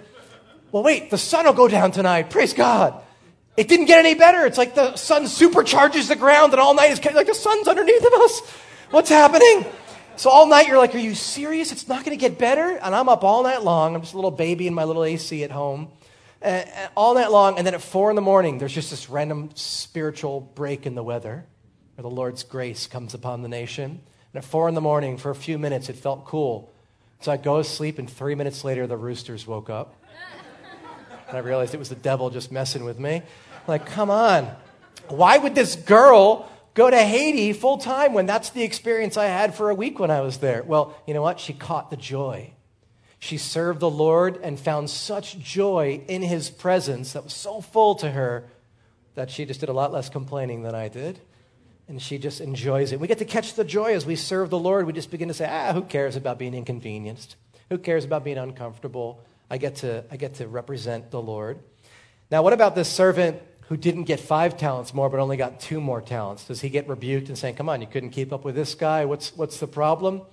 Well, 0.71 0.83
wait, 0.83 1.09
the 1.09 1.17
sun 1.17 1.45
will 1.45 1.53
go 1.53 1.67
down 1.67 1.91
tonight. 1.91 2.29
Praise 2.29 2.53
God. 2.53 3.01
It 3.57 3.67
didn't 3.67 3.85
get 3.87 3.99
any 3.99 4.15
better. 4.15 4.45
It's 4.45 4.57
like 4.57 4.73
the 4.73 4.95
sun 4.95 5.25
supercharges 5.25 6.07
the 6.07 6.15
ground, 6.15 6.53
and 6.53 6.61
all 6.61 6.73
night 6.73 6.91
is 6.91 7.03
like 7.13 7.27
the 7.27 7.33
sun's 7.33 7.67
underneath 7.67 8.05
of 8.05 8.13
us. 8.13 8.39
What's 8.91 9.09
happening? 9.09 9.65
So 10.15 10.29
all 10.29 10.47
night 10.47 10.67
you're 10.67 10.77
like, 10.77 10.95
Are 10.95 10.99
you 10.99 11.13
serious? 11.13 11.71
It's 11.71 11.87
not 11.87 12.05
going 12.05 12.17
to 12.17 12.21
get 12.21 12.37
better? 12.39 12.79
And 12.81 12.95
I'm 12.95 13.09
up 13.09 13.23
all 13.23 13.43
night 13.43 13.63
long. 13.63 13.95
I'm 13.95 14.01
just 14.01 14.13
a 14.13 14.17
little 14.17 14.31
baby 14.31 14.67
in 14.67 14.73
my 14.73 14.85
little 14.85 15.03
AC 15.03 15.43
at 15.43 15.51
home. 15.51 15.89
And 16.41 16.69
all 16.95 17.13
night 17.13 17.31
long. 17.31 17.57
And 17.57 17.67
then 17.67 17.73
at 17.73 17.81
four 17.81 18.09
in 18.09 18.15
the 18.15 18.21
morning, 18.21 18.57
there's 18.57 18.73
just 18.73 18.89
this 18.89 19.09
random 19.09 19.51
spiritual 19.55 20.41
break 20.41 20.85
in 20.85 20.95
the 20.95 21.03
weather 21.03 21.45
where 21.95 22.03
the 22.03 22.09
Lord's 22.09 22.43
grace 22.43 22.87
comes 22.87 23.13
upon 23.13 23.41
the 23.41 23.49
nation. 23.49 24.01
And 24.33 24.43
at 24.43 24.45
four 24.45 24.67
in 24.67 24.75
the 24.75 24.81
morning, 24.81 25.17
for 25.17 25.29
a 25.29 25.35
few 25.35 25.57
minutes, 25.57 25.89
it 25.89 25.95
felt 25.95 26.25
cool. 26.25 26.71
So 27.19 27.31
I'd 27.31 27.43
go 27.43 27.57
to 27.57 27.63
sleep, 27.63 27.99
and 27.99 28.09
three 28.09 28.33
minutes 28.33 28.63
later, 28.63 28.87
the 28.87 28.97
roosters 28.97 29.45
woke 29.45 29.69
up. 29.69 29.95
And 31.27 31.37
I 31.37 31.41
realized 31.41 31.73
it 31.73 31.77
was 31.77 31.89
the 31.89 31.95
devil 31.95 32.29
just 32.29 32.51
messing 32.51 32.83
with 32.83 32.97
me. 32.97 33.21
Like, 33.67 33.85
come 33.85 34.09
on. 34.09 34.49
Why 35.07 35.37
would 35.37 35.53
this 35.53 35.75
girl 35.75 36.49
go 36.73 36.89
to 36.89 36.97
Haiti 36.97 37.53
full 37.53 37.77
time 37.77 38.13
when 38.13 38.25
that's 38.25 38.49
the 38.49 38.63
experience 38.63 39.17
I 39.17 39.25
had 39.25 39.53
for 39.53 39.69
a 39.69 39.75
week 39.75 39.99
when 39.99 40.09
I 40.09 40.21
was 40.21 40.37
there? 40.39 40.63
Well, 40.63 40.97
you 41.05 41.13
know 41.13 41.21
what? 41.21 41.39
She 41.39 41.53
caught 41.53 41.89
the 41.89 41.97
joy. 41.97 42.53
She 43.21 43.37
served 43.37 43.79
the 43.79 43.89
Lord 43.89 44.39
and 44.41 44.59
found 44.59 44.89
such 44.89 45.37
joy 45.37 46.01
in 46.07 46.23
his 46.23 46.49
presence 46.49 47.13
that 47.13 47.23
was 47.23 47.33
so 47.33 47.61
full 47.61 47.93
to 47.95 48.09
her 48.09 48.45
that 49.13 49.29
she 49.29 49.45
just 49.45 49.59
did 49.59 49.69
a 49.69 49.73
lot 49.73 49.93
less 49.93 50.09
complaining 50.09 50.63
than 50.63 50.73
I 50.73 50.87
did. 50.87 51.19
And 51.87 52.01
she 52.01 52.17
just 52.17 52.41
enjoys 52.41 52.91
it. 52.91 52.99
We 52.99 53.07
get 53.07 53.19
to 53.19 53.25
catch 53.25 53.53
the 53.53 53.63
joy 53.63 53.93
as 53.93 54.07
we 54.07 54.15
serve 54.15 54.49
the 54.49 54.57
Lord. 54.57 54.87
We 54.87 54.93
just 54.93 55.11
begin 55.11 55.27
to 55.27 55.35
say, 55.35 55.47
ah, 55.47 55.71
who 55.71 55.83
cares 55.83 56.15
about 56.15 56.39
being 56.39 56.55
inconvenienced? 56.55 57.35
Who 57.69 57.77
cares 57.77 58.05
about 58.05 58.23
being 58.23 58.39
uncomfortable? 58.39 59.23
I 59.51 59.59
get 59.59 59.75
to, 59.77 60.03
I 60.09 60.17
get 60.17 60.35
to 60.35 60.47
represent 60.47 61.11
the 61.11 61.21
Lord. 61.21 61.59
Now, 62.31 62.41
what 62.41 62.53
about 62.53 62.73
this 62.73 62.89
servant 62.89 63.39
who 63.67 63.77
didn't 63.77 64.05
get 64.05 64.19
five 64.19 64.57
talents 64.57 64.95
more 64.95 65.11
but 65.11 65.19
only 65.19 65.37
got 65.37 65.59
two 65.59 65.79
more 65.79 66.01
talents? 66.01 66.45
Does 66.45 66.61
he 66.61 66.69
get 66.69 66.87
rebuked 66.87 67.27
and 67.27 67.37
saying, 67.37 67.53
Come 67.53 67.69
on, 67.69 67.81
you 67.81 67.87
couldn't 67.87 68.09
keep 68.09 68.33
up 68.33 68.43
with 68.43 68.55
this 68.55 68.73
guy? 68.73 69.05
What's, 69.05 69.37
what's 69.37 69.59
the 69.59 69.67
problem? 69.67 70.23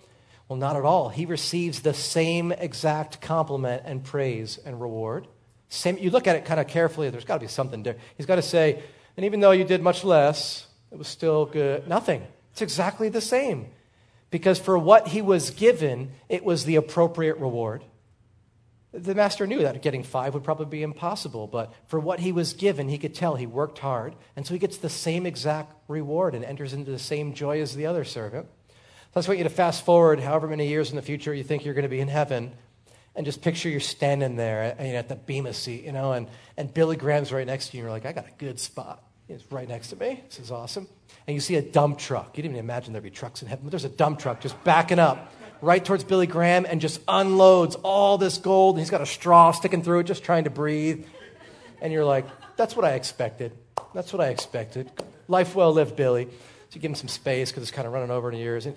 Well, 0.48 0.58
not 0.58 0.76
at 0.76 0.84
all. 0.84 1.11
He 1.11 1.26
receives 1.26 1.80
the 1.80 1.92
same 1.92 2.52
exact 2.52 3.20
compliment 3.20 3.82
and 3.84 4.02
praise 4.02 4.58
and 4.64 4.80
reward. 4.80 5.26
Same, 5.68 5.98
you 5.98 6.11
look 6.11 6.26
at 6.26 6.37
it 6.37 6.46
kind 6.46 6.58
of 6.58 6.66
carefully, 6.66 7.11
there's 7.11 7.26
got 7.26 7.34
to 7.34 7.40
be 7.40 7.48
something 7.48 7.82
there. 7.82 7.96
He's 8.16 8.26
got 8.26 8.37
to 8.37 8.42
say, 8.42 8.82
and 9.16 9.26
even 9.26 9.40
though 9.40 9.50
you 9.50 9.64
did 9.64 9.82
much 9.82 10.04
less, 10.04 10.66
it 10.90 10.96
was 10.96 11.08
still 11.08 11.44
good. 11.44 11.87
Nothing. 11.87 12.22
It's 12.52 12.62
exactly 12.62 13.11
the 13.11 13.20
same. 13.20 13.66
Because 14.30 14.58
for 14.58 14.78
what 14.78 15.08
he 15.08 15.20
was 15.20 15.50
given, 15.50 16.12
it 16.28 16.44
was 16.44 16.64
the 16.64 16.76
appropriate 16.76 17.37
reward. 17.38 17.84
The 18.92 19.14
master 19.14 19.46
knew 19.46 19.61
that 19.61 19.82
getting 19.82 20.02
five 20.02 20.32
would 20.32 20.44
probably 20.44 20.66
be 20.66 20.82
impossible, 20.82 21.46
but 21.46 21.74
for 21.87 22.00
what 22.00 22.20
he 22.20 22.32
was 22.32 22.54
given, 22.54 22.88
he 22.88 22.96
could 22.96 23.14
tell 23.14 23.37
he 23.37 23.46
worked 23.46 23.78
hard, 23.78 24.14
and 24.34 24.46
so 24.46 24.54
he 24.54 24.58
gets 24.58 24.78
the 24.78 24.88
same 24.88 25.26
exact 25.26 25.74
reward 25.88 26.34
and 26.34 26.42
enters 26.42 26.72
into 26.72 26.90
the 26.90 26.98
same 26.98 27.34
joy 27.34 27.61
as 27.61 27.74
the 27.74 27.84
other 27.84 28.04
servant. 28.04 28.48
So 29.08 29.12
I 29.14 29.18
just 29.20 29.28
want 29.28 29.38
you 29.38 29.44
to 29.44 29.50
fast 29.50 29.86
forward 29.86 30.20
however 30.20 30.46
many 30.46 30.68
years 30.68 30.90
in 30.90 30.96
the 30.96 31.02
future 31.02 31.32
you 31.32 31.42
think 31.42 31.64
you're 31.64 31.72
going 31.72 31.84
to 31.84 31.88
be 31.88 32.00
in 32.00 32.08
heaven, 32.08 32.52
and 33.16 33.24
just 33.24 33.40
picture 33.40 33.70
you're 33.70 33.80
standing 33.80 34.36
there 34.36 34.76
uh, 34.78 34.82
at, 34.82 34.94
at 34.94 35.08
the 35.08 35.16
Bema 35.16 35.54
seat, 35.54 35.84
you 35.84 35.92
know, 35.92 36.12
and, 36.12 36.28
and 36.58 36.72
Billy 36.74 36.94
Graham's 36.94 37.32
right 37.32 37.46
next 37.46 37.70
to 37.70 37.76
you, 37.76 37.82
and 37.82 37.86
you're 37.86 37.90
like, 37.90 38.04
I 38.04 38.12
got 38.12 38.28
a 38.28 38.36
good 38.36 38.60
spot. 38.60 39.02
He's 39.26 39.42
right 39.50 39.66
next 39.66 39.88
to 39.88 39.96
me. 39.96 40.22
This 40.28 40.38
is 40.38 40.50
awesome. 40.50 40.86
And 41.26 41.34
you 41.34 41.40
see 41.40 41.56
a 41.56 41.62
dump 41.62 41.98
truck. 41.98 42.36
You 42.36 42.42
didn't 42.42 42.56
even 42.56 42.64
imagine 42.64 42.92
there'd 42.92 43.02
be 43.02 43.10
trucks 43.10 43.42
in 43.42 43.48
heaven, 43.48 43.64
but 43.64 43.70
there's 43.70 43.84
a 43.84 43.90
dump 43.90 44.18
truck 44.18 44.40
just 44.40 44.62
backing 44.62 44.98
up 44.98 45.32
right 45.60 45.84
towards 45.84 46.04
Billy 46.04 46.26
Graham 46.26 46.66
and 46.66 46.80
just 46.80 47.00
unloads 47.08 47.76
all 47.76 48.18
this 48.18 48.38
gold. 48.38 48.76
And 48.76 48.80
he's 48.80 48.90
got 48.90 49.00
a 49.00 49.06
straw 49.06 49.52
sticking 49.52 49.82
through 49.82 50.00
it, 50.00 50.04
just 50.04 50.22
trying 50.22 50.44
to 50.44 50.50
breathe. 50.50 51.04
And 51.82 51.92
you're 51.92 52.04
like, 52.04 52.26
that's 52.56 52.76
what 52.76 52.84
I 52.84 52.92
expected. 52.92 53.52
That's 53.94 54.12
what 54.12 54.22
I 54.22 54.28
expected. 54.28 54.90
Life 55.28 55.54
well 55.54 55.72
lived, 55.72 55.96
Billy. 55.96 56.28
So 56.70 56.81
give 56.81 56.90
him 56.90 56.94
some 56.94 57.09
space 57.09 57.50
because 57.50 57.62
it's 57.62 57.72
kind 57.72 57.87
of 57.87 57.94
running 57.94 58.11
over 58.11 58.31
in 58.31 58.38
years. 58.38 58.66
And 58.66 58.76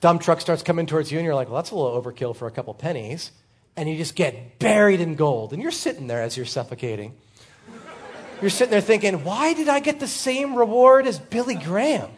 dump 0.00 0.22
truck 0.22 0.40
starts 0.40 0.62
coming 0.62 0.86
towards 0.86 1.12
you, 1.12 1.18
and 1.18 1.24
you're 1.24 1.34
like, 1.34 1.48
well, 1.48 1.56
that's 1.56 1.70
a 1.70 1.76
little 1.76 2.00
overkill 2.00 2.34
for 2.34 2.46
a 2.46 2.50
couple 2.50 2.72
pennies. 2.74 3.30
And 3.76 3.88
you 3.88 3.96
just 3.96 4.14
get 4.14 4.58
buried 4.58 5.00
in 5.00 5.14
gold. 5.14 5.52
And 5.52 5.62
you're 5.62 5.70
sitting 5.70 6.06
there 6.06 6.22
as 6.22 6.36
you're 6.36 6.46
suffocating. 6.46 7.14
You're 8.40 8.50
sitting 8.50 8.70
there 8.70 8.80
thinking, 8.80 9.24
why 9.24 9.52
did 9.54 9.68
I 9.68 9.80
get 9.80 10.00
the 10.00 10.06
same 10.06 10.54
reward 10.54 11.06
as 11.06 11.18
Billy 11.18 11.56
Graham? 11.56 12.10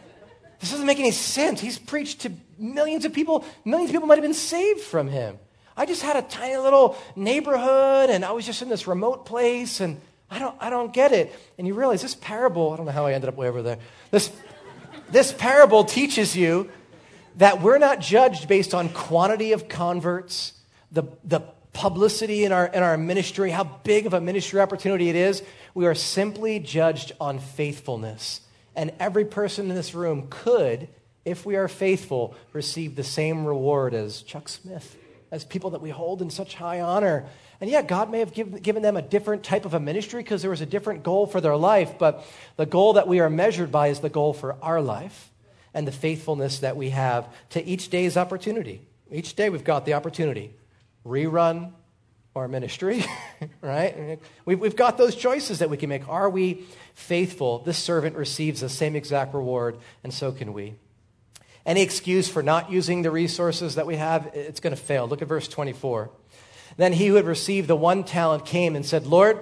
This 0.59 0.69
doesn't 0.69 0.85
make 0.85 0.99
any 0.99 1.11
sense. 1.11 1.59
He's 1.59 1.79
preached 1.79 2.21
to 2.21 2.31
millions 2.59 3.05
of 3.05 3.13
people. 3.13 3.43
Millions 3.65 3.89
of 3.89 3.95
people 3.95 4.07
might 4.07 4.19
have 4.19 4.23
been 4.23 4.33
saved 4.33 4.81
from 4.81 5.07
him. 5.07 5.39
I 5.75 5.87
just 5.87 6.03
had 6.03 6.15
a 6.15 6.21
tiny 6.21 6.57
little 6.57 6.97
neighborhood 7.15 8.11
and 8.11 8.23
I 8.23 8.31
was 8.31 8.45
just 8.45 8.61
in 8.61 8.69
this 8.69 8.85
remote 8.85 9.25
place 9.25 9.79
and 9.79 9.99
I 10.29 10.37
don't, 10.37 10.55
I 10.59 10.69
don't 10.69 10.93
get 10.93 11.11
it. 11.11 11.35
And 11.57 11.65
you 11.65 11.73
realize 11.73 12.03
this 12.03 12.13
parable, 12.13 12.71
I 12.71 12.77
don't 12.77 12.85
know 12.85 12.91
how 12.91 13.07
I 13.07 13.13
ended 13.13 13.27
up 13.27 13.35
way 13.35 13.47
over 13.47 13.63
there. 13.63 13.79
This, 14.11 14.31
this 15.11 15.31
parable 15.31 15.83
teaches 15.83 16.35
you 16.35 16.69
that 17.37 17.61
we're 17.61 17.77
not 17.77 17.99
judged 17.99 18.47
based 18.47 18.73
on 18.73 18.89
quantity 18.89 19.53
of 19.53 19.69
converts, 19.69 20.53
the, 20.91 21.03
the 21.23 21.41
publicity 21.73 22.43
in 22.43 22.51
our, 22.51 22.65
in 22.67 22.83
our 22.83 22.97
ministry, 22.97 23.49
how 23.51 23.63
big 23.63 24.05
of 24.05 24.13
a 24.13 24.21
ministry 24.21 24.59
opportunity 24.59 25.09
it 25.09 25.15
is. 25.15 25.41
We 25.73 25.85
are 25.87 25.95
simply 25.95 26.59
judged 26.59 27.13
on 27.19 27.39
faithfulness. 27.39 28.41
And 28.75 28.93
every 28.99 29.25
person 29.25 29.69
in 29.69 29.75
this 29.75 29.93
room 29.93 30.27
could, 30.29 30.87
if 31.25 31.45
we 31.45 31.55
are 31.55 31.67
faithful, 31.67 32.35
receive 32.53 32.95
the 32.95 33.03
same 33.03 33.45
reward 33.45 33.93
as 33.93 34.21
Chuck 34.21 34.49
Smith, 34.49 34.97
as 35.31 35.45
people 35.45 35.71
that 35.71 35.81
we 35.81 35.89
hold 35.89 36.21
in 36.21 36.29
such 36.29 36.55
high 36.55 36.81
honor. 36.81 37.25
And 37.61 37.69
yeah, 37.69 37.83
God 37.83 38.09
may 38.09 38.19
have 38.19 38.33
give, 38.33 38.63
given 38.63 38.81
them 38.81 38.97
a 38.97 39.03
different 39.03 39.43
type 39.43 39.65
of 39.65 39.75
a 39.75 39.79
ministry 39.79 40.23
because 40.23 40.41
there 40.41 40.49
was 40.49 40.61
a 40.61 40.65
different 40.65 41.03
goal 41.03 41.27
for 41.27 41.39
their 41.39 41.55
life, 41.55 41.99
but 41.99 42.25
the 42.57 42.65
goal 42.65 42.93
that 42.93 43.07
we 43.07 43.19
are 43.19 43.29
measured 43.29 43.71
by 43.71 43.87
is 43.87 43.99
the 43.99 44.09
goal 44.09 44.33
for 44.33 44.57
our 44.63 44.81
life 44.81 45.29
and 45.71 45.87
the 45.87 45.91
faithfulness 45.91 46.59
that 46.59 46.75
we 46.75 46.89
have 46.89 47.29
to 47.51 47.63
each 47.63 47.89
day's 47.91 48.17
opportunity. 48.17 48.81
Each 49.11 49.35
day 49.35 49.51
we've 49.51 49.63
got 49.63 49.85
the 49.85 49.93
opportunity. 49.93 50.55
Rerun 51.05 51.71
our 52.35 52.47
ministry, 52.47 53.05
right? 53.61 54.19
We've, 54.45 54.59
we've 54.59 54.75
got 54.75 54.97
those 54.97 55.15
choices 55.15 55.59
that 55.59 55.69
we 55.69 55.77
can 55.77 55.89
make. 55.89 56.09
Are 56.09 56.31
we 56.31 56.65
faithful? 56.95 57.59
This 57.59 57.77
servant 57.77 58.15
receives 58.15 58.61
the 58.61 58.69
same 58.69 58.95
exact 58.95 59.35
reward, 59.35 59.77
and 60.03 60.11
so 60.11 60.31
can 60.31 60.53
we. 60.53 60.75
Any 61.63 61.83
excuse 61.83 62.27
for 62.27 62.41
not 62.41 62.71
using 62.71 63.03
the 63.03 63.11
resources 63.11 63.75
that 63.75 63.85
we 63.85 63.97
have, 63.97 64.31
it's 64.33 64.59
going 64.59 64.75
to 64.75 64.81
fail. 64.81 65.07
Look 65.07 65.21
at 65.21 65.27
verse 65.27 65.47
24. 65.47 66.09
Then 66.77 66.93
he 66.93 67.07
who 67.07 67.15
had 67.15 67.25
received 67.25 67.67
the 67.67 67.75
one 67.75 68.03
talent 68.03 68.45
came 68.45 68.75
and 68.75 68.85
said, 68.85 69.05
Lord, 69.05 69.39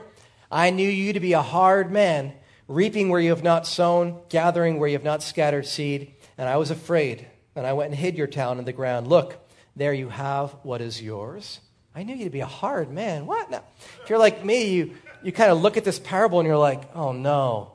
I 0.51 0.69
knew 0.69 0.89
you 0.89 1.13
to 1.13 1.19
be 1.19 1.33
a 1.33 1.41
hard 1.41 1.91
man, 1.91 2.33
reaping 2.67 3.09
where 3.09 3.21
you 3.21 3.29
have 3.29 3.43
not 3.43 3.67
sown, 3.67 4.21
gathering 4.29 4.79
where 4.79 4.89
you 4.89 4.95
have 4.95 5.03
not 5.03 5.23
scattered 5.23 5.67
seed, 5.67 6.13
and 6.37 6.49
I 6.49 6.57
was 6.57 6.71
afraid, 6.71 7.27
and 7.55 7.67
I 7.67 7.73
went 7.73 7.91
and 7.91 7.99
hid 7.99 8.17
your 8.17 8.27
talent 8.27 8.59
in 8.59 8.65
the 8.65 8.73
ground. 8.73 9.07
Look, 9.07 9.37
there 9.75 9.93
you 9.93 10.09
have 10.09 10.51
what 10.63 10.81
is 10.81 11.01
yours. 11.01 11.59
I 11.95 12.03
knew 12.03 12.15
you 12.15 12.25
to 12.25 12.29
be 12.29 12.39
a 12.39 12.45
hard 12.45 12.91
man. 12.91 13.25
What? 13.25 13.51
Now, 13.51 13.63
if 14.03 14.09
you're 14.09 14.19
like 14.19 14.43
me, 14.43 14.71
you, 14.71 14.95
you 15.23 15.31
kind 15.31 15.51
of 15.51 15.61
look 15.61 15.77
at 15.77 15.83
this 15.83 15.99
parable 15.99 16.39
and 16.39 16.47
you're 16.47 16.57
like, 16.57 16.95
oh 16.95 17.11
no, 17.11 17.73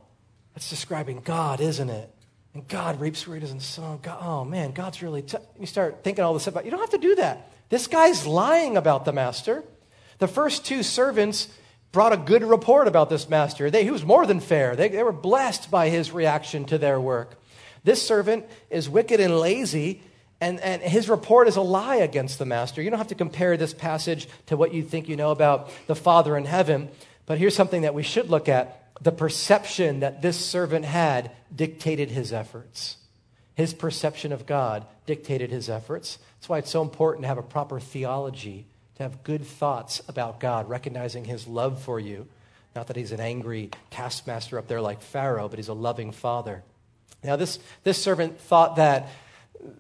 that's 0.55 0.71
describing 0.71 1.21
God, 1.21 1.61
isn't 1.61 1.91
it? 1.91 2.11
And 2.55 2.67
God 2.69 3.01
reaps 3.01 3.27
where 3.27 3.35
he 3.37 3.41
doesn't 3.41 3.61
sow. 3.61 3.99
God, 4.03 4.19
oh 4.21 4.45
man, 4.45 4.73
God's 4.73 5.03
really. 5.03 5.23
T-. 5.23 5.39
You 5.59 5.67
start 5.67 6.05
thinking 6.05 6.25
all 6.25 6.35
this 6.35 6.47
about. 6.47 6.65
You 6.65 6.71
don't 6.71 6.81
have 6.81 6.91
to 6.91 6.99
do 6.99 7.17
that. 7.17 7.51
This 7.69 7.87
guy's 7.87 8.27
lying 8.27 8.77
about 8.77 9.05
the 9.05 9.13
master. 9.13 9.65
The 10.19 10.29
first 10.29 10.65
two 10.65 10.83
servants 10.83 11.49
brought 11.93 12.13
a 12.13 12.17
good 12.17 12.43
report 12.43 12.89
about 12.89 13.09
this 13.09 13.29
master. 13.29 13.71
They, 13.71 13.85
he 13.85 13.91
was 13.91 14.05
more 14.05 14.27
than 14.27 14.41
fair. 14.41 14.77
They, 14.77 14.89
they 14.89 15.03
were 15.03 15.13
blessed 15.13 15.71
by 15.71 15.89
his 15.89 16.13
reaction 16.13 16.65
to 16.67 16.79
their 16.79 17.01
work. 17.01 17.41
This 17.85 18.07
servant 18.07 18.47
is 18.71 18.89
wicked 18.89 19.21
and 19.21 19.39
lazy, 19.39 20.03
and, 20.41 20.59
and 20.61 20.83
his 20.83 21.09
report 21.09 21.49
is 21.49 21.57
a 21.57 21.63
lie 21.63 21.97
against 21.97 22.39
the 22.39 22.47
master. 22.47 22.83
You 22.83 22.91
don't 22.91 22.99
have 22.99 23.09
to 23.09 23.15
compare 23.15 23.57
this 23.57 23.75
passage 23.75 24.29
to 24.47 24.57
what 24.57 24.75
you 24.75 24.83
think 24.83 25.09
you 25.09 25.17
know 25.17 25.31
about 25.31 25.71
the 25.87 25.95
Father 25.95 26.37
in 26.37 26.45
heaven, 26.45 26.89
but 27.27 27.39
here's 27.39 27.55
something 27.55 27.83
that 27.83 27.95
we 27.95 28.03
should 28.03 28.29
look 28.29 28.49
at. 28.49 28.91
The 29.01 29.13
perception 29.13 30.01
that 30.01 30.23
this 30.23 30.39
servant 30.39 30.85
had 30.85 31.31
dictated 31.55 32.11
his 32.11 32.33
efforts. 32.33 32.97
His 33.55 33.73
perception 33.73 34.33
of 34.33 34.47
God 34.47 34.87
dictated 35.07 35.51
his 35.51 35.69
efforts. 35.69 36.19
That's 36.37 36.49
why 36.49 36.59
it's 36.59 36.71
so 36.71 36.83
important 36.83 37.23
to 37.23 37.29
have 37.29 37.39
a 37.39 37.43
proper 37.43 37.81
theology, 37.81 38.67
to 38.97 39.03
have 39.03 39.23
good 39.23 39.45
thoughts 39.45 40.03
about 40.09 40.41
God, 40.41 40.69
recognizing 40.69 41.25
his 41.25 41.47
love 41.47 41.83
for 41.83 41.99
you. 42.01 42.27
Not 42.75 42.89
that 42.89 42.97
he's 42.97 43.13
an 43.13 43.21
angry 43.21 43.71
taskmaster 43.91 44.59
up 44.59 44.67
there 44.67 44.81
like 44.81 45.01
Pharaoh, 45.01 45.49
but 45.49 45.59
he's 45.59 45.69
a 45.69 45.75
loving 45.75 46.13
father. 46.13 46.63
Now, 47.23 47.37
this, 47.37 47.59
this 47.85 48.03
servant 48.03 48.41
thought 48.41 48.77
that 48.77 49.09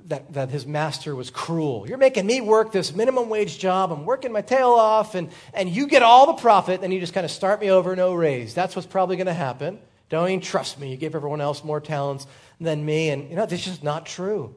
that, 0.07 0.33
that 0.33 0.51
his 0.51 0.67
master 0.67 1.15
was 1.15 1.31
cruel. 1.31 1.85
You're 1.87 1.99
making 1.99 2.27
me 2.27 2.41
work 2.41 2.73
this 2.73 2.95
minimum 2.95 3.29
wage 3.29 3.59
job. 3.59 3.93
I'm 3.93 4.05
working 4.05 4.33
my 4.33 4.41
tail 4.41 4.71
off, 4.71 5.15
and, 5.15 5.31
and 5.53 5.69
you 5.69 5.87
get 5.87 6.03
all 6.03 6.27
the 6.27 6.41
profit, 6.41 6.83
and 6.83 6.93
you 6.93 7.01
just 7.01 7.13
kind 7.13 7.25
of 7.25 7.31
start 7.31 7.61
me 7.61 7.71
over, 7.71 7.95
no 7.95 8.15
raise. 8.15 8.55
That's 8.55 8.75
what's 8.75 8.87
probably 8.87 9.17
going 9.17 9.27
to 9.27 9.35
happen. 9.35 9.79
Don't 10.09 10.29
even 10.29 10.41
trust 10.41 10.79
me. 10.79 10.91
You 10.91 10.97
gave 10.97 11.15
everyone 11.15 11.41
else 11.41 11.65
more 11.65 11.81
talents 11.81 12.27
than 12.61 12.85
me. 12.85 13.11
And, 13.11 13.29
you 13.29 13.37
know, 13.37 13.47
this 13.47 13.67
is 13.67 13.83
not 13.83 14.07
true. 14.07 14.55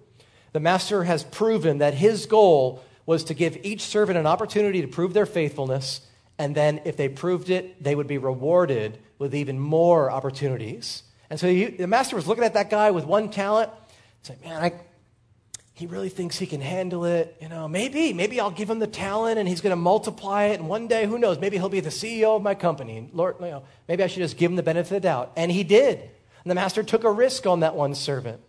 The 0.53 0.60
master 0.60 1.03
has 1.03 1.23
proven 1.23 1.79
that 1.79 1.93
his 1.93 2.25
goal 2.25 2.83
was 3.05 3.23
to 3.25 3.33
give 3.33 3.57
each 3.63 3.81
servant 3.81 4.17
an 4.17 4.27
opportunity 4.27 4.81
to 4.81 4.88
prove 4.88 5.13
their 5.13 5.25
faithfulness. 5.25 6.01
And 6.38 6.53
then, 6.53 6.81
if 6.86 6.97
they 6.97 7.10
proved 7.10 7.49
it, 7.49 7.81
they 7.83 7.95
would 7.95 8.07
be 8.07 8.17
rewarded 8.17 8.99
with 9.17 9.33
even 9.33 9.60
more 9.60 10.12
opportunities. 10.12 11.03
And 11.29 11.39
so 11.39 11.47
he, 11.47 11.65
the 11.65 11.88
master 11.88 12.15
was 12.15 12.27
looking 12.27 12.43
at 12.43 12.53
that 12.53 12.69
guy 12.69 12.91
with 12.91 13.05
one 13.05 13.29
talent. 13.29 13.71
He's 14.21 14.29
like, 14.29 14.43
man, 14.43 14.62
I, 14.62 14.73
he 15.73 15.86
really 15.86 16.10
thinks 16.10 16.38
he 16.38 16.45
can 16.45 16.62
handle 16.62 17.05
it. 17.05 17.36
You 17.41 17.49
know, 17.49 17.67
maybe, 17.67 18.13
maybe 18.13 18.39
I'll 18.39 18.51
give 18.51 18.69
him 18.69 18.79
the 18.79 18.88
talent 18.88 19.38
and 19.39 19.47
he's 19.47 19.62
going 19.62 19.71
to 19.71 19.75
multiply 19.75 20.45
it. 20.45 20.60
And 20.60 20.69
one 20.69 20.88
day, 20.88 21.05
who 21.05 21.17
knows, 21.17 21.39
maybe 21.39 21.57
he'll 21.57 21.69
be 21.69 21.81
the 21.81 21.89
CEO 21.89 22.36
of 22.36 22.41
my 22.41 22.55
company. 22.55 22.97
And 22.97 23.13
Lord, 23.13 23.36
you 23.39 23.47
know, 23.47 23.63
maybe 23.88 24.03
I 24.03 24.07
should 24.07 24.21
just 24.21 24.38
give 24.38 24.51
him 24.51 24.55
the 24.55 24.63
benefit 24.63 24.95
of 24.95 25.01
the 25.01 25.07
doubt. 25.07 25.33
And 25.36 25.51
he 25.51 25.63
did. 25.63 25.99
And 25.99 26.51
the 26.51 26.55
master 26.55 26.83
took 26.83 27.03
a 27.03 27.12
risk 27.12 27.45
on 27.45 27.60
that 27.60 27.75
one 27.75 27.93
servant. 27.95 28.41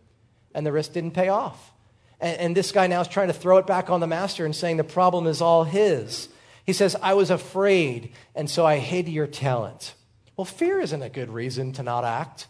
And 0.54 0.64
the 0.64 0.72
risk 0.72 0.92
didn't 0.92 1.12
pay 1.12 1.28
off. 1.28 1.72
And, 2.20 2.40
and 2.40 2.56
this 2.56 2.72
guy 2.72 2.86
now 2.86 3.00
is 3.00 3.08
trying 3.08 3.28
to 3.28 3.32
throw 3.32 3.58
it 3.58 3.66
back 3.66 3.90
on 3.90 4.00
the 4.00 4.06
master 4.06 4.44
and 4.44 4.54
saying 4.54 4.76
the 4.76 4.84
problem 4.84 5.26
is 5.26 5.40
all 5.40 5.64
his. 5.64 6.28
He 6.64 6.72
says, 6.72 6.96
I 7.02 7.14
was 7.14 7.30
afraid, 7.30 8.12
and 8.34 8.50
so 8.50 8.66
I 8.66 8.78
hid 8.78 9.08
your 9.08 9.26
talent. 9.26 9.94
Well, 10.36 10.44
fear 10.44 10.80
isn't 10.80 11.02
a 11.02 11.08
good 11.08 11.30
reason 11.30 11.72
to 11.74 11.82
not 11.82 12.04
act 12.04 12.46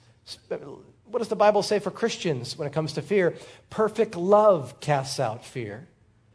what 1.11 1.18
does 1.18 1.28
the 1.28 1.37
Bible 1.37 1.62
say 1.62 1.78
for 1.78 1.90
Christians 1.90 2.57
when 2.57 2.66
it 2.66 2.72
comes 2.72 2.94
to 2.94 3.02
fear? 3.02 3.35
Perfect 3.70 4.16
love 4.16 4.81
casts 4.81 5.18
out 5.18 5.44
fear. 5.44 5.88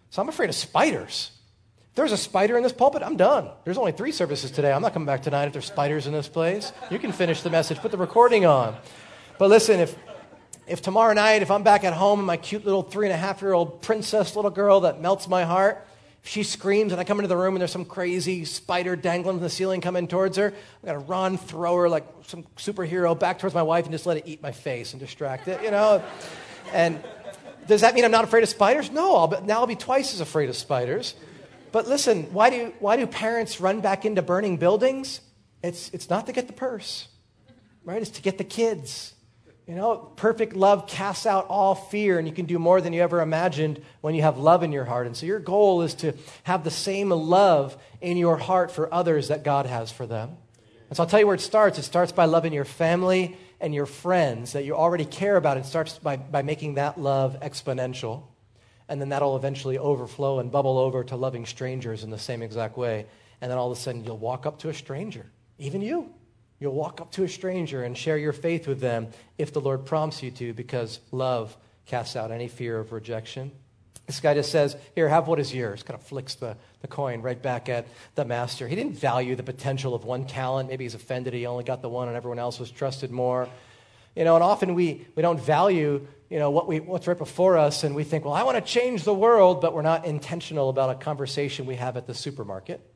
So 0.09 0.21
I'm 0.21 0.29
afraid 0.29 0.49
of 0.49 0.55
spiders. 0.55 1.31
If 1.89 1.95
there's 1.95 2.11
a 2.11 2.17
spider 2.17 2.57
in 2.57 2.63
this 2.63 2.73
pulpit, 2.73 3.03
I'm 3.03 3.17
done. 3.17 3.49
There's 3.65 3.77
only 3.77 3.91
three 3.91 4.11
services 4.11 4.49
today. 4.51 4.71
I'm 4.71 4.81
not 4.81 4.93
coming 4.93 5.05
back 5.05 5.21
tonight 5.21 5.45
if 5.45 5.53
there's 5.53 5.65
spiders 5.65 6.07
in 6.07 6.13
this 6.13 6.27
place. 6.27 6.71
You 6.89 6.97
can 6.97 7.11
finish 7.11 7.41
the 7.41 7.49
message, 7.49 7.79
put 7.79 7.91
the 7.91 7.97
recording 7.97 8.45
on. 8.45 8.75
But 9.37 9.49
listen, 9.49 9.79
if, 9.79 9.95
if 10.67 10.81
tomorrow 10.81 11.13
night, 11.13 11.41
if 11.41 11.51
I'm 11.51 11.63
back 11.63 11.83
at 11.83 11.93
home 11.93 12.19
and 12.19 12.27
my 12.27 12.37
cute 12.37 12.65
little 12.65 12.83
three 12.83 13.05
and 13.05 13.13
a 13.13 13.17
half 13.17 13.41
year 13.41 13.53
old 13.53 13.81
princess 13.81 14.35
little 14.35 14.51
girl 14.51 14.81
that 14.81 15.01
melts 15.01 15.27
my 15.27 15.43
heart, 15.43 15.85
if 16.23 16.29
she 16.29 16.43
screams 16.43 16.93
and 16.93 17.01
I 17.01 17.03
come 17.03 17.19
into 17.19 17.27
the 17.27 17.35
room 17.35 17.55
and 17.55 17.61
there's 17.61 17.71
some 17.71 17.83
crazy 17.83 18.45
spider 18.45 18.95
dangling 18.95 19.37
from 19.37 19.43
the 19.43 19.49
ceiling 19.49 19.81
coming 19.81 20.07
towards 20.07 20.37
her. 20.37 20.53
I 20.83 20.85
gotta 20.85 20.99
run, 20.99 21.37
throw 21.37 21.75
her 21.77 21.89
like 21.89 22.05
some 22.27 22.43
superhero 22.55 23.17
back 23.17 23.39
towards 23.39 23.53
my 23.53 23.63
wife 23.63 23.85
and 23.85 23.93
just 23.93 24.05
let 24.05 24.17
it 24.17 24.23
eat 24.25 24.41
my 24.41 24.53
face 24.53 24.93
and 24.93 25.01
distract 25.01 25.49
it, 25.49 25.61
you 25.61 25.71
know? 25.71 26.01
And 26.71 27.03
does 27.67 27.81
that 27.81 27.93
mean 27.93 28.05
I'm 28.05 28.11
not 28.11 28.23
afraid 28.23 28.43
of 28.43 28.49
spiders? 28.49 28.89
No, 28.89 29.15
I'll 29.17 29.27
be, 29.27 29.41
now 29.41 29.59
I'll 29.59 29.67
be 29.67 29.75
twice 29.75 30.13
as 30.13 30.21
afraid 30.21 30.47
of 30.47 30.55
spiders. 30.55 31.13
But 31.73 31.87
listen, 31.87 32.33
why 32.33 32.49
do, 32.49 32.73
why 32.79 32.95
do 32.95 33.05
parents 33.05 33.59
run 33.59 33.81
back 33.81 34.05
into 34.05 34.21
burning 34.21 34.57
buildings? 34.57 35.19
It's, 35.61 35.89
it's 35.89 36.09
not 36.09 36.27
to 36.27 36.31
get 36.31 36.47
the 36.47 36.53
purse, 36.53 37.07
right? 37.83 38.01
It's 38.01 38.11
to 38.11 38.21
get 38.21 38.37
the 38.37 38.43
kids. 38.43 39.13
You 39.67 39.75
know, 39.75 39.95
perfect 40.17 40.55
love 40.55 40.87
casts 40.87 41.25
out 41.25 41.47
all 41.47 41.73
fear, 41.73 42.19
and 42.19 42.27
you 42.27 42.33
can 42.33 42.45
do 42.45 42.59
more 42.59 42.81
than 42.81 42.91
you 42.91 43.01
ever 43.01 43.21
imagined 43.21 43.81
when 44.01 44.13
you 44.13 44.21
have 44.21 44.37
love 44.37 44.61
in 44.61 44.73
your 44.73 44.83
heart. 44.83 45.07
And 45.07 45.15
so, 45.15 45.25
your 45.25 45.39
goal 45.39 45.83
is 45.83 45.93
to 45.95 46.13
have 46.43 46.65
the 46.65 46.71
same 46.71 47.09
love 47.09 47.77
in 48.01 48.17
your 48.17 48.35
heart 48.35 48.71
for 48.71 48.93
others 48.93 49.29
that 49.29 49.43
God 49.43 49.65
has 49.65 49.89
for 49.89 50.05
them. 50.05 50.35
And 50.89 50.97
so, 50.97 51.03
I'll 51.03 51.09
tell 51.09 51.21
you 51.21 51.27
where 51.27 51.35
it 51.35 51.41
starts. 51.41 51.79
It 51.79 51.83
starts 51.83 52.11
by 52.11 52.25
loving 52.25 52.51
your 52.51 52.65
family 52.65 53.37
and 53.61 53.73
your 53.73 53.85
friends 53.85 54.51
that 54.51 54.65
you 54.65 54.75
already 54.75 55.05
care 55.05 55.37
about. 55.37 55.55
It 55.55 55.65
starts 55.65 55.97
by, 55.97 56.17
by 56.17 56.41
making 56.41 56.73
that 56.73 56.99
love 56.99 57.37
exponential. 57.41 58.23
And 58.89 58.99
then 58.99 59.09
that'll 59.09 59.37
eventually 59.37 59.77
overflow 59.77 60.39
and 60.39 60.51
bubble 60.51 60.77
over 60.77 61.05
to 61.05 61.15
loving 61.15 61.45
strangers 61.45 62.03
in 62.03 62.09
the 62.09 62.19
same 62.19 62.41
exact 62.41 62.75
way. 62.75 63.05
And 63.39 63.49
then 63.49 63.57
all 63.57 63.71
of 63.71 63.77
a 63.77 63.79
sudden, 63.79 64.03
you'll 64.03 64.17
walk 64.17 64.45
up 64.45 64.59
to 64.59 64.69
a 64.69 64.73
stranger, 64.73 65.25
even 65.57 65.81
you 65.81 66.13
You'll 66.63 66.73
walk 66.73 67.01
up 67.01 67.11
to 67.11 67.25
a 67.25 67.27
stranger 67.27 67.83
and 67.83 67.97
share 67.97 68.17
your 68.17 68.31
faith 68.31 68.69
with 68.69 68.79
them 68.79 69.09
if 69.37 69.51
the 69.51 69.59
Lord 69.59 69.85
prompts 69.85 70.23
you 70.23 70.31
to, 70.31 70.53
because 70.53 71.01
love 71.11 71.57
casts 71.87 72.15
out 72.15 72.31
any 72.31 72.47
fear 72.47 72.79
of 72.79 72.93
rejection. 72.93 73.51
This 74.07 74.21
guy 74.21 74.33
just 74.33 74.49
says, 74.49 74.77
Here, 74.95 75.09
have 75.09 75.27
what 75.27 75.41
is 75.41 75.53
yours. 75.53 75.83
Kind 75.83 75.99
of 75.99 76.07
flicks 76.07 76.35
the, 76.35 76.55
the 76.79 76.87
coin 76.87 77.21
right 77.21 77.41
back 77.41 77.67
at 77.67 77.85
the 78.15 78.23
master. 78.23 78.65
He 78.65 78.77
didn't 78.77 78.97
value 78.97 79.35
the 79.35 79.43
potential 79.43 79.93
of 79.93 80.05
one 80.05 80.25
talent. 80.25 80.69
Maybe 80.69 80.85
he's 80.85 80.95
offended 80.95 81.33
he 81.33 81.45
only 81.45 81.65
got 81.65 81.81
the 81.81 81.89
one 81.89 82.07
and 82.07 82.15
everyone 82.15 82.39
else 82.39 82.61
was 82.61 82.71
trusted 82.71 83.11
more. 83.11 83.49
You 84.15 84.23
know, 84.23 84.35
and 84.35 84.43
often 84.43 84.73
we, 84.73 85.05
we 85.17 85.21
don't 85.21 85.41
value, 85.41 86.07
you 86.29 86.39
know, 86.39 86.49
what 86.49 86.65
we, 86.65 86.79
what's 86.79 87.07
right 87.07 87.17
before 87.17 87.57
us, 87.57 87.83
and 87.83 87.93
we 87.93 88.05
think, 88.05 88.23
well, 88.23 88.33
I 88.33 88.43
want 88.43 88.55
to 88.55 88.63
change 88.63 89.03
the 89.03 89.13
world, 89.13 89.59
but 89.59 89.73
we're 89.73 89.81
not 89.81 90.05
intentional 90.05 90.69
about 90.69 90.91
a 90.91 90.95
conversation 90.95 91.65
we 91.65 91.75
have 91.75 91.97
at 91.97 92.07
the 92.07 92.13
supermarket. 92.13 92.89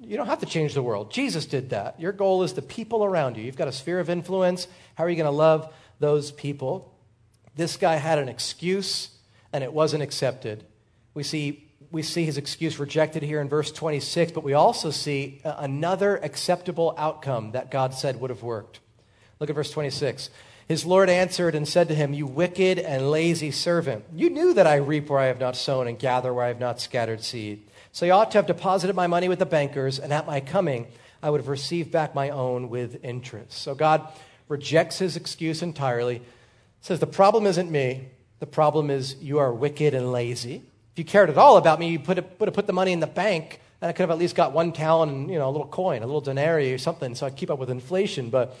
You 0.00 0.16
don't 0.16 0.26
have 0.26 0.40
to 0.40 0.46
change 0.46 0.74
the 0.74 0.82
world. 0.82 1.12
Jesus 1.12 1.46
did 1.46 1.70
that. 1.70 2.00
Your 2.00 2.12
goal 2.12 2.42
is 2.42 2.52
the 2.52 2.62
people 2.62 3.04
around 3.04 3.36
you. 3.36 3.44
You've 3.44 3.56
got 3.56 3.68
a 3.68 3.72
sphere 3.72 4.00
of 4.00 4.10
influence. 4.10 4.66
How 4.94 5.04
are 5.04 5.10
you 5.10 5.16
going 5.16 5.24
to 5.24 5.30
love 5.30 5.72
those 5.98 6.32
people? 6.32 6.94
This 7.56 7.76
guy 7.76 7.96
had 7.96 8.18
an 8.18 8.28
excuse, 8.28 9.10
and 9.52 9.64
it 9.64 9.72
wasn't 9.72 10.02
accepted. 10.02 10.64
We 11.14 11.22
see, 11.22 11.68
we 11.90 12.02
see 12.02 12.24
his 12.24 12.38
excuse 12.38 12.78
rejected 12.78 13.22
here 13.22 13.40
in 13.40 13.48
verse 13.48 13.72
26, 13.72 14.32
but 14.32 14.44
we 14.44 14.52
also 14.52 14.90
see 14.90 15.40
another 15.44 16.16
acceptable 16.18 16.94
outcome 16.96 17.52
that 17.52 17.70
God 17.70 17.94
said 17.94 18.20
would 18.20 18.30
have 18.30 18.42
worked. 18.42 18.80
Look 19.38 19.50
at 19.50 19.56
verse 19.56 19.70
26. 19.70 20.30
His 20.68 20.84
Lord 20.84 21.10
answered 21.10 21.56
and 21.56 21.66
said 21.66 21.88
to 21.88 21.94
him, 21.94 22.14
You 22.14 22.26
wicked 22.26 22.78
and 22.78 23.10
lazy 23.10 23.50
servant, 23.50 24.04
you 24.14 24.30
knew 24.30 24.54
that 24.54 24.68
I 24.68 24.76
reap 24.76 25.10
where 25.10 25.18
I 25.18 25.26
have 25.26 25.40
not 25.40 25.56
sown 25.56 25.88
and 25.88 25.98
gather 25.98 26.32
where 26.32 26.44
I 26.44 26.48
have 26.48 26.60
not 26.60 26.80
scattered 26.80 27.24
seed. 27.24 27.68
So 27.92 28.06
you 28.06 28.12
ought 28.12 28.30
to 28.32 28.38
have 28.38 28.46
deposited 28.46 28.94
my 28.94 29.06
money 29.06 29.28
with 29.28 29.38
the 29.38 29.46
bankers, 29.46 29.98
and 29.98 30.12
at 30.12 30.26
my 30.26 30.40
coming, 30.40 30.86
I 31.22 31.30
would 31.30 31.40
have 31.40 31.48
received 31.48 31.90
back 31.90 32.14
my 32.14 32.30
own 32.30 32.68
with 32.68 33.04
interest. 33.04 33.52
So 33.52 33.74
God 33.74 34.06
rejects 34.48 34.98
his 34.98 35.16
excuse 35.16 35.62
entirely, 35.62 36.22
says, 36.80 37.00
The 37.00 37.06
problem 37.06 37.46
isn't 37.46 37.70
me. 37.70 38.08
The 38.38 38.46
problem 38.46 38.90
is 38.90 39.16
you 39.20 39.38
are 39.38 39.52
wicked 39.52 39.92
and 39.92 40.12
lazy. 40.12 40.62
If 40.92 40.98
you 40.98 41.04
cared 41.04 41.30
at 41.30 41.36
all 41.36 41.56
about 41.56 41.78
me, 41.78 41.90
you 41.90 42.00
would 42.00 42.16
have 42.16 42.54
put 42.54 42.66
the 42.66 42.72
money 42.72 42.92
in 42.92 43.00
the 43.00 43.06
bank, 43.06 43.60
and 43.80 43.88
I 43.88 43.92
could 43.92 44.04
have 44.04 44.10
at 44.10 44.18
least 44.18 44.34
got 44.34 44.52
one 44.52 44.72
talent 44.72 45.12
and 45.12 45.30
you 45.30 45.38
know, 45.38 45.48
a 45.48 45.52
little 45.52 45.66
coin, 45.66 46.02
a 46.02 46.06
little 46.06 46.20
denarii 46.20 46.72
or 46.72 46.78
something, 46.78 47.14
so 47.14 47.26
I'd 47.26 47.36
keep 47.36 47.50
up 47.50 47.58
with 47.58 47.70
inflation. 47.70 48.30
But 48.30 48.56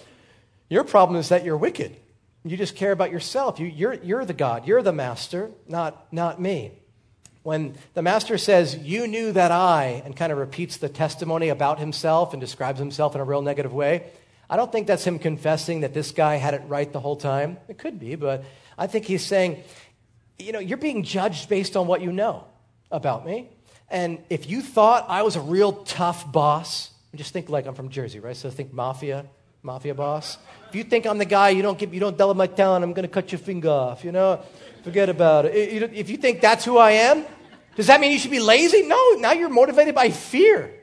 your 0.68 0.84
problem 0.84 1.18
is 1.18 1.28
that 1.30 1.44
you're 1.44 1.56
wicked. 1.56 1.96
You 2.44 2.56
just 2.56 2.76
care 2.76 2.92
about 2.92 3.10
yourself. 3.10 3.58
You, 3.58 3.66
you're, 3.66 3.94
you're 3.94 4.24
the 4.24 4.34
God. 4.34 4.66
You're 4.66 4.82
the 4.82 4.92
master, 4.92 5.50
not, 5.68 6.12
not 6.12 6.40
me. 6.40 6.72
When 7.42 7.74
the 7.94 8.02
master 8.02 8.36
says, 8.38 8.76
You 8.76 9.06
knew 9.06 9.32
that 9.32 9.50
I, 9.50 10.02
and 10.04 10.16
kind 10.16 10.32
of 10.32 10.38
repeats 10.38 10.76
the 10.76 10.88
testimony 10.88 11.48
about 11.48 11.78
himself 11.78 12.32
and 12.32 12.40
describes 12.40 12.78
himself 12.78 13.14
in 13.14 13.20
a 13.20 13.24
real 13.24 13.42
negative 13.42 13.72
way, 13.72 14.10
I 14.48 14.56
don't 14.56 14.70
think 14.70 14.86
that's 14.86 15.06
him 15.06 15.18
confessing 15.18 15.80
that 15.80 15.94
this 15.94 16.10
guy 16.10 16.36
had 16.36 16.54
it 16.54 16.62
right 16.66 16.92
the 16.92 17.00
whole 17.00 17.16
time. 17.16 17.58
It 17.68 17.78
could 17.78 17.98
be, 17.98 18.16
but 18.16 18.44
I 18.76 18.86
think 18.86 19.06
he's 19.06 19.24
saying, 19.24 19.62
You 20.38 20.52
know, 20.52 20.58
you're 20.58 20.78
being 20.78 21.02
judged 21.02 21.48
based 21.48 21.76
on 21.76 21.86
what 21.86 22.00
you 22.00 22.12
know 22.12 22.44
about 22.90 23.24
me. 23.24 23.48
And 23.88 24.18
if 24.28 24.48
you 24.48 24.60
thought 24.60 25.06
I 25.08 25.22
was 25.22 25.36
a 25.36 25.40
real 25.40 25.72
tough 25.84 26.30
boss, 26.30 26.90
just 27.14 27.32
think 27.32 27.48
like 27.48 27.66
I'm 27.66 27.74
from 27.74 27.88
Jersey, 27.88 28.20
right? 28.20 28.36
So 28.36 28.50
think 28.50 28.72
mafia, 28.72 29.26
mafia 29.62 29.94
boss. 29.94 30.38
If 30.68 30.74
you 30.74 30.84
think 30.84 31.06
I'm 31.06 31.18
the 31.18 31.24
guy, 31.24 31.50
you 31.50 31.62
don't 31.62 31.78
give, 31.78 31.92
you 31.92 32.00
don't 32.00 32.16
tell 32.16 32.32
my 32.34 32.46
talent, 32.46 32.84
I'm 32.84 32.92
going 32.92 33.06
to 33.06 33.12
cut 33.12 33.32
your 33.32 33.38
finger 33.38 33.68
off, 33.68 34.04
you 34.04 34.12
know? 34.12 34.42
Forget 34.84 35.08
about 35.08 35.44
it. 35.44 35.92
If 35.92 36.08
you 36.08 36.16
think 36.16 36.40
that's 36.40 36.64
who 36.64 36.78
I 36.78 36.92
am, 36.92 37.26
does 37.76 37.88
that 37.88 38.00
mean 38.00 38.12
you 38.12 38.18
should 38.18 38.30
be 38.30 38.40
lazy? 38.40 38.82
No, 38.82 39.12
now 39.18 39.32
you're 39.32 39.48
motivated 39.48 39.94
by 39.94 40.10
fear. 40.10 40.74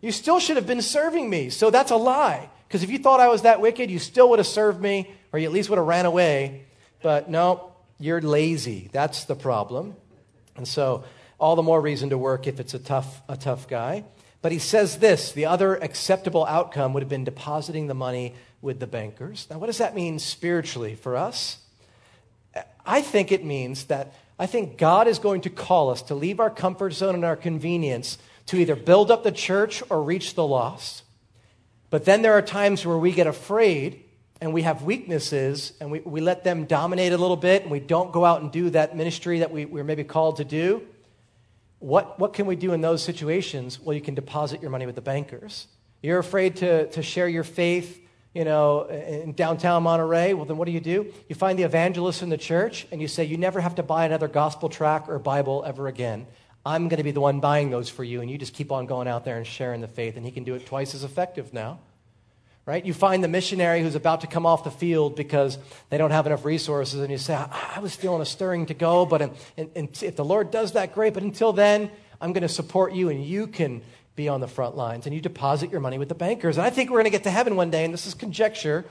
You 0.00 0.12
still 0.12 0.38
should 0.40 0.56
have 0.56 0.66
been 0.66 0.82
serving 0.82 1.28
me. 1.28 1.50
So 1.50 1.70
that's 1.70 1.90
a 1.90 1.96
lie. 1.96 2.48
Because 2.66 2.82
if 2.82 2.90
you 2.90 2.98
thought 2.98 3.20
I 3.20 3.28
was 3.28 3.42
that 3.42 3.60
wicked, 3.60 3.90
you 3.90 3.98
still 3.98 4.30
would 4.30 4.38
have 4.38 4.46
served 4.46 4.80
me, 4.80 5.10
or 5.32 5.38
you 5.38 5.46
at 5.46 5.52
least 5.52 5.68
would 5.70 5.78
have 5.78 5.86
ran 5.86 6.06
away. 6.06 6.64
But 7.02 7.28
no, 7.28 7.72
you're 7.98 8.20
lazy. 8.20 8.88
That's 8.92 9.24
the 9.24 9.34
problem. 9.34 9.94
And 10.56 10.66
so, 10.66 11.04
all 11.38 11.56
the 11.56 11.62
more 11.62 11.80
reason 11.80 12.10
to 12.10 12.18
work 12.18 12.46
if 12.46 12.60
it's 12.60 12.74
a 12.74 12.78
tough, 12.78 13.22
a 13.28 13.36
tough 13.36 13.68
guy. 13.68 14.04
But 14.44 14.52
he 14.52 14.58
says 14.58 14.98
this 14.98 15.32
the 15.32 15.46
other 15.46 15.76
acceptable 15.76 16.44
outcome 16.44 16.92
would 16.92 17.02
have 17.02 17.08
been 17.08 17.24
depositing 17.24 17.86
the 17.86 17.94
money 17.94 18.34
with 18.60 18.78
the 18.78 18.86
bankers. 18.86 19.46
Now, 19.48 19.56
what 19.56 19.68
does 19.68 19.78
that 19.78 19.94
mean 19.94 20.18
spiritually 20.18 20.96
for 20.96 21.16
us? 21.16 21.60
I 22.84 23.00
think 23.00 23.32
it 23.32 23.42
means 23.42 23.84
that 23.84 24.12
I 24.38 24.44
think 24.44 24.76
God 24.76 25.08
is 25.08 25.18
going 25.18 25.40
to 25.40 25.48
call 25.48 25.88
us 25.88 26.02
to 26.02 26.14
leave 26.14 26.40
our 26.40 26.50
comfort 26.50 26.92
zone 26.92 27.14
and 27.14 27.24
our 27.24 27.36
convenience 27.36 28.18
to 28.44 28.58
either 28.58 28.76
build 28.76 29.10
up 29.10 29.24
the 29.24 29.32
church 29.32 29.82
or 29.88 30.02
reach 30.02 30.34
the 30.34 30.46
lost. 30.46 31.04
But 31.88 32.04
then 32.04 32.20
there 32.20 32.34
are 32.34 32.42
times 32.42 32.84
where 32.84 32.98
we 32.98 33.12
get 33.12 33.26
afraid 33.26 34.04
and 34.42 34.52
we 34.52 34.60
have 34.60 34.82
weaknesses 34.82 35.72
and 35.80 35.90
we, 35.90 36.00
we 36.00 36.20
let 36.20 36.44
them 36.44 36.66
dominate 36.66 37.14
a 37.14 37.16
little 37.16 37.38
bit 37.38 37.62
and 37.62 37.70
we 37.70 37.80
don't 37.80 38.12
go 38.12 38.26
out 38.26 38.42
and 38.42 38.52
do 38.52 38.68
that 38.68 38.94
ministry 38.94 39.38
that 39.38 39.50
we, 39.50 39.64
we're 39.64 39.84
maybe 39.84 40.04
called 40.04 40.36
to 40.36 40.44
do. 40.44 40.86
What, 41.84 42.18
what 42.18 42.32
can 42.32 42.46
we 42.46 42.56
do 42.56 42.72
in 42.72 42.80
those 42.80 43.02
situations? 43.02 43.78
Well, 43.78 43.94
you 43.94 44.00
can 44.00 44.14
deposit 44.14 44.62
your 44.62 44.70
money 44.70 44.86
with 44.86 44.94
the 44.94 45.02
bankers. 45.02 45.66
You're 46.02 46.18
afraid 46.18 46.56
to, 46.56 46.86
to 46.88 47.02
share 47.02 47.28
your 47.28 47.44
faith 47.44 48.00
you 48.34 48.44
know, 48.44 48.86
in 48.86 49.32
downtown 49.32 49.84
Monterey, 49.84 50.34
well, 50.34 50.44
then 50.44 50.56
what 50.56 50.66
do 50.66 50.72
you 50.72 50.80
do? 50.80 51.12
You 51.28 51.36
find 51.36 51.56
the 51.56 51.62
evangelist 51.62 52.20
in 52.20 52.30
the 52.30 52.36
church 52.36 52.84
and 52.90 53.00
you 53.00 53.06
say, 53.06 53.24
You 53.24 53.36
never 53.36 53.60
have 53.60 53.76
to 53.76 53.84
buy 53.84 54.06
another 54.06 54.26
gospel 54.26 54.68
tract 54.68 55.08
or 55.08 55.20
Bible 55.20 55.62
ever 55.64 55.86
again. 55.86 56.26
I'm 56.66 56.88
going 56.88 56.96
to 56.96 57.04
be 57.04 57.12
the 57.12 57.20
one 57.20 57.38
buying 57.38 57.70
those 57.70 57.88
for 57.88 58.02
you, 58.02 58.22
and 58.22 58.30
you 58.30 58.38
just 58.38 58.54
keep 58.54 58.72
on 58.72 58.86
going 58.86 59.06
out 59.06 59.24
there 59.24 59.36
and 59.36 59.46
sharing 59.46 59.80
the 59.82 59.86
faith, 59.86 60.16
and 60.16 60.24
he 60.24 60.32
can 60.32 60.42
do 60.42 60.54
it 60.54 60.66
twice 60.66 60.94
as 60.94 61.04
effective 61.04 61.52
now. 61.52 61.78
Right? 62.66 62.84
You 62.84 62.94
find 62.94 63.22
the 63.22 63.28
missionary 63.28 63.82
who's 63.82 63.94
about 63.94 64.22
to 64.22 64.26
come 64.26 64.46
off 64.46 64.64
the 64.64 64.70
field 64.70 65.16
because 65.16 65.58
they 65.90 65.98
don't 65.98 66.10
have 66.10 66.26
enough 66.26 66.44
resources, 66.44 67.00
and 67.00 67.10
you 67.10 67.18
say, 67.18 67.34
I, 67.34 67.80
was 67.80 67.94
feeling 67.94 68.22
a 68.22 68.26
stirring 68.26 68.66
to 68.66 68.74
go, 68.74 69.04
but 69.04 69.22
in, 69.22 69.32
in, 69.74 69.88
if 70.00 70.16
the 70.16 70.24
Lord 70.24 70.50
does 70.50 70.72
that, 70.72 70.94
great. 70.94 71.14
But 71.14 71.22
until 71.22 71.52
then, 71.52 71.90
I'm 72.20 72.32
going 72.32 72.42
to 72.42 72.48
support 72.48 72.94
you, 72.94 73.10
and 73.10 73.22
you 73.22 73.46
can 73.46 73.82
be 74.16 74.28
on 74.28 74.40
the 74.40 74.48
front 74.48 74.76
lines. 74.76 75.06
And 75.06 75.14
you 75.14 75.20
deposit 75.20 75.70
your 75.70 75.80
money 75.80 75.98
with 75.98 76.08
the 76.08 76.14
bankers. 76.14 76.56
And 76.56 76.66
I 76.66 76.70
think 76.70 76.90
we're 76.90 76.98
going 76.98 77.04
to 77.04 77.10
get 77.10 77.24
to 77.24 77.30
heaven 77.30 77.56
one 77.56 77.70
day, 77.70 77.84
and 77.84 77.92
this 77.92 78.06
is 78.06 78.14
conjecture, 78.14 78.84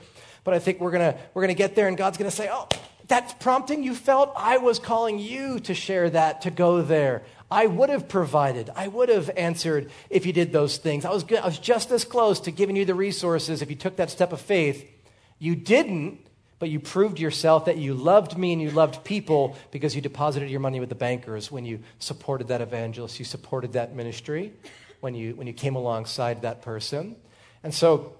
but 0.44 0.54
I 0.54 0.58
think 0.58 0.80
we're 0.80 0.92
going 0.92 1.12
to, 1.12 1.18
we're 1.32 1.42
going 1.42 1.54
to 1.54 1.58
get 1.58 1.74
there, 1.74 1.88
and 1.88 1.96
God's 1.96 2.18
going 2.18 2.30
to 2.30 2.36
say, 2.36 2.48
Oh, 2.52 2.68
that 3.08 3.38
prompting 3.40 3.82
you 3.82 3.94
felt, 3.94 4.32
I 4.36 4.58
was 4.58 4.78
calling 4.78 5.18
you 5.18 5.60
to 5.60 5.74
share 5.74 6.08
that, 6.10 6.42
to 6.42 6.50
go 6.50 6.80
there. 6.80 7.22
I 7.50 7.66
would 7.66 7.90
have 7.90 8.08
provided. 8.08 8.70
I 8.74 8.88
would 8.88 9.08
have 9.08 9.30
answered 9.36 9.90
if 10.10 10.26
you 10.26 10.32
did 10.32 10.52
those 10.52 10.76
things. 10.76 11.04
I 11.04 11.10
was, 11.10 11.24
good, 11.24 11.38
I 11.38 11.46
was 11.46 11.58
just 11.58 11.90
as 11.90 12.04
close 12.04 12.40
to 12.40 12.50
giving 12.50 12.76
you 12.76 12.84
the 12.84 12.94
resources 12.94 13.62
if 13.62 13.70
you 13.70 13.76
took 13.76 13.96
that 13.96 14.10
step 14.10 14.32
of 14.32 14.40
faith. 14.40 14.90
You 15.38 15.54
didn't, 15.54 16.26
but 16.58 16.70
you 16.70 16.80
proved 16.80 17.18
yourself 17.18 17.66
that 17.66 17.76
you 17.76 17.94
loved 17.94 18.38
me 18.38 18.52
and 18.52 18.62
you 18.62 18.70
loved 18.70 19.04
people 19.04 19.56
because 19.70 19.94
you 19.94 20.00
deposited 20.00 20.48
your 20.48 20.60
money 20.60 20.80
with 20.80 20.88
the 20.88 20.94
bankers 20.94 21.52
when 21.52 21.64
you 21.64 21.80
supported 21.98 22.48
that 22.48 22.60
evangelist, 22.60 23.18
you 23.18 23.24
supported 23.24 23.74
that 23.74 23.94
ministry, 23.94 24.52
when 25.00 25.14
you, 25.14 25.34
when 25.34 25.46
you 25.46 25.52
came 25.52 25.76
alongside 25.76 26.42
that 26.42 26.62
person. 26.62 27.16
And 27.62 27.74
so 27.74 28.14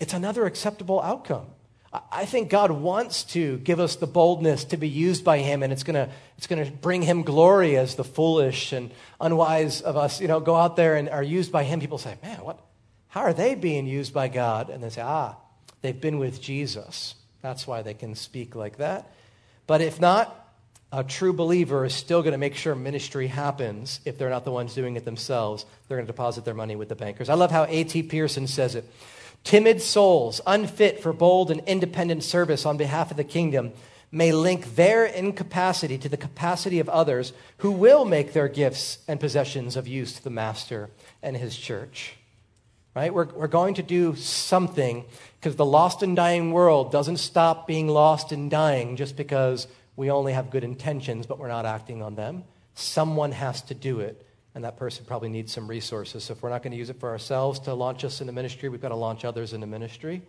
it's 0.00 0.14
another 0.14 0.46
acceptable 0.46 1.00
outcome. 1.00 1.46
I 2.10 2.24
think 2.24 2.50
God 2.50 2.70
wants 2.70 3.24
to 3.24 3.58
give 3.58 3.80
us 3.80 3.96
the 3.96 4.06
boldness 4.06 4.64
to 4.64 4.76
be 4.76 4.88
used 4.88 5.24
by 5.24 5.38
Him, 5.38 5.62
and 5.62 5.72
it's 5.72 5.82
going 5.82 5.94
to 5.94 6.10
it's 6.36 6.46
to 6.46 6.70
bring 6.80 7.02
Him 7.02 7.22
glory 7.22 7.76
as 7.76 7.94
the 7.94 8.04
foolish 8.04 8.72
and 8.72 8.90
unwise 9.20 9.80
of 9.80 9.96
us, 9.96 10.20
you 10.20 10.28
know, 10.28 10.40
go 10.40 10.54
out 10.54 10.76
there 10.76 10.96
and 10.96 11.08
are 11.08 11.22
used 11.22 11.52
by 11.52 11.64
Him. 11.64 11.80
People 11.80 11.98
say, 11.98 12.16
"Man, 12.22 12.38
what? 12.38 12.60
How 13.08 13.22
are 13.22 13.32
they 13.32 13.54
being 13.54 13.86
used 13.86 14.12
by 14.12 14.28
God?" 14.28 14.70
And 14.70 14.82
they 14.82 14.90
say, 14.90 15.02
"Ah, 15.02 15.36
they've 15.82 16.00
been 16.00 16.18
with 16.18 16.40
Jesus. 16.40 17.14
That's 17.42 17.66
why 17.66 17.82
they 17.82 17.94
can 17.94 18.14
speak 18.14 18.54
like 18.54 18.78
that." 18.78 19.10
But 19.66 19.80
if 19.80 20.00
not, 20.00 20.48
a 20.90 21.04
true 21.04 21.32
believer 21.32 21.84
is 21.84 21.94
still 21.94 22.22
going 22.22 22.32
to 22.32 22.38
make 22.38 22.54
sure 22.54 22.74
ministry 22.74 23.26
happens 23.26 24.00
if 24.04 24.16
they're 24.16 24.30
not 24.30 24.44
the 24.44 24.52
ones 24.52 24.74
doing 24.74 24.96
it 24.96 25.04
themselves. 25.04 25.66
They're 25.86 25.98
going 25.98 26.06
to 26.06 26.12
deposit 26.12 26.44
their 26.44 26.54
money 26.54 26.76
with 26.76 26.88
the 26.88 26.94
bankers. 26.94 27.28
I 27.28 27.34
love 27.34 27.50
how 27.50 27.64
A.T. 27.64 28.04
Pierson 28.04 28.46
says 28.46 28.74
it. 28.74 28.90
Timid 29.44 29.80
souls, 29.80 30.40
unfit 30.46 31.00
for 31.00 31.12
bold 31.12 31.50
and 31.50 31.62
independent 31.66 32.22
service 32.22 32.66
on 32.66 32.76
behalf 32.76 33.10
of 33.10 33.16
the 33.16 33.24
kingdom, 33.24 33.72
may 34.10 34.32
link 34.32 34.74
their 34.74 35.04
incapacity 35.04 35.98
to 35.98 36.08
the 36.08 36.16
capacity 36.16 36.80
of 36.80 36.88
others 36.88 37.32
who 37.58 37.70
will 37.70 38.04
make 38.04 38.32
their 38.32 38.48
gifts 38.48 38.98
and 39.06 39.20
possessions 39.20 39.76
of 39.76 39.86
use 39.86 40.14
to 40.14 40.24
the 40.24 40.30
Master 40.30 40.90
and 41.22 41.36
his 41.36 41.56
church. 41.56 42.14
Right? 42.94 43.12
We're, 43.12 43.26
we're 43.26 43.46
going 43.46 43.74
to 43.74 43.82
do 43.82 44.16
something 44.16 45.04
because 45.38 45.56
the 45.56 45.64
lost 45.64 46.02
and 46.02 46.16
dying 46.16 46.52
world 46.52 46.90
doesn't 46.90 47.18
stop 47.18 47.66
being 47.66 47.86
lost 47.86 48.32
and 48.32 48.50
dying 48.50 48.96
just 48.96 49.16
because 49.16 49.68
we 49.94 50.10
only 50.10 50.32
have 50.32 50.50
good 50.50 50.64
intentions, 50.64 51.26
but 51.26 51.38
we're 51.38 51.48
not 51.48 51.66
acting 51.66 52.02
on 52.02 52.14
them. 52.16 52.44
Someone 52.74 53.32
has 53.32 53.62
to 53.62 53.74
do 53.74 54.00
it 54.00 54.24
and 54.58 54.64
that 54.64 54.76
person 54.76 55.04
probably 55.04 55.28
needs 55.28 55.52
some 55.52 55.68
resources. 55.68 56.24
So 56.24 56.32
if 56.32 56.42
we're 56.42 56.48
not 56.48 56.64
going 56.64 56.72
to 56.72 56.76
use 56.76 56.90
it 56.90 56.98
for 56.98 57.10
ourselves 57.10 57.60
to 57.60 57.74
launch 57.74 58.02
us 58.02 58.20
into 58.20 58.32
ministry, 58.32 58.68
we've 58.68 58.80
got 58.80 58.88
to 58.88 58.96
launch 58.96 59.24
others 59.24 59.52
into 59.52 59.68
ministry. 59.68 60.20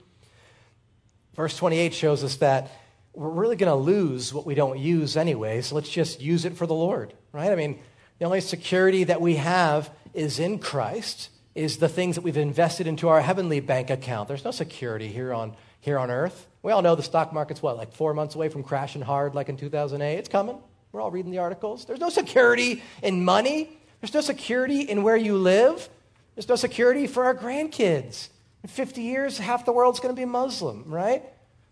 Verse 1.34 1.58
28 1.58 1.96
shows 1.96 2.24
us 2.24 2.36
that 2.36 2.70
we're 3.14 3.28
really 3.28 3.56
going 3.56 3.72
to 3.72 3.76
lose 3.76 4.32
what 4.32 4.46
we 4.46 4.54
don't 4.54 4.78
use 4.78 5.18
anyway, 5.18 5.64
so 5.64 5.74
let's 5.74 5.90
just 5.90 6.22
use 6.22 6.46
it 6.46 6.56
for 6.56 6.68
the 6.68 6.76
Lord, 6.76 7.12
right? 7.32 7.52
I 7.52 7.56
mean, 7.56 7.80
the 8.20 8.26
only 8.26 8.40
security 8.40 9.04
that 9.06 9.20
we 9.20 9.38
have 9.38 9.90
is 10.14 10.38
in 10.38 10.60
Christ, 10.60 11.32
is 11.56 11.78
the 11.78 11.90
things 11.90 12.14
that 12.14 12.22
we've 12.22 12.38
invested 12.38 12.86
into 12.86 13.10
our 13.10 13.22
heavenly 13.22 13.62
bank 13.62 13.90
account. 13.90 14.28
There's 14.28 14.46
no 14.46 14.52
security 14.52 15.08
here 15.08 15.34
on, 15.34 15.56
here 15.80 15.98
on 15.98 16.12
earth. 16.12 16.46
We 16.62 16.72
all 16.72 16.84
know 16.84 16.94
the 16.94 17.02
stock 17.02 17.34
market's 17.34 17.64
what, 17.64 17.78
like 17.78 17.94
four 17.94 18.14
months 18.14 18.36
away 18.36 18.50
from 18.50 18.62
crashing 18.62 19.02
hard 19.02 19.34
like 19.34 19.50
in 19.50 19.58
2008? 19.58 20.20
It's 20.20 20.30
coming. 20.30 20.60
We're 20.92 21.02
all 21.02 21.10
reading 21.10 21.32
the 21.32 21.40
articles. 21.40 21.86
There's 21.86 22.00
no 22.00 22.10
security 22.10 22.84
in 23.02 23.26
money. 23.26 23.79
There's 24.02 24.14
no 24.14 24.22
security 24.22 24.82
in 24.82 25.04
where 25.04 25.18
you 25.18 25.38
live. 25.38 25.90
There's 26.36 26.48
no 26.48 26.56
security 26.56 27.08
for 27.08 27.26
our 27.26 27.36
grandkids. 27.36 28.30
In 28.64 28.70
50 28.70 29.02
years, 29.02 29.38
half 29.38 29.66
the 29.66 29.72
world's 29.72 30.00
going 30.00 30.16
to 30.16 30.20
be 30.20 30.26
Muslim, 30.26 30.86
right? 30.88 31.24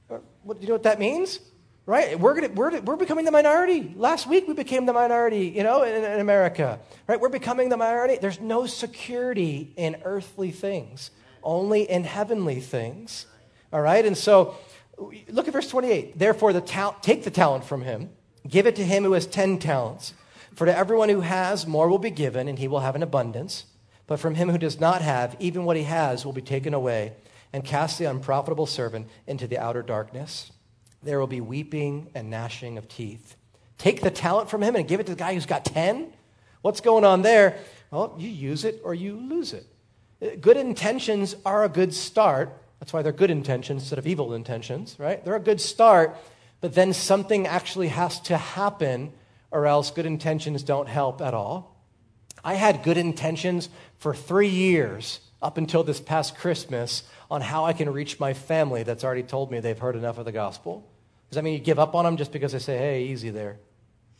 What, 0.07 0.57
do 0.57 0.61
you 0.61 0.67
know 0.67 0.75
what 0.75 0.83
that 0.83 0.99
means? 0.99 1.39
Right? 1.85 2.19
We're, 2.19 2.33
gonna, 2.33 2.49
we're, 2.49 2.81
we're 2.81 2.95
becoming 2.97 3.23
the 3.23 3.31
minority. 3.31 3.93
Last 3.95 4.27
week, 4.27 4.47
we 4.47 4.53
became 4.53 4.85
the 4.85 4.93
minority, 4.93 5.47
you 5.47 5.63
know, 5.63 5.83
in, 5.83 6.03
in 6.03 6.19
America. 6.19 6.79
Right? 7.07 7.19
We're 7.19 7.29
becoming 7.29 7.69
the 7.69 7.77
minority. 7.77 8.17
There's 8.19 8.41
no 8.41 8.65
security 8.65 9.73
in 9.77 9.97
earthly 10.03 10.51
things, 10.51 11.11
only 11.43 11.89
in 11.89 12.03
heavenly 12.03 12.59
things. 12.59 13.25
All 13.71 13.81
right? 13.81 14.05
And 14.05 14.17
so, 14.17 14.55
look 15.29 15.47
at 15.47 15.53
verse 15.53 15.69
28. 15.69 16.19
Therefore, 16.19 16.51
the 16.51 16.61
ta- 16.61 16.97
take 17.01 17.23
the 17.23 17.31
talent 17.31 17.63
from 17.63 17.81
him, 17.83 18.09
give 18.47 18.67
it 18.67 18.75
to 18.77 18.83
him 18.83 19.03
who 19.03 19.13
has 19.13 19.25
10 19.25 19.59
talents. 19.59 20.13
For 20.57 20.65
to 20.65 20.75
everyone 20.75 21.09
who 21.09 21.21
has, 21.21 21.67
more 21.67 21.87
will 21.87 21.99
be 21.99 22.09
given, 22.09 22.47
and 22.47 22.57
he 22.57 22.67
will 22.67 22.79
have 22.79 22.95
an 22.95 23.03
abundance. 23.03 23.65
But 24.07 24.19
from 24.19 24.33
him 24.33 24.49
who 24.49 24.57
does 24.57 24.79
not 24.79 25.03
have, 25.03 25.35
even 25.37 25.65
what 25.65 25.77
he 25.77 25.83
has 25.83 26.25
will 26.25 26.33
be 26.33 26.41
taken 26.41 26.73
away, 26.73 27.13
and 27.53 27.63
cast 27.63 27.99
the 27.99 28.05
unprofitable 28.05 28.65
servant 28.65 29.07
into 29.27 29.45
the 29.45 29.59
outer 29.59 29.83
darkness. 29.83 30.51
There 31.03 31.19
will 31.19 31.27
be 31.27 31.41
weeping 31.41 32.09
and 32.15 32.31
gnashing 32.31 32.79
of 32.79 32.87
teeth. 32.87 33.35
Take 33.77 34.01
the 34.01 34.09
talent 34.09 34.49
from 34.49 34.63
him 34.63 34.75
and 34.75 34.87
give 34.87 34.99
it 34.99 35.05
to 35.05 35.11
the 35.11 35.19
guy 35.19 35.35
who's 35.35 35.45
got 35.45 35.63
10? 35.63 36.11
What's 36.63 36.81
going 36.81 37.05
on 37.05 37.21
there? 37.21 37.59
Well, 37.91 38.15
you 38.17 38.27
use 38.27 38.65
it 38.65 38.81
or 38.83 38.95
you 38.95 39.15
lose 39.15 39.53
it. 39.53 39.67
Uh, 40.19 40.37
good 40.41 40.57
intentions 40.57 41.35
are 41.45 41.65
a 41.65 41.69
good 41.69 41.93
start. 41.93 42.51
That's 42.79 42.91
why 42.91 43.03
they're 43.03 43.11
good 43.11 43.29
intentions 43.29 43.83
instead 43.83 43.99
of 43.99 44.07
evil 44.07 44.33
intentions, 44.33 44.95
right? 44.97 45.23
They're 45.23 45.35
a 45.35 45.39
good 45.39 45.61
start, 45.61 46.17
but 46.61 46.73
then 46.73 46.93
something 46.93 47.45
actually 47.45 47.89
has 47.89 48.19
to 48.21 48.37
happen 48.37 49.13
or 49.51 49.65
else 49.65 49.91
good 49.91 50.05
intentions 50.05 50.63
don't 50.63 50.87
help 50.87 51.21
at 51.21 51.33
all. 51.33 51.75
I 52.43 52.53
had 52.53 52.83
good 52.83 52.97
intentions 52.97 53.69
for 53.97 54.13
three 54.13 54.49
years 54.49 55.19
up 55.41 55.57
until 55.57 55.83
this 55.83 55.99
past 55.99 56.37
Christmas 56.37 57.03
on 57.29 57.41
how 57.41 57.65
I 57.65 57.73
can 57.73 57.91
reach 57.91 58.19
my 58.19 58.33
family 58.33 58.83
that's 58.83 59.03
already 59.03 59.23
told 59.23 59.51
me 59.51 59.59
they've 59.59 59.77
heard 59.77 59.95
enough 59.95 60.17
of 60.17 60.25
the 60.25 60.31
gospel. 60.31 60.87
Does 61.29 61.35
that 61.35 61.43
mean 61.43 61.53
you 61.53 61.59
give 61.59 61.79
up 61.79 61.93
on 61.93 62.05
them 62.05 62.17
just 62.17 62.31
because 62.31 62.53
they 62.53 62.59
say, 62.59 62.77
hey, 62.77 63.03
easy 63.03 63.29
there? 63.29 63.59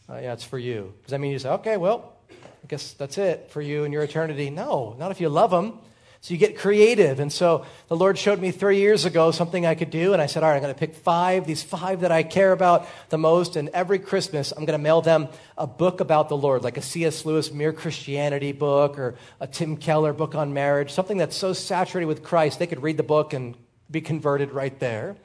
Uh, 0.09 0.19
yeah, 0.21 0.33
it's 0.33 0.43
for 0.43 0.59
you. 0.59 0.93
Does 1.03 1.11
that 1.11 1.19
mean 1.19 1.31
you 1.31 1.39
say, 1.39 1.49
okay, 1.49 1.77
well, 1.77 2.13
I 2.29 2.67
guess 2.67 2.93
that's 2.93 3.17
it 3.17 3.47
for 3.49 3.61
you 3.61 3.83
and 3.83 3.93
your 3.93 4.03
eternity? 4.03 4.49
No, 4.49 4.95
not 4.99 5.11
if 5.11 5.21
you 5.21 5.29
love 5.29 5.51
them. 5.51 5.79
So 6.21 6.33
you 6.33 6.39
get 6.39 6.57
creative. 6.57 7.19
And 7.19 7.31
so 7.31 7.65
the 7.87 7.95
Lord 7.95 8.17
showed 8.17 8.39
me 8.39 8.51
three 8.51 8.79
years 8.79 9.05
ago 9.05 9.31
something 9.31 9.65
I 9.65 9.75
could 9.75 9.91
do. 9.91 10.13
And 10.13 10.21
I 10.21 10.25
said, 10.25 10.43
all 10.43 10.49
right, 10.49 10.55
I'm 10.55 10.61
going 10.61 10.73
to 10.73 10.79
pick 10.79 10.95
five, 10.95 11.45
these 11.45 11.63
five 11.63 12.01
that 12.01 12.11
I 12.11 12.23
care 12.23 12.51
about 12.51 12.87
the 13.09 13.17
most. 13.17 13.55
And 13.55 13.69
every 13.69 13.99
Christmas, 13.99 14.51
I'm 14.51 14.65
going 14.65 14.77
to 14.77 14.83
mail 14.83 15.01
them 15.01 15.29
a 15.57 15.67
book 15.67 15.99
about 15.99 16.29
the 16.29 16.37
Lord, 16.37 16.63
like 16.63 16.77
a 16.77 16.81
C.S. 16.81 17.25
Lewis 17.25 17.51
Mere 17.51 17.71
Christianity 17.71 18.51
book 18.51 18.97
or 18.97 19.15
a 19.39 19.47
Tim 19.47 19.77
Keller 19.77 20.13
book 20.13 20.35
on 20.35 20.53
marriage, 20.53 20.91
something 20.91 21.17
that's 21.17 21.35
so 21.35 21.53
saturated 21.53 22.07
with 22.07 22.23
Christ, 22.23 22.59
they 22.59 22.67
could 22.67 22.81
read 22.81 22.97
the 22.97 23.03
book 23.03 23.33
and 23.33 23.55
be 23.89 24.01
converted 24.01 24.51
right 24.51 24.77
there. 24.79 25.15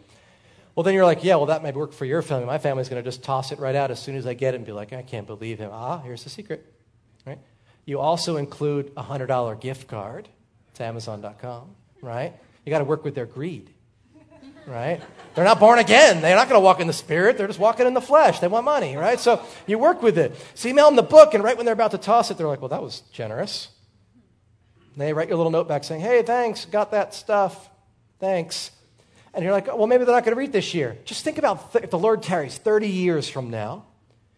Well, 0.75 0.85
then 0.85 0.95
you're 0.95 1.05
like, 1.05 1.23
yeah, 1.23 1.37
well, 1.37 1.47
that 1.47 1.63
might 1.63 1.75
work 1.75 1.93
for 1.93 2.07
your 2.07 2.23
family. 2.23 2.47
My 2.47 2.59
family's 2.59 2.89
going 2.89 3.03
to 3.03 3.07
just 3.07 3.23
toss 3.23 3.53
it 3.53 3.59
right 3.59 3.75
out 3.75 3.91
as 3.91 4.01
soon 4.01 4.17
as 4.17 4.27
I 4.27 4.35
get 4.35 4.55
it 4.55 4.59
and 4.59 4.67
be 4.67 4.73
like, 4.73 4.93
I 4.93 5.03
can't 5.03 5.27
believe 5.27 5.59
him. 5.59 5.71
Ah, 5.73 5.99
here's 5.99 6.25
the 6.25 6.31
secret. 6.31 6.65
Right? 7.27 7.39
You 7.85 7.99
also 7.99 8.37
include 8.37 8.93
a 8.97 9.03
$100 9.03 9.61
gift 9.61 9.89
card 9.89 10.29
Amazon.com, 10.83 11.75
right? 12.01 12.33
You 12.65 12.71
got 12.71 12.79
to 12.79 12.85
work 12.85 13.05
with 13.05 13.15
their 13.15 13.27
greed, 13.27 13.71
right? 14.67 15.01
They're 15.35 15.45
not 15.45 15.59
born 15.59 15.79
again. 15.79 16.21
They're 16.21 16.37
not 16.37 16.49
going 16.49 16.61
to 16.61 16.65
walk 16.65 16.81
in 16.81 16.87
the 16.87 16.93
spirit. 16.93 17.39
They're 17.39 17.47
just 17.47 17.59
walking 17.59 17.87
in 17.87 17.95
the 17.95 18.01
flesh. 18.01 18.41
They 18.41 18.49
want 18.49 18.65
money, 18.65 18.97
right? 18.97 19.19
So 19.19 19.43
you 19.67 19.79
work 19.79 20.03
with 20.03 20.19
it. 20.19 20.35
So 20.55 20.69
you 20.69 20.75
mail 20.75 20.87
them 20.87 20.97
the 20.97 21.03
book, 21.03 21.35
and 21.35 21.43
right 21.43 21.57
when 21.57 21.67
they're 21.67 21.73
about 21.73 21.93
to 21.93 21.99
toss 21.99 22.31
it, 22.31 22.37
they're 22.37 22.47
like, 22.47 22.61
well, 22.61 22.69
that 22.69 22.83
was 22.83 23.01
generous. 23.13 23.69
And 24.93 25.01
they 25.01 25.13
write 25.13 25.29
you 25.29 25.35
a 25.35 25.39
little 25.39 25.53
note 25.53 25.69
back 25.69 25.85
saying, 25.85 26.03
hey, 26.03 26.23
thanks, 26.23 26.67
got 26.67 26.91
that 26.91 27.15
stuff. 27.15 27.71
Thanks. 28.21 28.71
And 29.35 29.43
you're 29.43 29.53
like, 29.53 29.67
well, 29.67 29.87
maybe 29.87 30.05
they're 30.05 30.15
not 30.15 30.25
going 30.25 30.35
to 30.35 30.39
read 30.39 30.53
this 30.53 30.75
year. 30.75 30.99
Just 31.05 31.25
think 31.25 31.39
about 31.39 31.73
th- 31.73 31.85
if 31.85 31.91
the 31.91 31.99
Lord 31.99 32.23
tarries 32.23 32.59
30 32.59 32.89
years 32.89 33.29
from 33.29 33.51
now. 33.51 33.87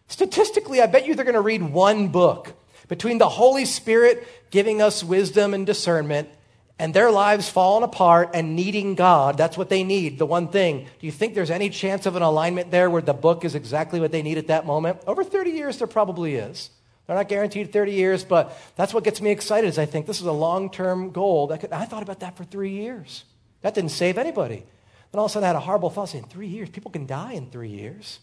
Statistically, 0.07 0.81
I 0.81 0.85
bet 0.85 1.05
you 1.05 1.15
they're 1.15 1.25
going 1.25 1.35
to 1.35 1.41
read 1.41 1.61
one 1.61 2.07
book 2.07 2.53
between 2.87 3.17
the 3.17 3.29
Holy 3.29 3.65
Spirit 3.65 4.27
giving 4.51 4.81
us 4.81 5.03
wisdom 5.03 5.53
and 5.53 5.65
discernment 5.65 6.29
and 6.77 6.93
their 6.93 7.09
lives 7.09 7.49
falling 7.49 7.83
apart 7.83 8.31
and 8.33 8.55
needing 8.55 8.95
God. 8.95 9.37
That's 9.37 9.57
what 9.57 9.69
they 9.69 9.83
need, 9.83 10.19
the 10.19 10.25
one 10.25 10.49
thing. 10.49 10.87
Do 10.99 11.05
you 11.05 11.11
think 11.11 11.33
there's 11.33 11.51
any 11.51 11.69
chance 11.69 12.05
of 12.05 12.15
an 12.15 12.21
alignment 12.21 12.69
there 12.71 12.89
where 12.89 13.01
the 13.01 13.13
book 13.13 13.45
is 13.45 13.55
exactly 13.55 13.99
what 13.99 14.11
they 14.11 14.21
need 14.21 14.37
at 14.37 14.47
that 14.47 14.65
moment? 14.65 14.99
Over 15.07 15.23
30 15.23 15.51
years, 15.51 15.77
there 15.77 15.87
probably 15.87 16.35
is. 16.35 16.69
They're 17.07 17.15
not 17.15 17.29
guaranteed 17.29 17.71
30 17.71 17.93
years, 17.93 18.23
but 18.23 18.57
that's 18.75 18.93
what 18.93 19.03
gets 19.03 19.21
me 19.21 19.29
excited 19.29 19.67
is 19.67 19.77
I 19.77 19.85
think 19.85 20.05
this 20.05 20.19
is 20.19 20.25
a 20.25 20.31
long-term 20.31 21.11
goal. 21.11 21.47
Could, 21.55 21.71
I 21.71 21.85
thought 21.85 22.03
about 22.03 22.19
that 22.21 22.35
for 22.35 22.43
three 22.43 22.71
years. 22.71 23.23
That 23.61 23.73
didn't 23.73 23.91
save 23.91 24.17
anybody. 24.17 24.65
Then 25.11 25.19
all 25.19 25.25
of 25.25 25.31
a 25.31 25.33
sudden 25.33 25.45
I 25.45 25.47
had 25.47 25.55
a 25.55 25.61
horrible 25.61 25.91
thought 25.91 26.09
saying, 26.09 26.25
three 26.29 26.47
years? 26.47 26.69
People 26.69 26.91
can 26.91 27.05
die 27.05 27.33
in 27.33 27.49
three 27.51 27.69
years. 27.69 28.19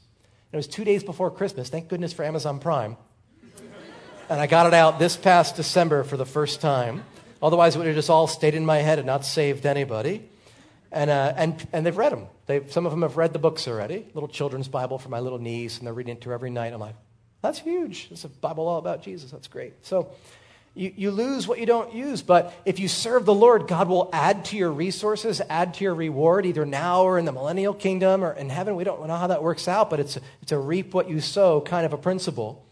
And 0.51 0.55
it 0.55 0.57
was 0.59 0.67
two 0.67 0.85
days 0.85 1.03
before 1.03 1.31
Christmas. 1.31 1.71
Thank 1.71 1.89
goodness 1.89 2.13
for 2.13 2.25
Amazon 2.25 2.59
Prime 2.59 2.97
and 4.29 4.41
I 4.41 4.47
got 4.47 4.67
it 4.67 4.75
out 4.75 4.99
this 4.99 5.17
past 5.17 5.57
December 5.57 6.05
for 6.05 6.17
the 6.17 6.27
first 6.27 6.61
time. 6.61 7.05
Otherwise, 7.43 7.75
it 7.75 7.79
would 7.79 7.87
have 7.87 7.97
just 7.97 8.11
all 8.11 8.27
stayed 8.27 8.55
in 8.55 8.65
my 8.65 8.79
head 8.79 8.99
and 8.99 9.07
not 9.07 9.25
saved 9.25 9.67
anybody. 9.67 10.29
And, 10.93 11.11
uh, 11.11 11.33
and, 11.37 11.69
and 11.73 11.87
they've 11.87 11.97
read 11.97 12.13
them. 12.13 12.27
They've, 12.47 12.71
some 12.71 12.87
of 12.87 12.93
them 12.93 13.03
have 13.03 13.17
read 13.17 13.33
the 13.33 13.39
books 13.39 13.67
already. 13.67 14.07
Little 14.15 14.29
children's 14.29 14.69
Bible 14.69 14.99
for 14.99 15.09
my 15.09 15.21
little 15.21 15.39
niece, 15.39 15.79
and 15.79 15.87
they're 15.87 15.95
reading 15.95 16.17
it 16.17 16.21
to 16.23 16.29
her 16.29 16.35
every 16.35 16.51
night. 16.51 16.73
I'm 16.73 16.81
like, 16.81 16.95
that's 17.41 17.59
huge. 17.59 18.09
It's 18.11 18.25
a 18.25 18.29
Bible 18.29 18.69
all 18.69 18.79
about 18.79 19.03
Jesus. 19.03 19.31
That's 19.31 19.49
great. 19.49 19.75
So 19.83 20.13
you, 20.75 20.93
you 20.97 21.11
lose 21.11 21.47
what 21.47 21.59
you 21.59 21.67
don't 21.67 21.93
use. 21.93 22.23
But 22.23 22.55
if 22.65 22.79
you 22.79 22.89
serve 22.89 23.27
the 23.27 23.35
Lord, 23.35 23.67
God 23.69 23.89
will 23.89 24.09
add 24.13 24.45
to 24.47 24.57
your 24.57 24.71
resources, 24.71 25.41
add 25.49 25.75
to 25.75 25.85
your 25.85 25.95
reward, 25.95 26.47
either 26.47 26.65
now 26.65 27.03
or 27.03 27.19
in 27.19 27.25
the 27.25 27.33
millennial 27.33 27.75
kingdom 27.75 28.25
or 28.25 28.33
in 28.33 28.49
heaven. 28.49 28.77
We 28.77 28.85
don't 28.85 29.07
know 29.07 29.17
how 29.17 29.27
that 29.27 29.43
works 29.43 29.69
out, 29.69 29.91
but 29.91 30.01
it's 30.01 30.19
it's 30.41 30.53
a 30.53 30.59
reap 30.59 30.95
what 30.95 31.11
you 31.11 31.21
sow 31.21 31.61
kind 31.61 31.85
of 31.85 31.93
a 31.93 31.99
principle. 31.99 32.65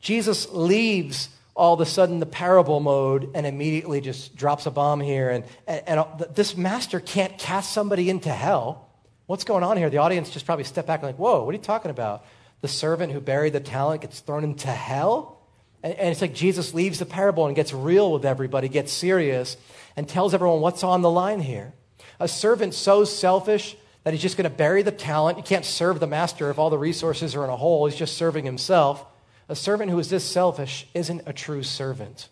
Jesus 0.00 0.50
leaves 0.50 1.28
all 1.56 1.74
of 1.74 1.80
a 1.80 1.86
sudden 1.86 2.20
the 2.20 2.26
parable 2.26 2.80
mode 2.80 3.30
and 3.34 3.46
immediately 3.46 4.00
just 4.00 4.36
drops 4.36 4.66
a 4.66 4.70
bomb 4.70 5.00
here. 5.00 5.30
And, 5.30 5.44
and, 5.66 5.82
and, 5.86 6.26
this 6.34 6.56
master 6.56 7.00
can't 7.00 7.36
cast 7.38 7.72
somebody 7.72 8.10
into 8.10 8.30
hell. 8.30 8.90
What's 9.24 9.44
going 9.44 9.64
on 9.64 9.76
here? 9.76 9.88
The 9.88 9.98
audience 9.98 10.30
just 10.30 10.44
probably 10.44 10.64
step 10.64 10.86
back 10.86 11.00
and 11.00 11.08
like, 11.08 11.18
whoa, 11.18 11.42
what 11.42 11.54
are 11.54 11.58
you 11.58 11.64
talking 11.64 11.90
about? 11.90 12.24
The 12.60 12.68
servant 12.68 13.12
who 13.12 13.20
buried 13.20 13.54
the 13.54 13.60
talent 13.60 14.02
gets 14.02 14.20
thrown 14.20 14.44
into 14.44 14.68
hell? 14.68 15.40
And, 15.82 15.94
and 15.94 16.08
it's 16.10 16.20
like 16.20 16.34
Jesus 16.34 16.74
leaves 16.74 16.98
the 16.98 17.06
parable 17.06 17.46
and 17.46 17.56
gets 17.56 17.72
real 17.72 18.12
with 18.12 18.26
everybody, 18.26 18.68
gets 18.68 18.92
serious, 18.92 19.56
and 19.96 20.06
tells 20.06 20.34
everyone 20.34 20.60
what's 20.60 20.84
on 20.84 21.00
the 21.00 21.10
line 21.10 21.40
here. 21.40 21.72
A 22.20 22.28
servant 22.28 22.74
so 22.74 23.04
selfish 23.04 23.76
that 24.04 24.12
he's 24.12 24.22
just 24.22 24.36
going 24.36 24.48
to 24.48 24.56
bury 24.56 24.82
the 24.82 24.92
talent. 24.92 25.38
You 25.38 25.42
can't 25.42 25.64
serve 25.64 26.00
the 26.00 26.06
master 26.06 26.50
if 26.50 26.58
all 26.58 26.70
the 26.70 26.78
resources 26.78 27.34
are 27.34 27.44
in 27.44 27.50
a 27.50 27.56
hole. 27.56 27.86
He's 27.86 27.98
just 27.98 28.16
serving 28.16 28.44
himself. 28.44 29.04
A 29.48 29.56
servant 29.56 29.90
who 29.90 29.98
is 29.98 30.10
this 30.10 30.24
selfish 30.24 30.86
isn't 30.94 31.22
a 31.26 31.32
true 31.32 31.62
servant, 31.62 32.28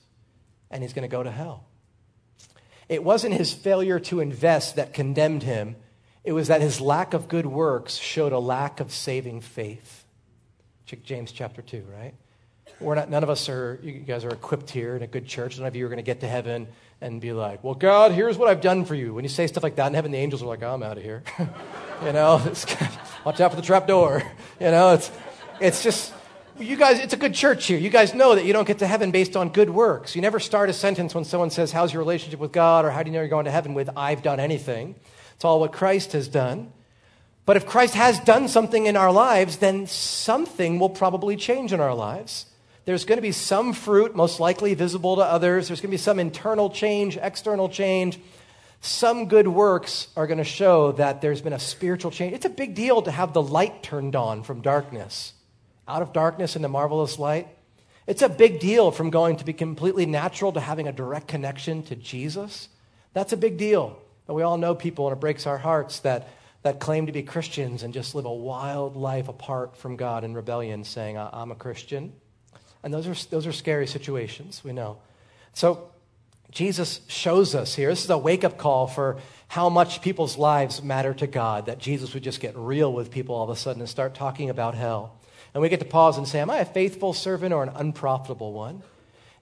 and 0.71 0.83
he's 0.83 0.93
going 0.93 1.09
to 1.09 1.15
go 1.15 1.23
to 1.23 1.31
hell. 1.31 1.65
It 2.89 3.05
wasn't 3.05 3.35
his 3.35 3.53
failure 3.53 3.99
to 4.01 4.21
invest 4.21 4.77
that 4.77 4.93
condemned 4.93 5.43
him, 5.43 5.77
it 6.25 6.33
was 6.33 6.49
that 6.49 6.63
his 6.63 6.81
lack 6.81 7.13
of 7.13 7.29
good 7.29 7.47
works 7.47 7.97
showed 7.97 8.33
a 8.33 8.39
lack 8.39 8.81
of 8.81 8.91
saving 8.93 9.43
faith. 9.43 10.05
Check 10.87 11.03
James 11.03 11.31
chapter 11.33 11.61
2, 11.61 11.85
right? 11.93 12.15
We're 12.81 12.95
not, 12.95 13.11
none 13.11 13.23
of 13.23 13.31
us 13.31 13.49
are, 13.49 13.79
you 13.83 13.93
guys 13.93 14.25
are 14.25 14.31
equipped 14.31 14.71
here 14.71 14.97
in 14.97 15.03
a 15.03 15.07
good 15.07 15.27
church. 15.27 15.59
None 15.59 15.67
of 15.67 15.77
you 15.77 15.85
are 15.87 15.89
going 15.89 15.99
to 15.99 16.03
get 16.03 16.21
to 16.21 16.29
heaven 16.29 16.67
and 17.01 17.21
be 17.21 17.33
like, 17.33 17.63
well, 17.63 17.75
God, 17.75 18.13
here's 18.13 18.37
what 18.37 18.49
I've 18.49 18.61
done 18.61 18.85
for 18.85 18.95
you. 18.95 19.15
When 19.15 19.25
you 19.25 19.29
say 19.29 19.47
stuff 19.47 19.63
like 19.63 19.77
that 19.77 19.87
in 19.89 19.95
heaven, 19.95 20.11
the 20.11 20.19
angels 20.19 20.43
are 20.43 20.47
like, 20.47 20.63
oh, 20.63 20.75
I'm 20.75 20.83
out 20.83 20.97
of 20.97 21.03
here. 21.03 21.23
you 22.05 22.13
know, 22.13 22.39
watch 23.25 23.41
out 23.41 23.51
for 23.51 23.57
the 23.57 23.63
trap 23.63 23.87
door. 23.87 24.23
You 24.61 24.71
know, 24.71 24.95
it's, 24.95 25.11
it's 25.61 25.83
just, 25.83 26.15
you 26.59 26.77
guys, 26.77 27.01
it's 27.01 27.13
a 27.13 27.17
good 27.17 27.35
church 27.35 27.67
here. 27.67 27.79
You 27.79 27.91
guys 27.91 28.15
know 28.15 28.35
that 28.35 28.45
you 28.45 28.53
don't 28.53 28.67
get 28.67 28.79
to 28.79 28.87
heaven 28.87 29.11
based 29.11 29.37
on 29.37 29.49
good 29.49 29.71
works. 29.71 30.15
You 30.15 30.23
never 30.23 30.39
start 30.39 30.71
a 30.71 30.73
sentence 30.73 31.15
when 31.15 31.25
someone 31.25 31.51
says, 31.51 31.73
How's 31.73 31.93
your 31.93 32.01
relationship 32.01 32.39
with 32.39 32.53
God? 32.53 32.85
or 32.85 32.91
How 32.91 33.03
do 33.03 33.11
you 33.11 33.15
know 33.15 33.21
you're 33.21 33.29
going 33.29 33.47
to 33.47 33.51
heaven 33.51 33.75
with, 33.75 33.91
I've 33.97 34.23
done 34.23 34.41
anything. 34.41 34.95
It's 35.35 35.45
all 35.45 35.61
what 35.61 35.73
Christ 35.73 36.13
has 36.13 36.29
done. 36.29 36.73
But 37.47 37.57
if 37.57 37.67
Christ 37.67 37.95
has 37.95 38.21
done 38.21 38.49
something 38.49 38.87
in 38.87 38.97
our 38.97 39.13
lives, 39.13 39.59
then 39.59 39.87
something 39.87 40.79
will 40.79 40.89
probably 40.89 41.37
change 41.37 41.73
in 41.73 41.81
our 41.81 41.95
lives. 41.95 42.47
There's 42.85 43.05
going 43.05 43.19
to 43.19 43.23
be 43.23 43.33
some 43.33 43.73
fruit, 43.73 44.15
most 44.15 44.41
likely 44.41 44.75
visible 44.75 45.17
to 45.17 45.23
others. 45.23 45.69
There's 45.69 45.81
going 45.81 45.91
to 45.91 45.95
be 45.95 45.99
some 45.99 46.19
internal 46.19 46.71
change, 46.71 47.19
external 47.21 47.69
change. 47.69 48.19
Some 48.81 49.29
good 49.29 49.49
works 49.49 50.09
are 50.17 50.27
going 50.27 50.39
to 50.39 50.45
show 50.45 50.93
that 50.93 51.21
there's 51.21 51.41
been 51.41 51.53
a 51.53 51.59
spiritual 51.59 52.11
change. 52.11 52.35
It's 52.35 52.47
a 52.47 52.51
big 52.51 52.75
deal 52.75 53.03
to 53.03 53.11
have 53.11 53.33
the 53.33 53.43
light 53.43 53.83
turned 53.83 54.15
on 54.15 54.43
from 54.43 54.61
darkness 54.61 55.33
out 55.87 56.03
of 56.03 56.13
darkness 56.13 56.57
into 56.57 56.69
marvelous 56.69 57.19
light. 57.19 57.49
It's 58.07 58.23
a 58.23 58.29
big 58.29 58.61
deal 58.61 58.91
from 58.91 59.11
going 59.11 59.37
to 59.37 59.45
be 59.45 59.53
completely 59.53 60.07
natural 60.07 60.53
to 60.53 60.61
having 60.61 60.89
a 60.89 60.93
direct 60.93 61.29
connection 61.29 61.83
to 61.85 61.97
Jesus. 61.97 62.69
That's 63.13 63.33
a 63.33 63.37
big 63.37 63.57
deal. 63.57 63.99
But 64.27 64.35
we 64.35 64.43
all 64.43 64.59
know 64.59 64.75
people, 64.75 65.07
and 65.07 65.17
it 65.17 65.21
breaks 65.21 65.47
our 65.47 65.59
hearts, 65.59 66.01
that, 66.01 66.29
that 66.63 66.81
claim 66.81 67.07
to 67.07 67.13
be 67.13 67.23
Christians 67.23 67.83
and 67.83 67.95
just 67.95 68.15
live 68.15 68.25
a 68.25 68.33
wild 68.33 68.97
life 68.97 69.29
apart 69.29 69.77
from 69.77 69.97
God 69.97 70.25
in 70.25 70.35
rebellion, 70.35 70.85
saying, 70.85 71.19
I'm 71.19 71.51
a 71.51 71.55
Christian. 71.55 72.13
And 72.83 72.93
those 72.93 73.07
are, 73.07 73.15
those 73.31 73.47
are 73.47 73.53
scary 73.53 73.87
situations, 73.87 74.63
we 74.65 74.73
know. 74.73 74.99
So 75.55 75.91
Jesus 76.51 77.01
shows 77.09 77.55
us 77.55 77.75
here. 77.75 77.89
This 77.89 78.05
is 78.05 78.11
a 78.11 78.19
wake 78.19 78.45
up 78.45 78.59
call 78.59 78.87
for 78.87 79.19
how 79.49 79.69
much 79.69 80.03
people's 80.03 80.37
lives 80.37 80.83
matter 80.83 81.15
to 81.15 81.27
God, 81.27 81.67
that 81.67 81.79
Jesus 81.79 82.15
would 82.15 82.23
just 82.23 82.41
get 82.41 82.57
real 82.57 82.93
with 82.93 83.11
people 83.11 83.35
all 83.35 83.45
of 83.45 83.51
a 83.51 83.57
sudden 83.57 83.81
and 83.81 83.89
start 83.89 84.15
talking 84.15 84.51
about 84.51 84.75
hell. 84.75 85.19
And 85.55 85.63
we 85.63 85.69
get 85.69 85.79
to 85.81 85.87
pause 85.87 86.19
and 86.19 86.27
say, 86.27 86.41
Am 86.41 86.51
I 86.51 86.59
a 86.59 86.65
faithful 86.65 87.15
servant 87.15 87.55
or 87.55 87.63
an 87.63 87.71
unprofitable 87.75 88.53
one? 88.53 88.83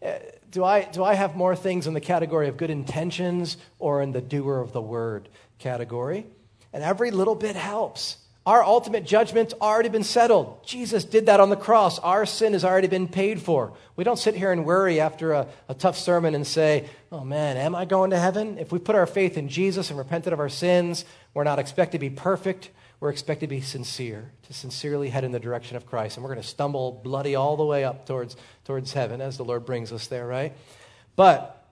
Uh, 0.05 0.19
do 0.51 0.63
I, 0.63 0.85
do 0.85 1.03
I 1.03 1.15
have 1.15 1.35
more 1.35 1.57
things 1.57 1.87
in 1.87 1.95
the 1.95 2.01
category 2.01 2.49
of 2.49 2.59
good 2.59 2.71
intentions 2.71 3.57
or 3.79 4.03
in 4.03 4.13
the 4.13 4.21
doer 4.21 4.61
of 4.61 4.73
the 4.73 4.83
word 4.83 5.29
category? 5.59 6.27
And 6.73 6.83
every 6.83 7.11
little 7.11 7.35
bit 7.35 7.57
helps. 7.57 8.19
Our 8.45 8.65
ultimate 8.65 9.07
judgment's 9.07 9.55
already 9.55 9.89
been 9.89 10.03
settled. 10.03 10.67
Jesus 10.67 11.05
did 11.05 11.27
that 11.27 11.39
on 11.39 11.49
the 11.49 11.57
cross. 11.57 12.01
Our 12.01 12.27
sin 12.27 12.55
has 12.55 12.65
already 12.65 12.89
been 12.89 13.07
paid 13.07 13.41
for. 13.41 13.73
We 13.95 14.03
don't 14.03 14.19
sit 14.19 14.35
here 14.35 14.51
and 14.51 14.67
worry 14.67 15.01
after 15.01 15.33
a, 15.33 15.47
a, 15.69 15.75
tough 15.75 15.97
sermon 15.97 16.35
and 16.35 16.45
say, 16.45 16.89
oh 17.13 17.23
man, 17.23 17.57
am 17.57 17.77
I 17.77 17.85
going 17.85 18.11
to 18.11 18.19
heaven? 18.19 18.59
If 18.59 18.73
we 18.73 18.81
put 18.81 18.97
our 18.97 19.07
faith 19.07 19.39
in 19.39 19.49
Jesus 19.49 19.91
and 19.91 19.99
repented 19.99 20.33
of 20.33 20.41
our 20.41 20.49
sins, 20.49 21.05
we're 21.35 21.45
not 21.45 21.61
expected 21.61 21.99
to 21.99 22.01
be 22.01 22.11
perfect. 22.11 22.71
We're 23.03 23.11
expected 23.11 23.49
to 23.49 23.51
be 23.57 23.61
sincere, 23.61 24.31
to 24.47 24.53
sincerely 24.53 25.09
head 25.09 25.25
in 25.25 25.33
the 25.33 25.41
direction 25.41 25.77
of 25.77 25.87
Christ. 25.87 26.17
And 26.17 26.23
we're 26.23 26.31
going 26.31 26.41
to 26.41 26.49
stumble 26.49 26.93
bloody 27.03 27.35
all 27.35 27.57
the 27.57 27.65
way 27.65 27.83
up 27.83 28.07
towards, 28.07 28.37
towards 28.65 28.93
heaven 28.93 29.21
as 29.21 29.37
the 29.37 29.45
Lord 29.45 29.67
brings 29.67 29.91
us 29.91 30.07
there, 30.07 30.25
right? 30.25 30.53
But, 31.17 31.67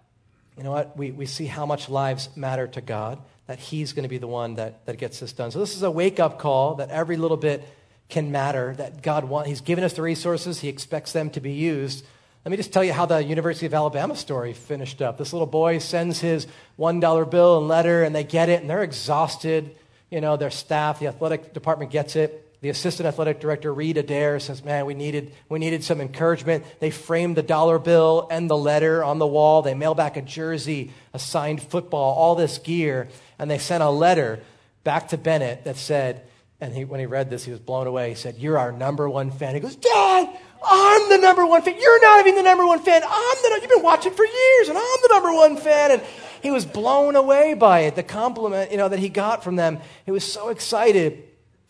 you 0.58 0.64
know 0.64 0.72
what? 0.72 0.96
We, 0.96 1.12
we 1.12 1.26
see 1.26 1.46
how 1.46 1.66
much 1.66 1.88
lives 1.88 2.30
matter 2.34 2.66
to 2.66 2.80
God, 2.80 3.20
that 3.46 3.60
He's 3.60 3.92
going 3.92 4.02
to 4.02 4.08
be 4.08 4.18
the 4.18 4.26
one 4.26 4.56
that, 4.56 4.84
that 4.86 4.98
gets 4.98 5.20
this 5.20 5.32
done. 5.32 5.52
So 5.52 5.60
this 5.60 5.76
is 5.76 5.84
a 5.84 5.90
wake 5.92 6.18
up 6.18 6.40
call 6.40 6.74
that 6.74 6.90
every 6.90 7.16
little 7.16 7.36
bit 7.36 7.62
can 8.08 8.32
matter, 8.32 8.74
that 8.78 9.00
God 9.00 9.22
wants. 9.22 9.48
He's 9.48 9.60
given 9.60 9.84
us 9.84 9.92
the 9.92 10.02
resources, 10.02 10.58
He 10.58 10.68
expects 10.68 11.12
them 11.12 11.30
to 11.30 11.40
be 11.40 11.52
used. 11.52 12.04
Let 12.44 12.50
me 12.50 12.56
just 12.56 12.72
tell 12.72 12.82
you 12.82 12.92
how 12.92 13.06
the 13.06 13.22
University 13.22 13.66
of 13.66 13.74
Alabama 13.74 14.16
story 14.16 14.52
finished 14.52 15.00
up. 15.00 15.16
This 15.16 15.32
little 15.32 15.46
boy 15.46 15.78
sends 15.78 16.18
his 16.18 16.48
$1 16.76 17.30
bill 17.30 17.58
and 17.58 17.68
letter, 17.68 18.02
and 18.02 18.16
they 18.16 18.24
get 18.24 18.48
it, 18.48 18.62
and 18.62 18.68
they're 18.68 18.82
exhausted 18.82 19.76
you 20.10 20.20
know, 20.20 20.36
their 20.36 20.50
staff, 20.50 20.98
the 20.98 21.06
athletic 21.06 21.52
department 21.52 21.90
gets 21.90 22.16
it. 22.16 22.46
The 22.62 22.68
assistant 22.68 23.06
athletic 23.06 23.40
director, 23.40 23.72
Reed 23.72 23.96
Adair, 23.96 24.38
says, 24.38 24.62
Man, 24.62 24.84
we 24.84 24.92
needed, 24.92 25.32
we 25.48 25.58
needed 25.58 25.82
some 25.82 26.00
encouragement. 26.00 26.64
They 26.78 26.90
framed 26.90 27.36
the 27.36 27.42
dollar 27.42 27.78
bill 27.78 28.28
and 28.30 28.50
the 28.50 28.56
letter 28.56 29.02
on 29.02 29.18
the 29.18 29.26
wall. 29.26 29.62
They 29.62 29.72
mail 29.72 29.94
back 29.94 30.18
a 30.18 30.22
jersey, 30.22 30.92
a 31.14 31.18
signed 31.18 31.62
football, 31.62 32.14
all 32.14 32.34
this 32.34 32.58
gear. 32.58 33.08
And 33.38 33.50
they 33.50 33.56
sent 33.56 33.82
a 33.82 33.88
letter 33.88 34.40
back 34.84 35.08
to 35.08 35.16
Bennett 35.16 35.64
that 35.64 35.76
said, 35.76 36.26
and 36.60 36.74
he, 36.74 36.84
when 36.84 37.00
he 37.00 37.06
read 37.06 37.30
this, 37.30 37.44
he 37.44 37.50
was 37.50 37.60
blown 37.60 37.86
away. 37.86 38.10
He 38.10 38.14
said, 38.14 38.36
You're 38.36 38.58
our 38.58 38.72
number 38.72 39.08
one 39.08 39.30
fan. 39.30 39.54
He 39.54 39.60
goes, 39.60 39.76
Dad, 39.76 40.28
I'm 40.62 41.08
the 41.08 41.16
number 41.16 41.46
one 41.46 41.62
fan. 41.62 41.80
You're 41.80 42.02
not 42.02 42.20
even 42.20 42.34
the 42.34 42.42
number 42.42 42.66
one 42.66 42.80
fan. 42.80 43.02
I'm 43.02 43.36
the, 43.42 43.58
you've 43.62 43.70
been 43.70 43.82
watching 43.82 44.12
for 44.12 44.26
years, 44.26 44.68
and 44.68 44.76
I'm 44.76 44.98
the 45.02 45.08
number 45.10 45.32
one 45.32 45.56
fan. 45.56 45.92
And 45.92 46.02
he 46.42 46.50
was 46.50 46.64
blown 46.64 47.16
away 47.16 47.54
by 47.54 47.80
it, 47.80 47.96
the 47.96 48.02
compliment, 48.02 48.70
you 48.70 48.76
know, 48.76 48.88
that 48.88 48.98
he 48.98 49.08
got 49.08 49.44
from 49.44 49.56
them. 49.56 49.78
He 50.04 50.12
was 50.12 50.30
so 50.30 50.48
excited. 50.48 51.24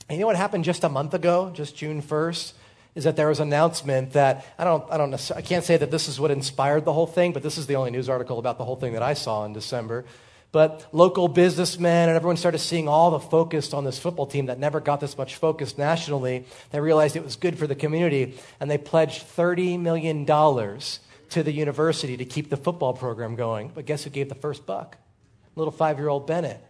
And 0.09 0.17
you 0.17 0.23
know 0.23 0.27
what 0.27 0.37
happened 0.37 0.65
just 0.65 0.85
a 0.85 0.89
month 0.89 1.15
ago, 1.15 1.51
just 1.55 1.77
June 1.77 2.03
1st? 2.03 2.55
Is 2.97 3.05
that 3.05 3.15
there 3.15 3.29
was 3.29 3.39
an 3.39 3.49
announcement 3.49 4.15
that 4.15 4.45
I 4.59 4.65
don't, 4.65 4.85
I 4.91 4.97
don't, 4.97 5.33
I 5.37 5.43
can't 5.43 5.65
say 5.65 5.77
that 5.77 5.93
this 5.93 6.09
is 6.09 6.19
what 6.19 6.33
inspired 6.33 6.85
the 6.85 6.93
whole 6.93 7.07
thing, 7.07 7.33
but 7.33 7.45
this 7.45 7.57
is 7.57 7.69
the 7.69 7.77
only 7.77 7.93
news 7.93 8.09
article 8.09 8.41
about 8.41 8.59
the 8.59 8.65
whole 8.65 8.75
thing 8.75 8.95
that 8.95 9.03
I 9.03 9.15
saw 9.15 9.45
in 9.45 9.53
December. 9.53 10.05
But 10.53 10.89
local 10.93 11.29
businessmen 11.29 12.09
and 12.09 12.17
everyone 12.17 12.37
started 12.37 12.59
seeing 12.59 12.89
all 12.89 13.13
the 13.13 13.21
focus 13.21 13.73
on 13.73 13.85
this 13.85 14.01
football 14.01 14.27
team 14.27 14.47
that 14.47 14.59
never 14.59 14.81
got 14.81 14.99
this 14.99 15.17
much 15.17 15.37
focus 15.37 15.79
nationally. 15.79 16.45
They 16.73 16.81
realized 16.81 17.15
it 17.15 17.23
was 17.25 17.37
good 17.37 17.57
for 17.57 17.69
the 17.69 17.77
community, 17.77 18.37
and 18.59 18.69
they 18.69 18.79
pledged 18.79 19.25
$30 19.37 19.79
million 19.79 20.25
to 21.31 21.43
the 21.43 21.53
university 21.53 22.17
to 22.17 22.25
keep 22.25 22.51
the 22.51 22.57
football 22.57 22.93
program 22.93 23.37
going. 23.37 23.71
But 23.75 23.87
guess 23.87 24.05
who 24.05 24.11
gave 24.11 24.29
the 24.29 24.35
first 24.35 24.67
buck? 24.67 24.97
Little 25.57 25.73
five 25.73 25.99
year 25.99 26.09
old 26.09 26.27
Bennett. 26.27 26.61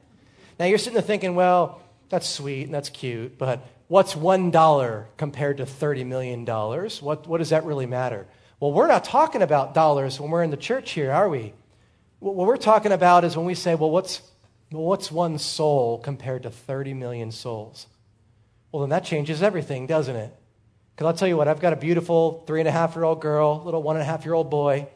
Now 0.58 0.66
you're 0.66 0.78
sitting 0.78 0.94
there 0.94 1.02
thinking, 1.02 1.34
well, 1.34 1.80
that's 2.10 2.28
sweet 2.28 2.64
and 2.64 2.74
that's 2.74 2.90
cute, 2.90 3.38
but 3.38 3.66
what's 3.88 4.14
$1 4.14 5.04
compared 5.16 5.56
to 5.58 5.64
$30 5.64 6.06
million? 6.06 6.44
What, 6.44 7.26
what 7.26 7.38
does 7.38 7.50
that 7.50 7.64
really 7.64 7.86
matter? 7.86 8.26
Well, 8.58 8.72
we're 8.72 8.88
not 8.88 9.04
talking 9.04 9.42
about 9.42 9.72
dollars 9.72 10.20
when 10.20 10.30
we're 10.30 10.42
in 10.42 10.50
the 10.50 10.56
church 10.56 10.90
here, 10.90 11.10
are 11.12 11.28
we? 11.28 11.54
What 12.18 12.34
we're 12.34 12.58
talking 12.58 12.92
about 12.92 13.24
is 13.24 13.36
when 13.36 13.46
we 13.46 13.54
say, 13.54 13.74
well, 13.74 13.90
what's, 13.90 14.20
well, 14.70 14.82
what's 14.82 15.10
one 15.10 15.38
soul 15.38 15.98
compared 15.98 16.42
to 16.42 16.50
30 16.50 16.92
million 16.92 17.30
souls? 17.32 17.86
Well, 18.70 18.80
then 18.80 18.90
that 18.90 19.04
changes 19.04 19.42
everything, 19.42 19.86
doesn't 19.86 20.16
it? 20.16 20.36
Because 21.00 21.14
I'll 21.14 21.18
tell 21.18 21.28
you 21.28 21.38
what, 21.38 21.48
I've 21.48 21.60
got 21.60 21.72
a 21.72 21.76
beautiful 21.76 22.44
three 22.46 22.60
and 22.60 22.68
a 22.68 22.70
half 22.70 22.94
year 22.94 23.04
old 23.04 23.22
girl, 23.22 23.62
little 23.64 23.82
one 23.82 23.96
and 23.96 24.02
a 24.02 24.04
half 24.04 24.26
year 24.26 24.34
old 24.34 24.50
boy. 24.50 24.86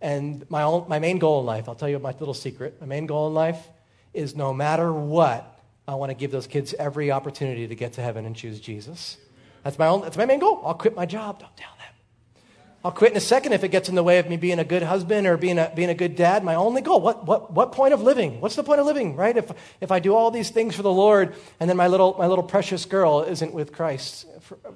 And 0.00 0.44
my, 0.50 0.62
own, 0.62 0.88
my 0.88 0.98
main 0.98 1.20
goal 1.20 1.38
in 1.38 1.46
life, 1.46 1.68
I'll 1.68 1.76
tell 1.76 1.88
you 1.88 2.00
my 2.00 2.10
little 2.18 2.34
secret. 2.34 2.80
My 2.80 2.86
main 2.88 3.06
goal 3.06 3.28
in 3.28 3.34
life 3.34 3.68
is 4.12 4.34
no 4.34 4.52
matter 4.52 4.92
what, 4.92 5.60
I 5.86 5.94
want 5.94 6.10
to 6.10 6.16
give 6.16 6.32
those 6.32 6.48
kids 6.48 6.74
every 6.76 7.12
opportunity 7.12 7.68
to 7.68 7.76
get 7.76 7.92
to 7.92 8.02
heaven 8.02 8.26
and 8.26 8.34
choose 8.34 8.58
Jesus. 8.58 9.18
That's 9.62 9.78
my, 9.78 9.86
own, 9.86 10.00
that's 10.00 10.16
my 10.16 10.26
main 10.26 10.40
goal. 10.40 10.60
I'll 10.64 10.74
quit 10.74 10.96
my 10.96 11.06
job. 11.06 11.38
Don't 11.38 11.56
tell 11.56 11.70
them. 11.78 12.42
I'll 12.84 12.90
quit 12.90 13.12
in 13.12 13.16
a 13.16 13.20
second 13.20 13.52
if 13.52 13.62
it 13.62 13.68
gets 13.68 13.88
in 13.88 13.94
the 13.94 14.02
way 14.02 14.18
of 14.18 14.28
me 14.28 14.36
being 14.36 14.58
a 14.58 14.64
good 14.64 14.82
husband 14.82 15.28
or 15.28 15.36
being 15.36 15.58
a, 15.60 15.72
being 15.76 15.90
a 15.90 15.94
good 15.94 16.16
dad. 16.16 16.42
My 16.42 16.56
only 16.56 16.82
goal, 16.82 17.00
what, 17.00 17.24
what, 17.24 17.52
what 17.52 17.70
point 17.70 17.94
of 17.94 18.02
living? 18.02 18.40
What's 18.40 18.56
the 18.56 18.64
point 18.64 18.80
of 18.80 18.86
living, 18.86 19.14
right? 19.14 19.36
If, 19.36 19.52
if 19.80 19.92
I 19.92 20.00
do 20.00 20.16
all 20.16 20.32
these 20.32 20.50
things 20.50 20.74
for 20.74 20.82
the 20.82 20.92
Lord 20.92 21.36
and 21.60 21.70
then 21.70 21.76
my 21.76 21.86
little, 21.86 22.16
my 22.18 22.26
little 22.26 22.42
precious 22.42 22.84
girl 22.84 23.22
isn't 23.22 23.54
with 23.54 23.72
Christ, 23.72 24.26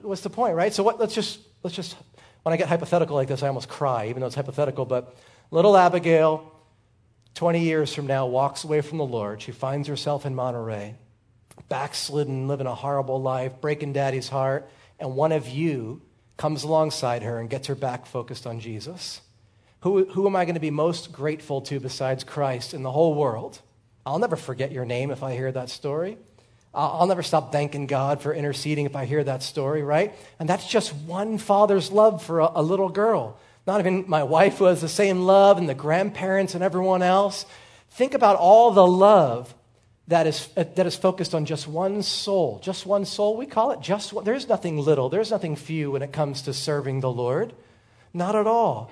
what's 0.03 0.23
the 0.23 0.31
point, 0.31 0.55
right? 0.55 0.73
So 0.73 0.83
what, 0.83 0.99
let's 0.99 1.15
just, 1.15 1.41
let's 1.63 1.77
just, 1.77 1.97
when 2.43 2.53
I 2.53 2.57
get 2.57 2.69
hypothetical 2.69 3.17
like 3.17 3.29
this, 3.29 3.43
I 3.43 3.49
almost 3.49 3.69
cry, 3.69 4.09
even 4.09 4.21
though 4.21 4.27
it's 4.27 4.37
hypothetical, 4.37 4.85
but 4.85 5.17
little 5.51 5.77
Abigail, 5.77 6.53
20 7.35 7.61
years 7.61 7.95
from 7.95 8.07
now, 8.07 8.27
walks 8.27 8.65
away 8.65 8.81
from 8.81 8.99
the 8.99 9.05
Lord. 9.05 9.43
She 9.43 9.53
finds 9.53 9.89
herself 9.89 10.27
in 10.27 10.35
Monterey, 10.35 10.95
backslidden, 11.69 12.49
living 12.49 12.67
a 12.67 12.75
horrible 12.75 13.21
life, 13.21 13.61
breaking 13.61 13.93
daddy's 13.93 14.29
heart, 14.29 14.69
and 14.99 15.17
one 15.17 15.33
of 15.33 15.49
you 15.49 16.03
comes 16.37 16.65
alongside 16.65 17.23
her 17.23 17.39
and 17.39 17.51
gets 17.51 17.67
her 17.67 17.75
back 17.75 18.07
focused 18.07 18.47
on 18.47 18.61
Jesus. 18.61 19.21
Who, 19.81 20.05
who 20.07 20.27
am 20.27 20.37
I 20.37 20.45
going 20.45 20.55
to 20.55 20.61
be 20.61 20.71
most 20.71 21.13
grateful 21.13 21.61
to 21.63 21.81
besides 21.81 22.25
Christ 22.25 22.75
in 22.75 22.83
the 22.83 22.91
whole 22.91 23.15
world? 23.15 23.61
I'll 24.05 24.19
never 24.19 24.37
forget 24.37 24.73
your 24.73 24.85
name 24.85 25.11
if 25.11 25.23
I 25.23 25.35
hear 25.35 25.53
that 25.53 25.71
story. 25.71 26.19
I'll, 26.73 27.07
never 27.07 27.23
stop 27.23 27.51
thanking 27.51 27.87
God 27.87 28.23
for 28.23 28.33
interceding 28.33 28.87
if 28.87 28.95
I 28.95 29.05
hear 29.05 29.25
that 29.25 29.43
story, 29.43 29.83
right? 29.83 30.15
And 30.39 30.49
that's 30.49 30.69
just 30.69 30.95
one 30.95 31.39
father's 31.39 31.91
love 31.91 32.23
for 32.23 32.41
a, 32.41 32.53
a 32.55 32.63
little 32.63 32.89
girl. 32.89 33.39
Not 33.67 33.81
even 33.81 34.05
my 34.07 34.23
wife 34.23 34.61
was 34.61 34.81
the 34.81 34.89
same 34.89 35.23
love, 35.23 35.59
and 35.59 35.69
the 35.69 35.75
grandparents 35.75 36.55
and 36.55 36.63
everyone 36.63 37.03
else. 37.03 37.45
Think 37.91 38.15
about 38.15 38.37
all 38.37 38.71
the 38.71 38.87
love 38.87 39.53
that 40.09 40.27
is, 40.27 40.49
uh, 40.57 40.65
that 40.75 40.87
is 40.87 40.97
focused 40.97 41.35
on 41.35 41.45
just 41.45 41.67
one 41.67 42.03
soul. 42.03 42.61
Just 42.63 42.87
one 42.87 43.05
soul. 43.05 43.37
We 43.37 43.47
call 43.47 43.73
it 43.73 43.81
just 43.81 44.13
one. 44.13 44.25
There's 44.25 44.49
nothing 44.49 44.79
little, 44.79 45.09
there's 45.09 45.31
nothing 45.31 45.57
few 45.57 45.91
when 45.91 46.03
it 46.03 46.13
comes 46.13 46.43
to 46.43 46.55
serving 46.55 47.01
the 47.01 47.11
Lord. 47.11 47.53
Not 48.13 48.35
at 48.35 48.47
all. 48.47 48.91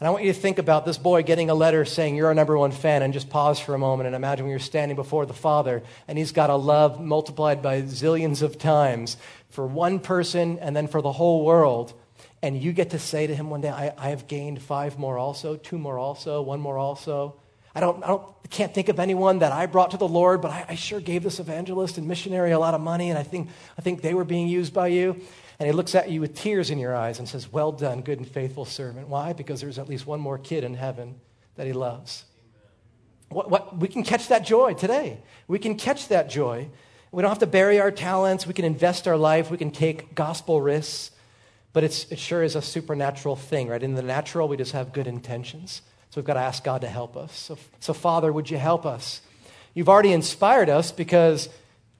And 0.00 0.06
I 0.06 0.10
want 0.12 0.24
you 0.24 0.32
to 0.32 0.38
think 0.38 0.58
about 0.58 0.86
this 0.86 0.96
boy 0.96 1.22
getting 1.22 1.50
a 1.50 1.54
letter 1.54 1.84
saying 1.84 2.16
you're 2.16 2.28
our 2.28 2.34
number 2.34 2.56
one 2.56 2.72
fan 2.72 3.02
and 3.02 3.12
just 3.12 3.28
pause 3.28 3.60
for 3.60 3.74
a 3.74 3.78
moment 3.78 4.06
and 4.06 4.16
imagine 4.16 4.46
when 4.46 4.50
you're 4.50 4.58
standing 4.58 4.96
before 4.96 5.26
the 5.26 5.34
Father 5.34 5.82
and 6.08 6.16
he's 6.16 6.32
got 6.32 6.48
a 6.48 6.56
love 6.56 6.98
multiplied 6.98 7.60
by 7.60 7.82
zillions 7.82 8.40
of 8.40 8.56
times 8.56 9.18
for 9.50 9.66
one 9.66 10.00
person 10.00 10.58
and 10.60 10.74
then 10.74 10.86
for 10.86 11.02
the 11.02 11.12
whole 11.12 11.44
world. 11.44 11.92
And 12.42 12.60
you 12.62 12.72
get 12.72 12.90
to 12.90 12.98
say 12.98 13.26
to 13.26 13.34
him 13.34 13.50
one 13.50 13.60
day, 13.60 13.68
I, 13.68 13.92
I 13.98 14.08
have 14.08 14.26
gained 14.26 14.62
five 14.62 14.98
more 14.98 15.18
also, 15.18 15.56
two 15.56 15.76
more 15.76 15.98
also, 15.98 16.40
one 16.40 16.60
more 16.60 16.78
also. 16.78 17.36
I 17.74 17.80
don't, 17.80 18.02
I 18.02 18.08
don't, 18.08 18.24
can't 18.48 18.74
think 18.74 18.88
of 18.88 18.98
anyone 18.98 19.40
that 19.40 19.52
I 19.52 19.66
brought 19.66 19.92
to 19.92 19.96
the 19.96 20.08
Lord, 20.08 20.40
but 20.40 20.50
I, 20.50 20.64
I, 20.70 20.74
sure 20.74 20.98
gave 20.98 21.22
this 21.22 21.38
evangelist 21.38 21.98
and 21.98 22.08
missionary 22.08 22.50
a 22.50 22.58
lot 22.58 22.74
of 22.74 22.80
money, 22.80 23.10
and 23.10 23.18
I 23.18 23.22
think, 23.22 23.48
I 23.78 23.82
think 23.82 24.02
they 24.02 24.12
were 24.12 24.24
being 24.24 24.48
used 24.48 24.74
by 24.74 24.88
you. 24.88 25.20
And 25.60 25.66
he 25.66 25.72
looks 25.72 25.94
at 25.94 26.10
you 26.10 26.22
with 26.22 26.34
tears 26.34 26.70
in 26.70 26.78
your 26.78 26.96
eyes 26.96 27.18
and 27.18 27.28
says, 27.28 27.52
Well 27.52 27.70
done, 27.70 28.00
good 28.00 28.18
and 28.18 28.26
faithful 28.26 28.64
servant. 28.64 29.08
Why? 29.08 29.34
Because 29.34 29.60
there's 29.60 29.78
at 29.78 29.90
least 29.90 30.06
one 30.06 30.18
more 30.18 30.38
kid 30.38 30.64
in 30.64 30.72
heaven 30.72 31.20
that 31.56 31.66
he 31.66 31.74
loves. 31.74 32.24
What, 33.28 33.50
what, 33.50 33.76
we 33.76 33.86
can 33.86 34.02
catch 34.02 34.28
that 34.28 34.46
joy 34.46 34.72
today. 34.72 35.18
We 35.48 35.58
can 35.58 35.76
catch 35.76 36.08
that 36.08 36.30
joy. 36.30 36.70
We 37.12 37.20
don't 37.20 37.28
have 37.28 37.40
to 37.40 37.46
bury 37.46 37.78
our 37.78 37.90
talents. 37.90 38.46
We 38.46 38.54
can 38.54 38.64
invest 38.64 39.06
our 39.06 39.18
life. 39.18 39.50
We 39.50 39.58
can 39.58 39.70
take 39.70 40.14
gospel 40.14 40.62
risks. 40.62 41.10
But 41.74 41.84
it's, 41.84 42.10
it 42.10 42.18
sure 42.18 42.42
is 42.42 42.56
a 42.56 42.62
supernatural 42.62 43.36
thing, 43.36 43.68
right? 43.68 43.82
In 43.82 43.94
the 43.94 44.02
natural, 44.02 44.48
we 44.48 44.56
just 44.56 44.72
have 44.72 44.94
good 44.94 45.06
intentions. 45.06 45.82
So 46.08 46.20
we've 46.20 46.26
got 46.26 46.34
to 46.34 46.40
ask 46.40 46.64
God 46.64 46.80
to 46.80 46.88
help 46.88 47.18
us. 47.18 47.38
So, 47.38 47.58
so, 47.80 47.92
Father, 47.92 48.32
would 48.32 48.50
you 48.50 48.56
help 48.56 48.86
us? 48.86 49.20
You've 49.74 49.90
already 49.90 50.12
inspired 50.12 50.70
us 50.70 50.90
because 50.90 51.50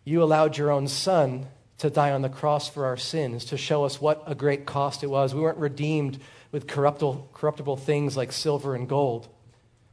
you 0.04 0.22
allowed 0.22 0.56
your 0.56 0.70
own 0.70 0.88
son 0.88 1.46
to 1.80 1.90
die 1.90 2.12
on 2.12 2.22
the 2.22 2.28
cross 2.28 2.68
for 2.68 2.86
our 2.86 2.96
sins, 2.96 3.46
to 3.46 3.56
show 3.56 3.84
us 3.84 4.00
what 4.00 4.22
a 4.26 4.34
great 4.34 4.66
cost 4.66 5.02
it 5.02 5.08
was. 5.08 5.34
We 5.34 5.40
weren't 5.40 5.58
redeemed 5.58 6.18
with 6.52 6.66
corruptible, 6.66 7.30
corruptible 7.32 7.76
things 7.76 8.16
like 8.16 8.32
silver 8.32 8.74
and 8.74 8.88
gold, 8.88 9.28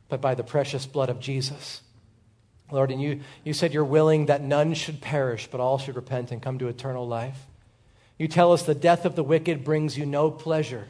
but 0.09 0.21
by 0.21 0.35
the 0.35 0.43
precious 0.43 0.85
blood 0.85 1.09
of 1.09 1.19
Jesus. 1.19 1.81
Lord, 2.71 2.91
and 2.91 3.01
you, 3.01 3.21
you 3.45 3.53
said 3.53 3.73
you're 3.73 3.85
willing 3.85 4.25
that 4.25 4.43
none 4.43 4.73
should 4.73 4.99
perish, 4.99 5.47
but 5.49 5.61
all 5.61 5.77
should 5.77 5.95
repent 5.95 6.31
and 6.31 6.41
come 6.41 6.59
to 6.59 6.67
eternal 6.67 7.07
life. 7.07 7.37
You 8.17 8.27
tell 8.27 8.51
us 8.51 8.63
the 8.63 8.75
death 8.75 9.05
of 9.05 9.15
the 9.15 9.23
wicked 9.23 9.63
brings 9.63 9.97
you 9.97 10.05
no 10.05 10.29
pleasure. 10.29 10.87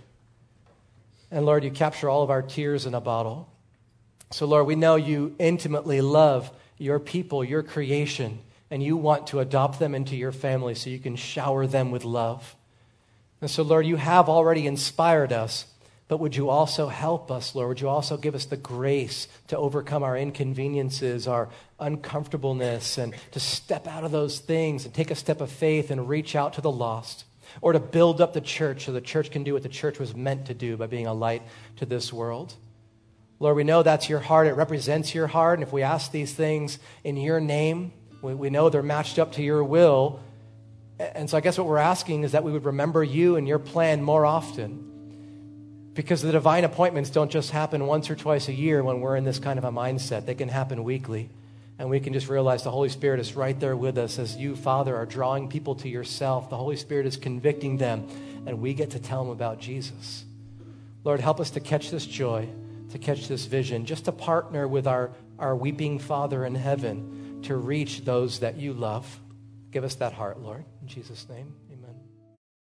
And 1.30 1.46
Lord, 1.46 1.64
you 1.64 1.72
capture 1.72 2.10
all 2.10 2.24
of 2.24 2.32
our 2.32 2.42
tears 2.42 2.86
in 2.86 2.96
a 2.96 3.02
bottle. 3.02 3.50
So, 4.32 4.46
Lord, 4.46 4.66
we 4.66 4.76
know 4.76 4.96
you 4.96 5.36
intimately 5.38 6.02
love 6.02 6.50
your 6.78 7.00
people, 7.00 7.44
your 7.44 7.64
creation, 7.64 8.40
and 8.70 8.84
you 8.84 8.98
want 8.98 9.28
to 9.28 9.40
adopt 9.40 9.80
them 9.80 9.96
into 9.96 10.16
your 10.16 10.32
family 10.32 10.76
so 10.76 10.90
you 10.90 11.00
can 11.00 11.16
shower 11.16 11.68
them 11.68 11.92
with 11.92 12.04
love. 12.04 12.56
And 13.42 13.50
so, 13.50 13.64
Lord, 13.64 13.86
you 13.86 13.96
have 13.98 14.30
already 14.30 14.68
inspired 14.68 15.32
us, 15.32 15.66
but 16.08 16.20
would 16.20 16.36
you 16.36 16.50
also 16.50 16.88
help 16.88 17.32
us, 17.32 17.54
Lord? 17.54 17.70
Would 17.70 17.82
you 17.82 17.90
also 17.90 18.18
give 18.18 18.36
us 18.36 18.46
the 18.46 18.58
grace 18.58 19.28
to 19.48 19.58
overcome 19.58 20.04
our 20.04 20.18
inconveniences, 20.18 21.28
our 21.28 21.50
uncomfortableness, 21.80 22.98
and 22.98 23.14
to 23.32 23.40
step 23.40 23.88
out 23.88 24.04
of 24.04 24.12
those 24.12 24.40
things 24.40 24.86
and 24.86 24.94
take 24.94 25.12
a 25.12 25.16
step 25.16 25.42
of 25.42 25.52
faith 25.52 25.92
and 25.92 26.10
reach 26.10 26.36
out 26.36 26.54
to 26.54 26.62
the 26.62 26.72
lost? 26.72 27.26
or 27.62 27.74
to 27.74 27.80
build 27.80 28.22
up 28.22 28.34
the 28.34 28.42
church 28.42 28.86
so 28.86 28.92
the 28.92 29.02
church 29.02 29.32
can 29.32 29.44
do 29.44 29.54
what 29.54 29.64
the 29.64 29.70
church 29.70 30.00
was 30.00 30.16
meant 30.16 30.48
to 30.48 30.54
do 30.54 30.78
by 30.78 30.88
being 30.88 31.08
a 31.08 31.14
light 31.14 31.42
to 31.78 31.86
this 31.86 32.12
world. 32.12 32.54
Lord, 33.40 33.56
we 33.56 33.64
know 33.64 33.84
that's 33.84 34.10
your 34.10 34.20
heart. 34.20 34.48
It 34.48 34.54
represents 34.54 35.14
your 35.14 35.28
heart. 35.28 35.60
And 35.60 35.64
if 35.68 35.72
we 35.72 35.84
ask 35.84 36.12
these 36.12 36.34
things 36.34 36.80
in 37.04 37.18
your 37.18 37.40
name, 37.40 37.94
we, 38.22 38.34
we 38.34 38.50
know 38.50 38.70
they're 38.70 38.84
matched 38.84 39.20
up 39.20 39.34
to 39.34 39.44
your 39.44 39.64
will. 39.64 40.20
And 41.00 41.30
so 41.30 41.38
I 41.38 41.42
guess 41.42 41.58
what 41.58 41.68
we're 41.68 41.78
asking 41.78 42.24
is 42.24 42.32
that 42.32 42.44
we 42.44 42.52
would 42.52 42.66
remember 42.66 43.04
you 43.04 43.36
and 43.36 43.48
your 43.48 43.60
plan 43.60 44.02
more 44.02 44.26
often. 44.26 44.84
Because 45.94 46.22
the 46.22 46.32
divine 46.32 46.64
appointments 46.64 47.10
don't 47.10 47.32
just 47.32 47.52
happen 47.52 47.86
once 47.88 48.10
or 48.10 48.16
twice 48.16 48.48
a 48.48 48.54
year 48.54 48.84
when 48.84 49.02
we're 49.02 49.16
in 49.16 49.24
this 49.24 49.40
kind 49.40 49.58
of 49.58 49.66
a 49.66 49.72
mindset, 49.72 50.26
they 50.26 50.36
can 50.36 50.50
happen 50.50 50.84
weekly. 50.84 51.30
And 51.80 51.90
we 51.90 52.00
can 52.00 52.14
just 52.14 52.28
realize 52.28 52.64
the 52.64 52.72
Holy 52.72 52.90
Spirit 52.90 53.20
is 53.20 53.36
right 53.36 53.60
there 53.60 53.76
with 53.76 53.98
us 53.98 54.18
as 54.18 54.36
you, 54.36 54.56
Father, 54.56 54.96
are 54.96 55.06
drawing 55.06 55.48
people 55.48 55.76
to 55.76 55.90
yourself. 55.90 56.50
The 56.50 56.58
Holy 56.58 56.76
Spirit 56.76 57.06
is 57.06 57.18
convicting 57.18 57.78
them, 57.78 58.08
and 58.48 58.60
we 58.60 58.74
get 58.74 58.92
to 58.92 59.00
tell 59.00 59.24
them 59.24 59.32
about 59.32 59.60
Jesus. 59.60 60.26
Lord, 61.04 61.20
help 61.20 61.40
us 61.40 61.52
to 61.52 61.60
catch 61.60 61.92
this 61.92 62.06
joy, 62.06 62.50
to 62.92 62.98
catch 62.98 63.28
this 63.28 63.46
vision, 63.46 63.86
just 63.86 64.06
to 64.06 64.12
partner 64.12 64.68
with 64.68 64.88
our, 64.88 65.12
our 65.38 65.56
weeping 65.56 66.00
Father 66.00 66.46
in 66.46 66.56
heaven 66.56 67.17
to 67.44 67.56
reach 67.56 68.04
those 68.06 68.40
that 68.40 68.58
you 68.58 68.74
love. 68.74 69.20
Give 69.72 69.84
us 69.84 69.96
that 69.96 70.14
heart, 70.14 70.40
Lord. 70.40 70.66
In 70.82 70.88
Jesus' 70.88 71.28
name. 71.30 71.54